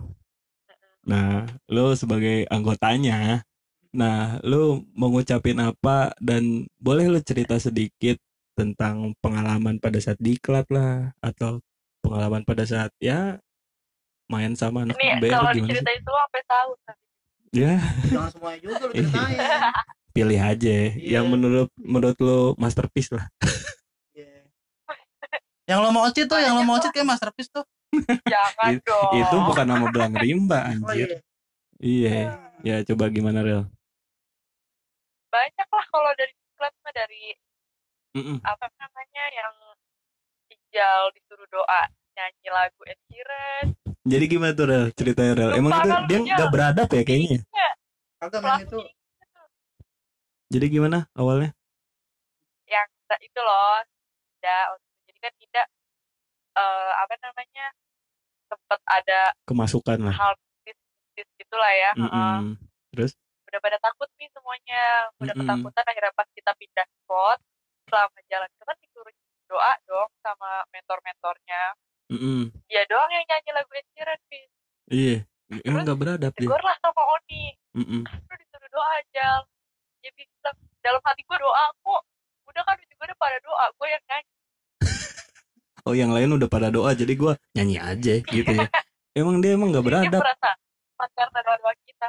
Nah, 1.07 1.47
lu 1.71 1.95
sebagai 1.95 2.49
anggotanya, 2.51 3.47
nah 3.95 4.43
lu 4.43 4.83
mau 4.99 5.13
ngucapin 5.15 5.63
apa 5.63 6.11
dan 6.19 6.67
boleh 6.83 7.07
lu 7.07 7.21
cerita 7.23 7.55
sedikit 7.63 8.19
tentang 8.59 9.15
pengalaman 9.23 9.79
pada 9.79 10.01
saat 10.03 10.19
diklat 10.19 10.67
lah 10.73 11.13
atau 11.23 11.61
pengalaman 12.03 12.43
pada 12.43 12.65
saat 12.67 12.91
ya 12.99 13.39
main 14.27 14.57
sama 14.59 14.83
anak 14.83 14.99
ini 14.99 15.23
BR 15.23 15.31
kalau 15.31 15.53
gimana 15.55 15.55
sih? 15.55 15.63
diceritain 15.71 16.01
semua 16.03 16.23
sampai 16.27 16.43
tahun 16.51 16.77
nanti 16.89 17.05
Ya, 17.55 17.75
Jangan 18.11 18.31
semuanya 18.35 18.59
juga 18.59 18.75
lu 18.85 18.93
Iya. 18.93 19.07
ceritain. 19.07 19.39
pilih 20.17 20.41
aja 20.41 20.73
Iya. 20.89 21.21
yang 21.21 21.29
menurut 21.29 21.69
menurut 21.77 22.17
lu 22.19 22.39
masterpiece 22.57 23.13
lah. 23.13 23.29
Iya. 24.11 24.49
Yang 25.69 25.79
lo 25.79 25.89
mau 25.91 26.05
ocit 26.05 26.25
tuh, 26.25 26.39
yang 26.39 26.55
lo 26.55 26.63
mau 26.63 26.75
ocit 26.75 26.89
kayak 26.89 27.05
masterpiece 27.05 27.51
tuh. 27.51 27.67
jangan 28.27 28.73
It- 28.73 28.83
dong 28.83 29.13
Itu 29.15 29.37
bukan 29.43 29.67
nama 29.67 29.85
belang 29.87 30.15
rimba 30.15 30.63
Oh 30.63 30.71
anjir. 30.89 31.21
iya. 31.79 32.17
Iya. 32.17 32.19
Ya 32.63 32.77
coba 32.83 33.09
gimana 33.09 33.41
Rel? 33.41 33.69
banyak 35.27 35.69
lah 35.69 35.87
kalau 35.87 36.13
dari 36.15 36.33
klub 36.55 36.73
mah 36.81 36.95
dari 36.95 37.37
Mm-mm. 38.15 38.41
apa 38.41 38.67
namanya 38.75 39.25
yang 39.29 39.55
Ijal 40.49 41.13
disuruh 41.13 41.45
doa 41.47 41.83
nyanyi 42.15 42.49
lagu 42.49 42.81
Ed 42.83 42.97
Sheeran 43.05 43.77
Jadi 44.03 44.25
gimana 44.27 44.53
tuh 44.53 44.65
Rel? 44.65 44.85
Ceritanya 44.93 45.33
Rel. 45.35 45.51
Lupa 45.51 45.59
Emang 45.59 45.73
itu 45.75 45.91
dia 46.07 46.19
nggak 46.33 46.49
beradab 46.49 46.89
ya 46.89 47.03
kayaknya. 47.03 47.39
Iya, 47.43 47.69
Kagak 48.17 48.41
main 48.41 48.63
itu. 48.63 48.79
Jadi 50.47 50.67
gimana 50.71 51.11
awalnya? 51.13 51.51
yang 52.67 52.87
itu 53.23 53.39
loh 53.39 53.79
tidak 54.35 54.65
jadi 55.07 55.19
kan 55.23 55.33
tidak 55.39 55.67
eh, 56.53 56.93
apa 56.99 57.15
namanya 57.23 57.67
sempat 58.47 58.81
ada 58.85 59.31
Kemasukan 59.47 60.03
lah. 60.03 60.15
hal 60.19 60.35
bisnis 60.63 61.31
gitulah 61.39 61.71
ya 61.71 61.91
Heeh. 61.95 62.11
Mm-mm. 62.43 62.59
Terus? 62.91 63.15
udah 63.47 63.61
pada 63.63 63.79
takut 63.79 64.11
nih 64.19 64.27
semuanya 64.35 64.83
udah 65.23 65.31
Mm-mm. 65.31 65.47
ketakutan 65.47 65.85
akhirnya 65.87 66.13
pas 66.19 66.29
kita 66.35 66.51
pindah 66.59 66.87
spot 66.91 67.39
selama 67.87 68.19
jalan 68.27 68.51
itu 68.51 68.65
kan 68.67 68.77
disuruh 68.83 69.15
doa 69.47 69.73
dong 69.87 70.11
sama 70.27 70.51
mentor-mentornya 70.75 71.63
Mm-mm. 72.11 72.51
dia 72.67 72.83
doang 72.91 73.11
yang 73.15 73.23
nyanyi 73.25 73.51
lagu 73.55 73.71
Ed 73.75 73.87
Sheeran 73.95 74.21
Fis. 74.27 74.51
Iya. 74.91 75.17
Emang 75.63 75.87
nggak 75.87 75.99
beradab 76.03 76.33
dia. 76.35 76.43
tegur 76.43 76.59
lah 76.59 76.75
sama 76.83 77.03
Oni 77.15 77.55
Mm-mm. 77.79 78.03
lu 78.03 78.35
disuruh 78.35 78.71
doa 78.75 78.89
aja 78.99 79.47
dia 80.07 80.13
bilang 80.15 80.57
dalam 80.81 81.03
hati 81.03 81.23
gue 81.27 81.35
doa 81.37 81.65
kok 81.77 82.03
udah 82.47 82.63
kan 82.63 82.79
juga 82.79 83.03
udah 83.11 83.19
pada 83.19 83.39
doa 83.43 83.65
gue 83.75 83.89
yang 83.91 84.05
nyanyi 84.07 84.31
Oh 85.87 85.95
yang 85.95 86.11
lain 86.11 86.31
udah 86.35 86.47
pada 86.47 86.69
doa 86.71 86.91
jadi 86.93 87.15
gua 87.15 87.39
nyanyi 87.55 87.79
aja 87.79 88.19
gitu 88.19 88.51
ya. 88.51 88.67
Emang 89.19 89.39
dia 89.39 89.55
emang 89.55 89.71
nggak 89.71 89.87
beradab. 89.87 90.19
merasa 90.19 90.51
karena 91.15 91.41
doa 91.47 91.75
kita 91.87 92.09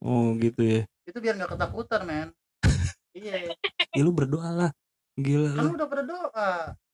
Oh 0.00 0.36
gitu 0.36 0.60
ya. 0.60 0.80
Itu 1.04 1.16
biar 1.16 1.36
nggak 1.36 1.56
ketakutan, 1.56 2.00
men. 2.04 2.28
iya. 3.16 3.56
Ya 3.92 4.00
lu 4.00 4.12
berdoa 4.12 4.48
lah. 4.52 4.70
Gila 5.16 5.48
Kan 5.52 5.64
lu. 5.64 5.68
lu 5.72 5.76
udah 5.76 5.88
pada 5.88 6.02
doa. 6.04 6.50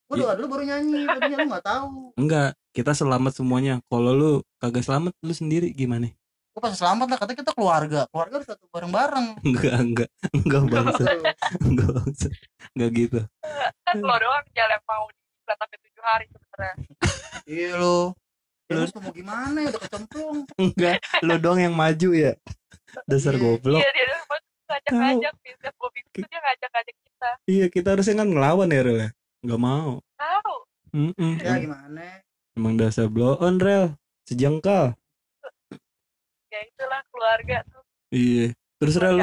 Gua 0.06 0.14
Iya. 0.14 0.22
doa 0.22 0.32
dulu 0.38 0.46
baru 0.46 0.62
nyanyi. 0.66 1.00
Tadinya 1.06 1.36
lu 1.42 1.48
nggak 1.50 1.66
tahu. 1.66 1.90
Enggak, 2.18 2.50
kita 2.70 2.92
selamat 2.94 3.32
semuanya. 3.34 3.74
Kalau 3.86 4.12
lu 4.14 4.30
kagak 4.58 4.86
selamat 4.86 5.10
lu 5.22 5.34
sendiri 5.34 5.74
gimana? 5.74 6.10
Gua 6.56 6.62
pas 6.62 6.72
selamat 6.72 7.06
lah 7.12 7.18
katanya 7.20 7.38
kita 7.44 7.52
keluarga. 7.52 8.00
Keluarga 8.08 8.34
harus 8.40 8.48
satu 8.48 8.64
bareng-bareng. 8.72 9.26
Enggak, 9.44 9.74
enggak. 9.76 10.08
Enggak 10.32 10.62
bangsa. 10.66 11.04
Enggak 11.60 11.90
bangsa. 11.92 12.28
Enggak 12.72 12.90
gitu. 12.96 13.20
kan 13.84 13.96
lo 14.00 14.16
doang 14.16 14.44
jalan 14.50 14.72
yang 14.72 14.84
mau 14.84 15.04
diklat 15.06 15.56
sampai 15.60 15.78
tujuh 15.78 16.02
hari 16.02 16.24
sebenarnya 16.26 16.74
Iya 17.44 17.70
lu. 17.76 18.00
Ya, 18.66 18.72
terus 18.72 18.90
mau 18.96 19.12
gimana 19.12 19.56
ya 19.60 19.68
udah 19.68 19.82
kecemplung. 19.84 20.38
enggak 20.56 20.96
lu 21.20 21.34
doang 21.36 21.60
yang 21.60 21.76
maju 21.76 22.08
ya 22.10 22.32
dasar 23.04 23.36
Iya. 23.36 23.42
goblok 23.44 23.78
Iya 23.78 23.88
dia 23.92 24.04
tuh 24.08 24.18
ngajak-ngajak 24.66 25.32
sih 25.38 25.52
setiap 25.54 25.74
gue 25.76 25.90
bingung 25.92 26.26
dia 26.26 26.40
ngajak-ngajak 26.42 26.94
kita. 26.98 27.30
iya 27.46 27.66
kita 27.68 27.88
harusnya 27.92 28.14
kan 28.16 28.28
ngelawan 28.28 28.68
ya 28.68 28.80
Rel 28.82 28.98
ya 28.98 29.10
nggak 29.44 29.60
mau 29.62 29.92
Tahu. 30.16 30.54
Mm-mm. 30.90 31.32
Ya 31.38 31.52
gimana? 31.56 32.06
emang 32.52 32.74
dasar 32.74 33.06
blow 33.06 33.38
on 33.38 33.62
Rel 33.62 33.94
sejengkal 34.24 34.98
Ya 36.56 36.62
itulah 36.64 37.00
keluarga 37.12 37.56
tuh. 37.68 37.84
iya 38.08 38.56
terus 38.80 38.96
lu, 38.96 39.20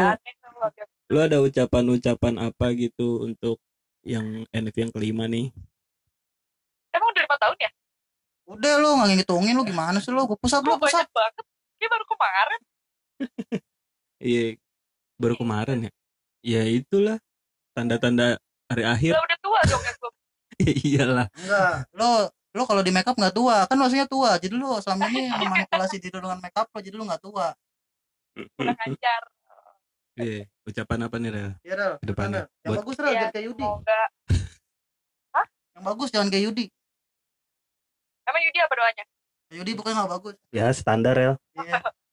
lu 1.09 1.17
ada 1.17 1.37
ucapan-ucapan 1.41 2.33
apa 2.45 2.65
gitu 2.77 3.25
untuk 3.25 3.57
yang 4.05 4.45
NF 4.53 4.75
yang 4.77 4.91
kelima 4.93 5.25
nih 5.25 5.49
Emang 6.93 7.09
udah 7.09 7.23
lima 7.25 7.37
tahun 7.41 7.57
ya? 7.57 7.71
Udah 8.53 8.73
lu 8.77 8.89
nggak 9.01 9.09
ngitungin 9.17 9.57
lu 9.57 9.65
gimana 9.65 9.97
sih 9.97 10.13
lu? 10.13 10.29
Gue 10.29 10.37
pusat 10.37 10.61
lu 10.61 10.77
pusat. 10.77 11.09
banyak 11.09 11.09
banget. 11.09 11.45
Dia 11.81 11.87
baru 11.89 12.05
kemarin. 12.05 12.61
iya 14.29 14.45
baru 15.17 15.35
kemarin 15.35 15.77
ya 15.89 15.91
ya 16.43 16.61
itulah 16.67 17.17
tanda-tanda 17.73 18.37
hari 18.67 18.83
akhir 18.83 19.11
udah 19.15 19.39
tua 19.39 19.59
dong 19.65 19.83
ya 19.83 19.93
gue. 19.95 20.11
ya 20.61 20.73
iyalah 20.91 21.27
Enggak. 21.33 21.75
Lu 21.97 22.11
lu 22.53 22.63
kalau 22.63 22.81
di 22.81 22.93
makeup 22.93 23.17
nggak 23.17 23.33
tua 23.33 23.65
kan 23.65 23.73
maksudnya 23.75 24.05
tua 24.05 24.37
jadi 24.37 24.53
lu 24.53 24.77
selama 24.77 25.09
ini 25.09 25.25
memanipulasi 25.27 25.97
diri 25.97 26.13
dengan 26.13 26.37
makeup 26.37 26.69
lo 26.69 26.79
jadi 26.79 26.93
lu 26.93 27.03
nggak 27.03 27.21
tua 27.21 27.47
Udah 28.33 28.73
ngajar. 28.77 29.21
iya 30.21 30.45
ucapan 30.63 30.99
apa 31.05 31.15
nih 31.17 31.29
Rel 31.29 31.51
ya 31.61 31.73
Rel 31.73 31.93
Ke 31.97 32.05
depannya. 32.05 32.45
Yang 32.61 32.69
Buat- 32.69 32.79
bagus 32.81 32.95
Rel 32.97 33.09
Iya, 33.09 33.17
jangan 33.17 33.33
kayak 33.33 33.45
Yudi 33.45 33.63
Semoga. 33.65 34.01
yang 35.73 35.83
bagus 35.83 36.09
jangan 36.13 36.29
kayak 36.29 36.43
Yudi 36.45 36.65
Emang 38.23 38.41
Yudi 38.45 38.59
apa 38.61 38.73
doanya? 38.77 39.03
Yudi 39.49 39.71
bukannya 39.73 39.95
nggak 39.99 40.13
bagus 40.13 40.35
ya 40.49 40.67
standar 40.69 41.13
Rel 41.17 41.35
iya 41.57 41.81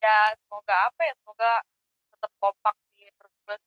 Ya 0.00 0.16
semoga 0.40 0.88
apa 0.88 1.00
ya? 1.04 1.12
Semoga 1.16 1.50
tetap 2.10 2.32
kompak 2.36 2.72
sih 2.92 3.04
terus 3.16 3.34
terus. 3.44 3.62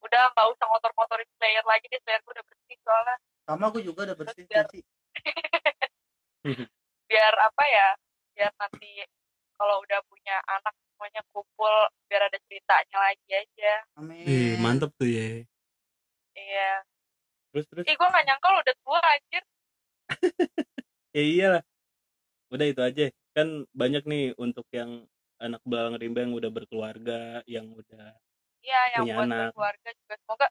Udah 0.00 0.22
nggak 0.32 0.46
usah 0.52 0.64
ngotor-ngotorin 0.68 1.28
player 1.36 1.64
lagi 1.64 1.88
deh. 1.88 1.96
Player 2.04 2.20
gue 2.20 2.32
udah 2.32 2.44
bersih 2.44 2.76
soalnya. 2.80 3.16
Sama 3.44 3.68
gue 3.72 3.82
juga 3.84 4.08
udah 4.08 4.16
bersih 4.16 4.44
Biar- 4.48 4.72
biar 7.08 7.34
apa 7.40 7.64
ya 7.68 7.88
biar 8.34 8.50
nanti 8.58 9.04
kalau 9.54 9.78
udah 9.86 10.00
punya 10.10 10.42
anak 10.50 10.74
semuanya 10.90 11.22
kumpul 11.30 11.70
biar 12.10 12.26
ada 12.26 12.38
ceritanya 12.50 12.98
lagi 12.98 13.30
aja. 13.30 13.74
Amin. 13.96 14.26
Ih, 14.26 14.58
mantep 14.58 14.90
tuh 14.98 15.06
ya 15.06 15.46
iya. 16.34 16.82
Terus 17.54 17.66
terus? 17.70 17.84
Ih 17.86 17.94
gue 17.94 18.08
gak 18.10 18.26
nyangka 18.26 18.48
lo 18.50 18.58
udah 18.58 18.76
tua 18.82 19.00
anjir. 19.00 19.42
Ya 21.14 21.22
iyalah. 21.22 21.62
Udah 22.50 22.66
itu 22.66 22.82
aja. 22.82 23.06
Kan 23.38 23.70
banyak 23.70 24.02
nih 24.02 24.34
untuk 24.34 24.66
yang 24.74 25.06
anak 25.38 25.62
belang 25.62 25.94
rimba 25.94 26.26
yang 26.26 26.34
udah 26.34 26.50
berkeluarga 26.50 27.38
yang 27.46 27.70
udah 27.70 28.18
iya 28.66 28.98
yang 28.98 29.06
Punya 29.06 29.14
buat 29.14 29.30
anak. 29.30 29.54
keluarga 29.54 29.88
juga. 29.94 30.14
Semoga. 30.18 30.46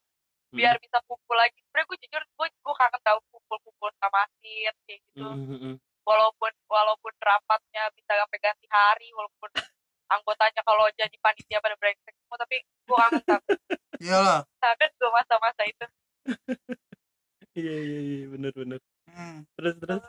Biar 0.53 0.75
bisa 0.77 0.97
kumpul 1.05 1.35
lagi. 1.35 1.57
Sebenernya 1.59 1.87
gue 1.89 1.97
jujur 2.05 2.21
gue 2.23 2.47
gue 2.53 2.75
kangen 2.77 3.01
tahu 3.01 3.19
kumpul-kumpul 3.33 3.89
sama 3.97 4.17
Asit 4.23 4.75
kayak 4.85 4.99
gitu. 5.09 5.25
Mm, 5.25 5.43
mm, 5.43 5.59
mm. 5.59 5.75
walaupun 6.03 6.51
walaupun 6.67 7.13
rapatnya 7.19 7.83
bisa 7.95 8.11
sampai 8.13 8.39
ganti 8.39 8.67
hari 8.67 9.07
walaupun 9.15 9.49
anggotanya 10.11 10.61
kalau 10.61 10.85
jadi 10.93 11.15
panitia 11.17 11.57
pada 11.57 11.73
brengsek 11.79 12.13
semua 12.13 12.37
tapi 12.37 12.55
gue 12.61 12.95
kangen 12.95 13.21
sama 13.25 13.41
iyalah. 14.03 14.39
Kangen 14.59 14.91
gue 14.93 15.09
masa-masa 15.11 15.61
itu. 15.65 15.85
Iya 17.53 17.75
iya 17.85 17.99
iya 18.01 18.25
bener 18.33 18.49
bener. 18.57 18.79
Hmm. 19.05 19.45
terus 19.53 19.77
terus? 19.77 20.01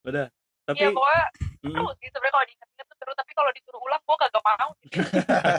Udah 0.00 0.32
tapi 0.64 0.80
iya 0.80 0.88
pokoknya 0.92 1.24
mm, 1.60 1.72
seru 1.72 1.88
sih 1.96 2.08
sebenarnya 2.08 2.32
kalau 2.32 2.46
diingat-ingat 2.48 2.86
tuh 2.88 2.96
seru 2.96 3.12
tapi 3.16 3.32
kalau 3.32 3.50
disuruh 3.52 3.80
ulang 3.84 4.02
gue 4.04 4.16
kagak 4.16 4.44
mau. 4.44 4.70
Gitu. 4.80 5.00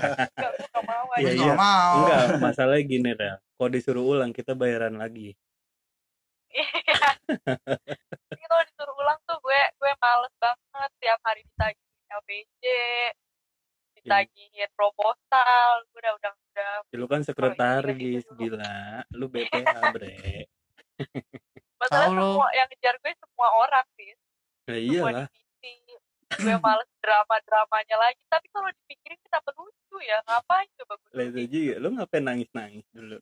Gak, 0.41 0.51
gue 0.57 0.67
gak 0.69 0.85
mau 0.85 1.05
Iya, 1.13 1.17
aja. 1.17 1.29
Iya. 1.29 1.33
nggak 1.45 1.57
mau. 1.61 1.93
Enggak 1.97 2.23
masalahnya 2.41 2.83
gini 2.85 3.09
Rel 3.13 3.37
kalau 3.59 3.69
disuruh 3.75 4.05
ulang 4.15 4.31
kita 4.31 4.55
bayaran 4.55 4.95
lagi 4.95 5.35
Iya. 6.49 6.65
Ini 8.33 8.45
kalau 8.49 8.63
disuruh 8.65 8.95
ulang 8.97 9.19
tuh 9.27 9.37
gue 9.43 9.61
gue 9.77 9.91
males 10.01 10.33
banget 10.41 10.91
tiap 10.97 11.19
hari 11.21 11.45
ditagihin 11.45 12.07
LPJ, 12.09 12.63
ditagihin 14.01 14.69
proposal, 14.73 15.85
gue 15.93 15.99
udah 16.01 16.13
udah 16.17 16.31
udah 16.33 16.73
Ya, 16.89 16.95
lu 16.97 17.05
kan 17.05 17.21
sekretaris 17.21 17.93
gitu 18.01 18.33
dulu. 18.33 18.57
gila 18.57 19.05
lu 19.13 19.25
BPH 19.35 19.77
bre 19.93 20.49
masalah 21.77 22.09
semua 22.11 22.47
yang 22.57 22.67
ngejar 22.73 22.95
gue 22.97 23.13
semua 23.13 23.47
orang 23.55 23.85
sih, 23.93 24.09
ya 24.09 24.15
semua 24.73 24.79
iyalah. 24.81 25.27
Gue 26.29 26.55
males 26.61 26.89
drama-dramanya 27.01 27.97
lagi, 27.97 28.21
tapi 28.29 28.45
kalau 28.53 28.69
dipikirin 28.69 29.17
kenapa 29.25 29.49
lucu 29.57 29.97
ya, 30.05 30.21
ngapain 30.29 30.69
coba 30.77 30.93
gue 31.01 31.25
itu 31.25 31.41
juga. 31.49 31.73
Lu 31.81 31.87
ngapain 31.97 32.21
nangis 32.21 32.49
nangis 32.53 32.85
dulu? 32.93 33.17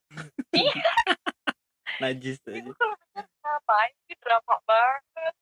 Iya. 0.51 0.75
najis 2.03 2.37
aja 2.45 2.59
gue 2.61 2.75
kalau 2.77 2.95
ngapain 3.15 3.93
sih 4.05 4.17
drama 4.21 4.55
banget. 4.67 5.33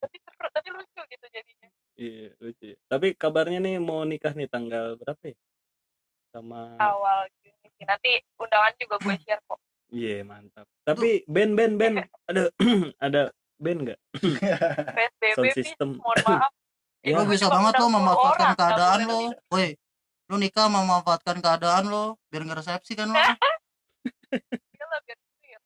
tapi 0.00 0.16
seru, 0.22 0.48
tapi 0.54 0.68
lucu 0.70 1.00
gitu 1.08 1.26
jadinya. 1.32 1.68
iya 1.96 2.28
lucu. 2.38 2.76
Tapi 2.86 3.06
kabarnya 3.16 3.58
nih 3.64 3.76
mau 3.80 4.04
nikah 4.04 4.36
nih 4.36 4.46
tanggal 4.46 5.00
berapa 5.00 5.24
ya? 5.24 5.36
Sama 6.30 6.78
Awal 6.78 7.26
Juni 7.42 7.68
sih. 7.74 7.84
Nanti 7.88 8.10
undangan 8.38 8.72
juga 8.76 8.96
gue 9.02 9.14
share 9.24 9.42
kok. 9.48 9.58
iya 9.90 10.22
mantap. 10.22 10.68
Tapi 10.86 11.24
band 11.26 11.52
band 11.58 11.74
band 11.80 11.96
ada 12.30 12.42
ada 13.08 13.22
band 13.60 13.78
nggak 13.84 13.98
PSBB 15.20 15.46
system. 15.54 16.00
mohon 16.00 16.18
maaf. 16.26 16.52
Ya. 17.00 17.16
lu 17.16 17.24
bisa 17.32 17.48
banget 17.48 17.80
lo 17.80 17.88
undang 17.88 17.96
10 17.96 17.96
memanfaatkan 17.96 18.50
keadaan 18.60 18.98
lo 19.08 19.20
woi 19.48 19.72
lu 20.28 20.36
nikah 20.36 20.68
memanfaatkan 20.68 21.36
keadaan 21.40 21.84
lo 21.88 22.20
biar 22.28 22.44
nggak 22.44 22.60
resepsi 22.60 22.92
kan 22.92 23.08
lo 23.08 23.16
Iya 24.76 24.84
lah, 24.84 25.00
biar 25.08 25.16
gitu 25.16 25.46
ya. 25.48 25.58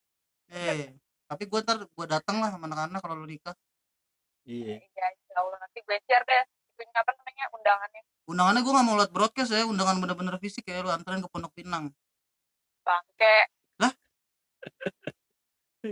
eh 0.54 0.94
tapi 1.26 1.42
gue 1.50 1.58
ntar 1.58 1.82
gue 1.82 2.06
datang 2.06 2.38
lah 2.38 2.54
sama 2.54 2.70
anak-anak 2.70 3.02
kalau 3.02 3.18
lu 3.18 3.26
nikah 3.26 3.50
iya 4.46 4.78
Iya, 4.78 5.06
insya 5.10 5.34
Allah 5.42 5.58
nanti 5.58 5.82
gue 5.82 5.96
share 6.06 6.22
deh. 6.22 6.44
Itunya 6.74 6.98
apa 7.02 7.10
namanya 7.18 7.44
undangannya. 7.50 8.02
undangannya 8.30 8.60
gue 8.62 8.72
nggak 8.78 8.86
mau 8.86 8.96
liat 9.02 9.10
broadcast 9.10 9.50
ya 9.50 9.66
undangan 9.66 9.98
bener-bener 9.98 10.38
fisik 10.38 10.70
ya 10.70 10.86
lu 10.86 10.90
anterin 10.94 11.18
ke 11.18 11.26
Pondok 11.26 11.50
Pinang 11.50 11.90
Bangke, 12.86 13.36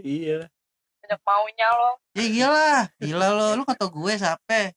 iya 0.07 0.47
banyak 1.13 1.29
maunya 1.29 1.69
lo. 1.69 1.91
ya 2.17 2.25
iyalah 2.25 2.81
gila 2.97 3.29
lo 3.37 3.47
lu 3.61 3.63
tau 3.69 3.89
gue 3.93 4.13
siapa 4.17 4.73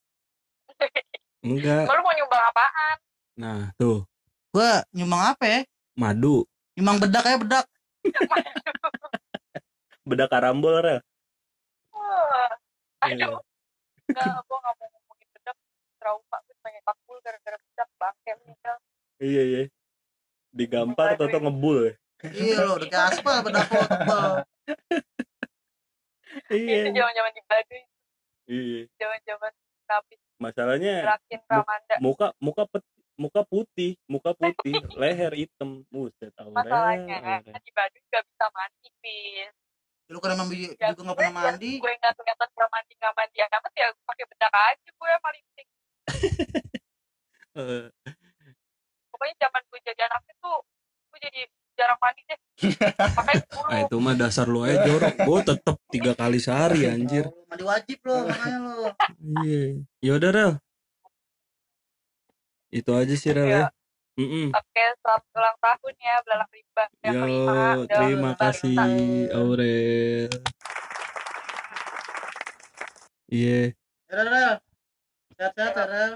enggak 1.40 1.88
Lo 1.88 2.02
mau 2.04 2.12
nyumbang 2.12 2.44
apaan? 2.52 2.96
nah 3.40 3.62
tuh 3.80 4.04
gue 4.52 4.70
nyumbang 4.92 5.32
apa 5.32 5.44
ya 5.48 5.60
madu 5.96 6.44
nyumbang 6.76 7.00
bedak 7.00 7.24
ya 7.24 7.40
bedak 7.40 7.66
bedak 10.10 10.28
karambol 10.28 10.76
rel 10.84 11.00
Iya. 13.06 13.30
Aduh, 13.30 13.38
enggak, 14.10 14.34
gue 14.42 14.58
gak 14.58 14.74
mau 14.82 14.88
ngomongin 14.90 15.30
bedak. 15.30 15.54
Trauma, 16.02 16.38
gue 16.42 16.58
pengen 16.66 16.82
takbul 16.82 17.22
gara-gara 17.22 17.54
bedak. 17.54 17.86
Bangke, 18.02 18.32
meninggal. 18.42 18.76
iya 19.22 19.42
iya 19.46 19.62
digampar 20.50 21.14
atau 21.14 21.30
ngebul 21.30 21.78
ya? 21.86 21.94
iya 22.34 22.66
lo 22.66 22.82
udah 22.82 22.90
kayak 22.90 23.06
aspal 23.14 23.46
bedak 23.46 23.70
lo 23.70 23.86
iya. 26.52 26.80
Itu 26.84 26.90
zaman-zaman 26.94 27.32
di 27.32 27.42
Baduy, 27.46 27.82
iya. 28.48 28.82
Zaman-zaman 28.96 29.52
habis 29.86 30.20
masalahnya 30.36 30.94
gerakin 31.06 31.40
Ramanda. 31.48 31.96
muka 32.02 32.28
muka 32.42 32.64
pet- 32.68 32.94
muka 33.16 33.42
putih 33.48 33.96
muka 34.06 34.36
putih 34.36 34.76
leher 34.98 35.32
hitam. 35.32 35.88
Buset 35.88 36.36
Masalahnya, 36.52 37.40
kan 37.46 37.62
di 37.64 37.72
Baduy 37.72 38.02
gak 38.10 38.24
bisa 38.28 38.46
mandi, 38.52 38.90
Pis. 39.00 39.54
lu 40.06 40.22
kan 40.22 40.38
emang 40.38 40.46
bi- 40.52 40.70
Ya, 40.78 40.94
juga 40.94 41.02
nggak 41.02 41.18
pernah 41.18 41.32
gue- 41.34 41.46
mandi? 41.50 41.72
gue 41.82 41.92
nggak 41.98 42.14
kelihatan 42.14 42.50
gak 42.54 42.70
mandi 42.70 42.94
nggak 42.94 43.14
mandi. 43.18 43.38
Amat 43.42 43.74
ya 43.74 43.88
pakai 44.06 44.26
bedak 44.30 44.54
aja 44.54 44.90
gue 44.92 45.08
yang 45.10 45.24
paling 45.24 45.42
penting. 45.50 45.68
Eh, 47.56 47.88
pokoknya 49.08 49.48
zaman 49.48 49.64
gue 49.72 49.80
jadi 49.80 50.02
anak 50.12 50.28
itu 50.28 50.52
gue 51.08 51.20
jadi 51.24 51.42
jarang 51.76 51.99
mandi 51.99 52.21
deh. 52.26 52.39
Makanya 52.97 53.43
gue 53.51 53.63
ah 53.67 53.80
itu 53.84 53.95
mah 53.99 54.15
dasar 54.15 54.47
lu 54.47 54.63
aja 54.63 54.82
jorok 54.88 55.15
gue 55.15 55.39
tetep 55.53 55.76
tiga 55.91 56.11
kali 56.15 56.39
sehari 56.39 56.88
anjir. 56.88 57.28
Oh, 57.28 57.45
mandi 57.51 57.63
wajib 57.63 57.99
lo 58.07 58.15
makanya 58.26 58.57
lo 58.63 58.89
iya. 59.43 59.61
Yaudah 60.01 60.32
rel. 60.32 60.51
Itu 62.71 62.91
aja 62.95 63.15
sih 63.15 63.32
rel 63.36 63.47
ya. 63.47 63.59
Ya. 63.59 63.67
Mm-mm. 64.15 64.47
oke 64.55 64.84
selamat 65.03 65.23
ulang 65.36 65.57
tahun 65.59 65.93
ya 65.99 66.15
belalang 66.23 66.51
rimba 66.55 66.84
yang 67.03 67.11
Yo, 67.11 67.19
kelima. 67.19 67.59
Terima 67.91 68.30
baru 68.32 68.39
kasih. 68.39 68.78
Aurel. 69.36 70.32
Iya, 73.26 73.76
ya 74.07 74.21
Rel. 74.23 74.53
Sehat-sehat 75.36 75.73
ya 75.76 75.86
Rel. 75.91 76.13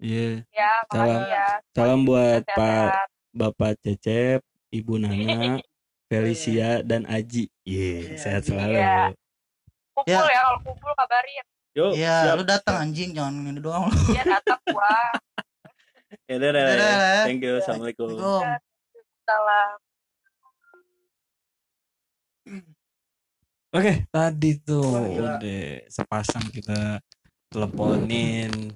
Iya. 0.00 0.28
ya 0.48 0.70
Salam. 0.88 1.08
makasih 1.12 1.28
ya. 1.28 1.48
Salam 1.76 2.00
buat 2.08 2.42
Pak. 2.48 2.90
Bapak 3.36 3.76
Cecep, 3.84 4.40
Ibu 4.70 4.94
Nana, 4.98 5.58
Felicia 6.10 6.82
dan 6.82 7.02
Aji. 7.04 7.50
Iya, 7.62 8.14
Iya, 8.14 8.18
sehat 8.18 8.42
selalu. 8.44 8.74
Iya. 8.74 9.14
kumpul 9.92 10.12
Ya. 10.12 10.28
ya 10.28 10.40
kalau 10.44 10.60
kumpul 10.60 10.92
kabarin 10.92 11.44
Yuk, 11.72 11.92
Iya, 11.92 12.16
siap. 12.22 12.36
lu 12.36 12.44
datang 12.44 12.76
anjing 12.78 13.10
jangan 13.12 13.34
ini 13.42 13.60
doang. 13.60 13.88
dia 14.08 14.24
datang 14.24 14.60
gua 14.66 14.88
Ya, 16.30 16.36
ya. 16.38 16.50
ya. 16.52 17.24
Thank 17.24 17.42
you. 17.42 17.58
Assalamualaikum. 17.58 18.08
Assalamualaikum. 18.12 18.60
salam 19.26 19.76
Oke, 23.74 24.08
tadi 24.08 24.50
tuh 24.62 24.88
gila. 24.88 25.36
udah 25.36 25.64
sepasang 25.90 26.46
kita 26.48 27.02
teleponin. 27.50 28.72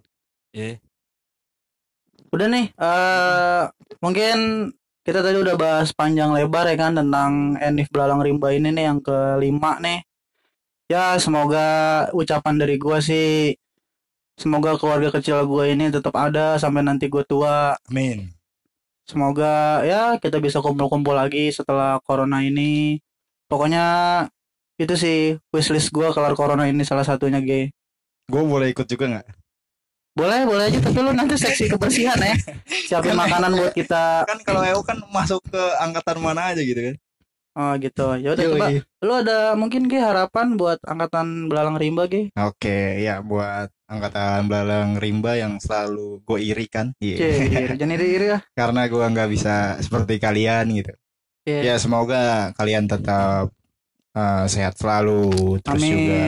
Ya, 0.50 0.76
Udah 2.30 2.46
nih, 2.46 2.66
eh 2.70 3.64
mungkin 3.98 4.36
kita 5.00 5.24
tadi 5.24 5.36
udah 5.40 5.56
bahas 5.56 5.90
panjang 5.96 6.30
lebar 6.36 6.68
ya 6.68 6.76
kan 6.76 6.92
tentang 6.92 7.56
Enif 7.56 7.88
Belalang 7.88 8.20
Rimba 8.20 8.52
ini 8.52 8.68
nih 8.70 8.84
yang 8.92 8.98
kelima 9.00 9.80
nih. 9.80 10.04
Ya 10.90 11.14
semoga 11.22 11.66
ucapan 12.12 12.58
dari 12.58 12.76
gua 12.76 12.98
sih, 12.98 13.54
semoga 14.34 14.74
keluarga 14.76 15.14
kecil 15.14 15.46
gua 15.46 15.70
ini 15.70 15.88
tetap 15.88 16.12
ada 16.18 16.58
sampai 16.58 16.82
nanti 16.82 17.06
gua 17.06 17.24
tua. 17.24 17.56
Amin. 17.88 18.34
Semoga 19.08 19.82
ya 19.86 20.18
kita 20.20 20.38
bisa 20.38 20.58
kumpul-kumpul 20.60 21.14
lagi 21.16 21.50
setelah 21.50 22.02
corona 22.02 22.42
ini. 22.42 23.00
Pokoknya 23.50 23.84
itu 24.78 24.94
sih 24.94 25.18
wishlist 25.54 25.90
gua 25.90 26.12
kelar 26.14 26.34
corona 26.34 26.66
ini 26.68 26.82
salah 26.82 27.06
satunya 27.06 27.40
G. 27.42 27.72
Gue 28.30 28.46
boleh 28.46 28.70
ikut 28.70 28.86
juga 28.86 29.10
nggak? 29.10 29.39
Boleh, 30.20 30.44
boleh 30.44 30.64
aja 30.68 30.78
tapi 30.84 31.00
lu 31.00 31.16
nanti 31.16 31.32
seksi 31.40 31.72
kebersihan 31.72 32.20
ya. 32.20 32.36
Siapin 32.68 33.16
makanan 33.16 33.56
buat 33.56 33.72
kita. 33.72 34.28
Kan 34.28 34.44
kalau 34.44 34.60
EU 34.68 34.84
kan 34.84 35.00
masuk 35.08 35.40
ke 35.48 35.62
angkatan 35.80 36.20
mana 36.20 36.52
aja 36.52 36.60
gitu 36.60 36.92
kan? 36.92 36.96
Oh 37.56 37.72
gitu. 37.80 38.20
Ya 38.20 38.36
udah 38.36 38.44
coba 38.44 38.66
lu 39.00 39.12
ada 39.16 39.38
mungkin 39.56 39.88
Ge 39.88 39.96
harapan 39.96 40.60
buat 40.60 40.76
angkatan 40.84 41.48
belalang 41.48 41.80
rimba 41.80 42.04
Ge? 42.04 42.28
Oke, 42.36 43.00
ya 43.00 43.24
buat 43.24 43.72
angkatan 43.88 44.44
belalang 44.44 45.00
rimba 45.00 45.40
yang 45.40 45.56
selalu 45.56 46.20
gue 46.20 46.38
iri 46.44 46.68
kan. 46.68 46.92
Iya. 47.00 47.16
Cie, 47.16 47.74
jangan 47.80 47.96
iri-iri 47.96 48.26
ya. 48.36 48.38
Karena 48.60 48.92
gue 48.92 49.00
nggak 49.00 49.30
bisa 49.32 49.80
seperti 49.80 50.20
kalian 50.20 50.68
gitu. 50.76 50.92
Iya. 51.48 51.60
Ya 51.64 51.74
semoga 51.80 52.52
kalian 52.60 52.92
tetap 52.92 53.56
eh, 54.12 54.44
sehat 54.52 54.76
selalu, 54.76 55.64
terus 55.64 55.80
Amin. 55.80 55.92
juga 55.96 56.24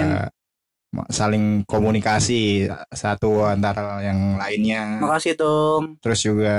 saling 1.08 1.64
komunikasi 1.64 2.68
satu 2.92 3.48
antara 3.48 4.04
yang 4.04 4.36
lainnya. 4.36 5.00
Makasih 5.00 5.34
Tom. 5.34 5.96
Terus 6.04 6.20
juga 6.20 6.56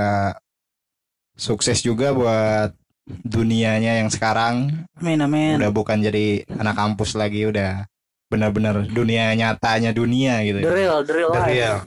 sukses 1.38 1.82
juga 1.82 2.14
buat 2.14 2.74
dunianya 3.04 4.00
yang 4.00 4.08
sekarang 4.08 4.88
Amin 4.96 5.20
amin. 5.20 5.60
udah 5.60 5.72
bukan 5.76 6.00
jadi 6.00 6.48
anak 6.56 6.72
kampus 6.78 7.20
lagi 7.20 7.44
udah 7.44 7.84
benar-benar 8.32 8.88
dunia 8.88 9.34
nyatanya 9.36 9.92
dunia 9.94 10.40
gitu. 10.42 10.64
The 10.64 10.72
real, 10.72 10.98
the 11.04 11.14
real 11.14 11.30
The 11.30 11.42
life. 11.44 11.52
real. 11.52 11.78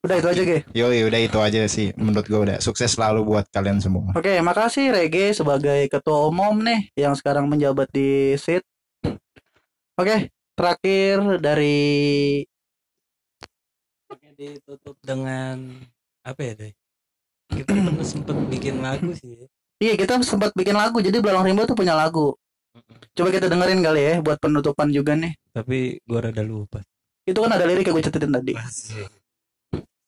Udah 0.00 0.16
itu 0.16 0.28
aja 0.32 0.42
Ge. 0.48 0.58
Yoi, 0.72 1.04
udah 1.04 1.20
itu 1.20 1.38
aja 1.38 1.60
sih 1.68 1.92
menurut 1.94 2.24
gue 2.24 2.40
udah 2.40 2.58
sukses 2.58 2.88
selalu 2.88 3.20
buat 3.22 3.44
kalian 3.52 3.84
semua. 3.84 4.08
Oke, 4.16 4.40
makasih 4.40 4.92
Rege 4.92 5.36
sebagai 5.36 5.84
ketua 5.92 6.24
umum 6.26 6.56
nih 6.56 6.88
yang 6.96 7.12
sekarang 7.12 7.44
menjabat 7.46 7.88
di 7.92 8.32
SIT. 8.34 8.64
Oke, 10.00 10.32
terakhir 10.60 11.40
dari 11.40 11.80
ditutup 14.40 14.96
dengan 15.04 15.68
apa 16.24 16.40
ya, 16.40 16.52
deh? 16.56 16.72
Kita 17.52 17.76
pernah 17.76 18.06
sempet 18.06 18.36
bikin 18.48 18.80
lagu 18.80 19.12
sih. 19.12 19.36
ya. 19.36 19.46
Iya, 19.80 19.94
kita 20.00 20.20
sempat 20.24 20.56
bikin 20.56 20.76
lagu. 20.76 21.00
Jadi 21.04 21.20
Belalang 21.20 21.44
Rimba 21.44 21.68
tuh 21.68 21.76
punya 21.76 21.92
lagu. 21.92 22.36
Coba 23.12 23.28
kita 23.34 23.52
dengerin 23.52 23.84
kali 23.84 24.00
ya 24.00 24.14
buat 24.24 24.40
penutupan 24.40 24.88
juga 24.94 25.12
nih. 25.18 25.36
Tapi 25.52 26.00
gua 26.08 26.24
rada 26.24 26.40
lupa. 26.40 26.80
Itu 27.28 27.44
kan 27.44 27.52
ada 27.52 27.68
lirik 27.68 27.84
yang 27.84 27.96
gue 28.00 28.04
catetin 28.06 28.32
tadi. 28.32 28.52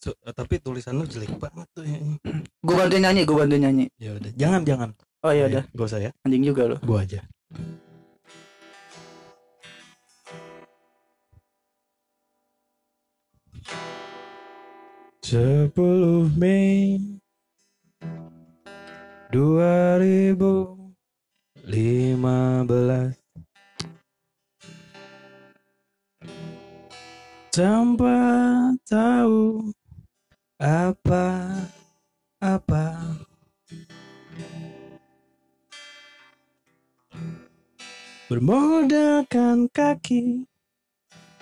So, 0.02 0.16
tapi 0.34 0.58
tulisan 0.58 0.98
lu 0.98 1.06
jelek 1.06 1.36
banget 1.38 1.68
tuh 1.76 1.84
ya. 1.86 1.98
Gue 2.64 2.74
bantu 2.74 2.96
nyanyi, 2.98 3.22
gue 3.22 3.36
bantu 3.36 3.54
nyanyi. 3.54 3.86
Ya 4.00 4.16
udah, 4.16 4.32
jangan 4.34 4.60
jangan. 4.66 4.90
Oh 5.22 5.30
iya 5.30 5.46
udah, 5.46 5.62
Gak 5.70 5.86
usah 5.86 6.00
ya. 6.02 6.10
anjing 6.26 6.42
juga 6.42 6.66
loh. 6.66 6.78
Gua 6.82 7.06
aja. 7.06 7.22
Sepuluh 15.22 16.26
Mei 16.34 16.98
dua 19.30 19.94
ribu 20.02 20.74
lima 21.62 22.66
belas. 22.66 23.14
Tanpa 27.54 28.18
tahu 28.82 29.70
apa 30.58 31.54
apa. 32.42 32.86
Bermodalkan 38.26 39.70
kaki 39.70 40.50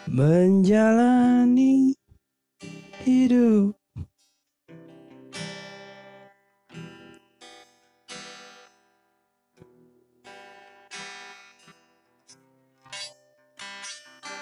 menjalani 0.05 1.97
hidup 3.05 3.73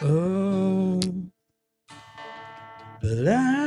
Oh 0.03 1.03
Belalang 3.03 3.59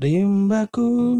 Rimbaku 0.00 1.19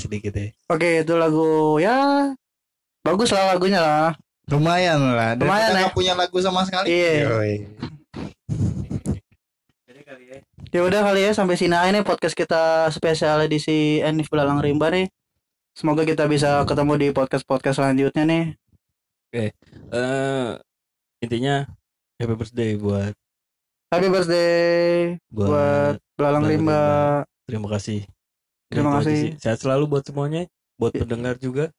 sedikit 0.00 0.32
ya. 0.34 0.54
Oke, 0.70 1.02
itu 1.02 1.14
lagu 1.18 1.78
ya 1.82 2.30
bagus 3.02 3.30
lah 3.34 3.54
lagunya 3.54 3.80
lah. 3.82 4.12
Lumayan 4.48 5.12
lah. 5.12 5.36
Dan 5.36 5.44
Lumayan, 5.44 5.70
kita 5.76 5.82
ya. 5.84 5.92
punya 5.92 6.12
lagu 6.16 6.38
sama 6.40 6.64
sekali. 6.64 6.88
Iya. 6.88 7.12
Yoi. 7.28 7.54
Jadi 9.84 10.00
kali 10.06 10.24
ya. 10.32 10.80
Udah 10.80 11.00
kali 11.04 11.20
ya 11.28 11.32
sampai 11.36 11.60
sini 11.60 11.76
aja 11.76 11.92
nih 11.92 12.04
podcast 12.04 12.32
kita 12.32 12.88
spesial 12.88 13.44
edisi 13.44 14.00
Enif 14.00 14.32
Belalang 14.32 14.64
Rimba 14.64 14.88
nih. 14.88 15.12
Semoga 15.76 16.02
kita 16.08 16.26
bisa 16.26 16.64
ketemu 16.64 16.92
di 16.96 17.08
podcast-podcast 17.12 17.76
selanjutnya 17.78 18.24
nih. 18.24 18.44
Eh 19.36 19.52
intinya 21.20 21.66
happy 22.18 22.34
birthday 22.34 22.78
buat 22.78 23.14
Happy 23.88 24.08
birthday 24.12 25.16
buat, 25.32 25.48
buat 25.48 25.94
Belalang 26.16 26.44
Belalang 26.44 26.44
Rimba. 26.44 26.82
terima 27.48 27.68
kasih. 27.72 28.17
Terima 28.68 28.88
Itu 28.92 28.96
aja 29.00 29.08
kasih. 29.08 29.16
sih. 29.16 29.30
Sehat 29.40 29.58
selalu 29.60 29.84
buat 29.88 30.04
semuanya, 30.04 30.42
buat 30.76 30.92
Ya. 30.92 31.00
pendengar 31.04 31.34
juga. 31.40 31.72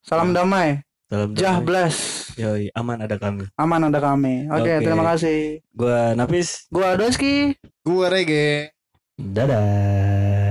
Salam 0.00 0.32
damai. 0.32 0.80
Salam 1.08 1.36
Jah 1.36 1.60
damai. 1.60 1.66
bless. 1.68 1.96
Yoi, 2.36 2.72
aman 2.72 3.00
ada 3.04 3.16
kami. 3.20 3.44
Aman 3.56 3.80
ada 3.84 4.00
kami. 4.00 4.48
Oke, 4.48 4.78
Oke. 4.78 4.84
terima 4.84 5.04
kasih. 5.04 5.60
Gua 5.72 6.16
Nafis. 6.16 6.64
Gua 6.72 6.96
Doski. 6.96 7.56
Gua 7.84 8.08
reggae. 8.08 8.72
Dadah. 9.18 10.47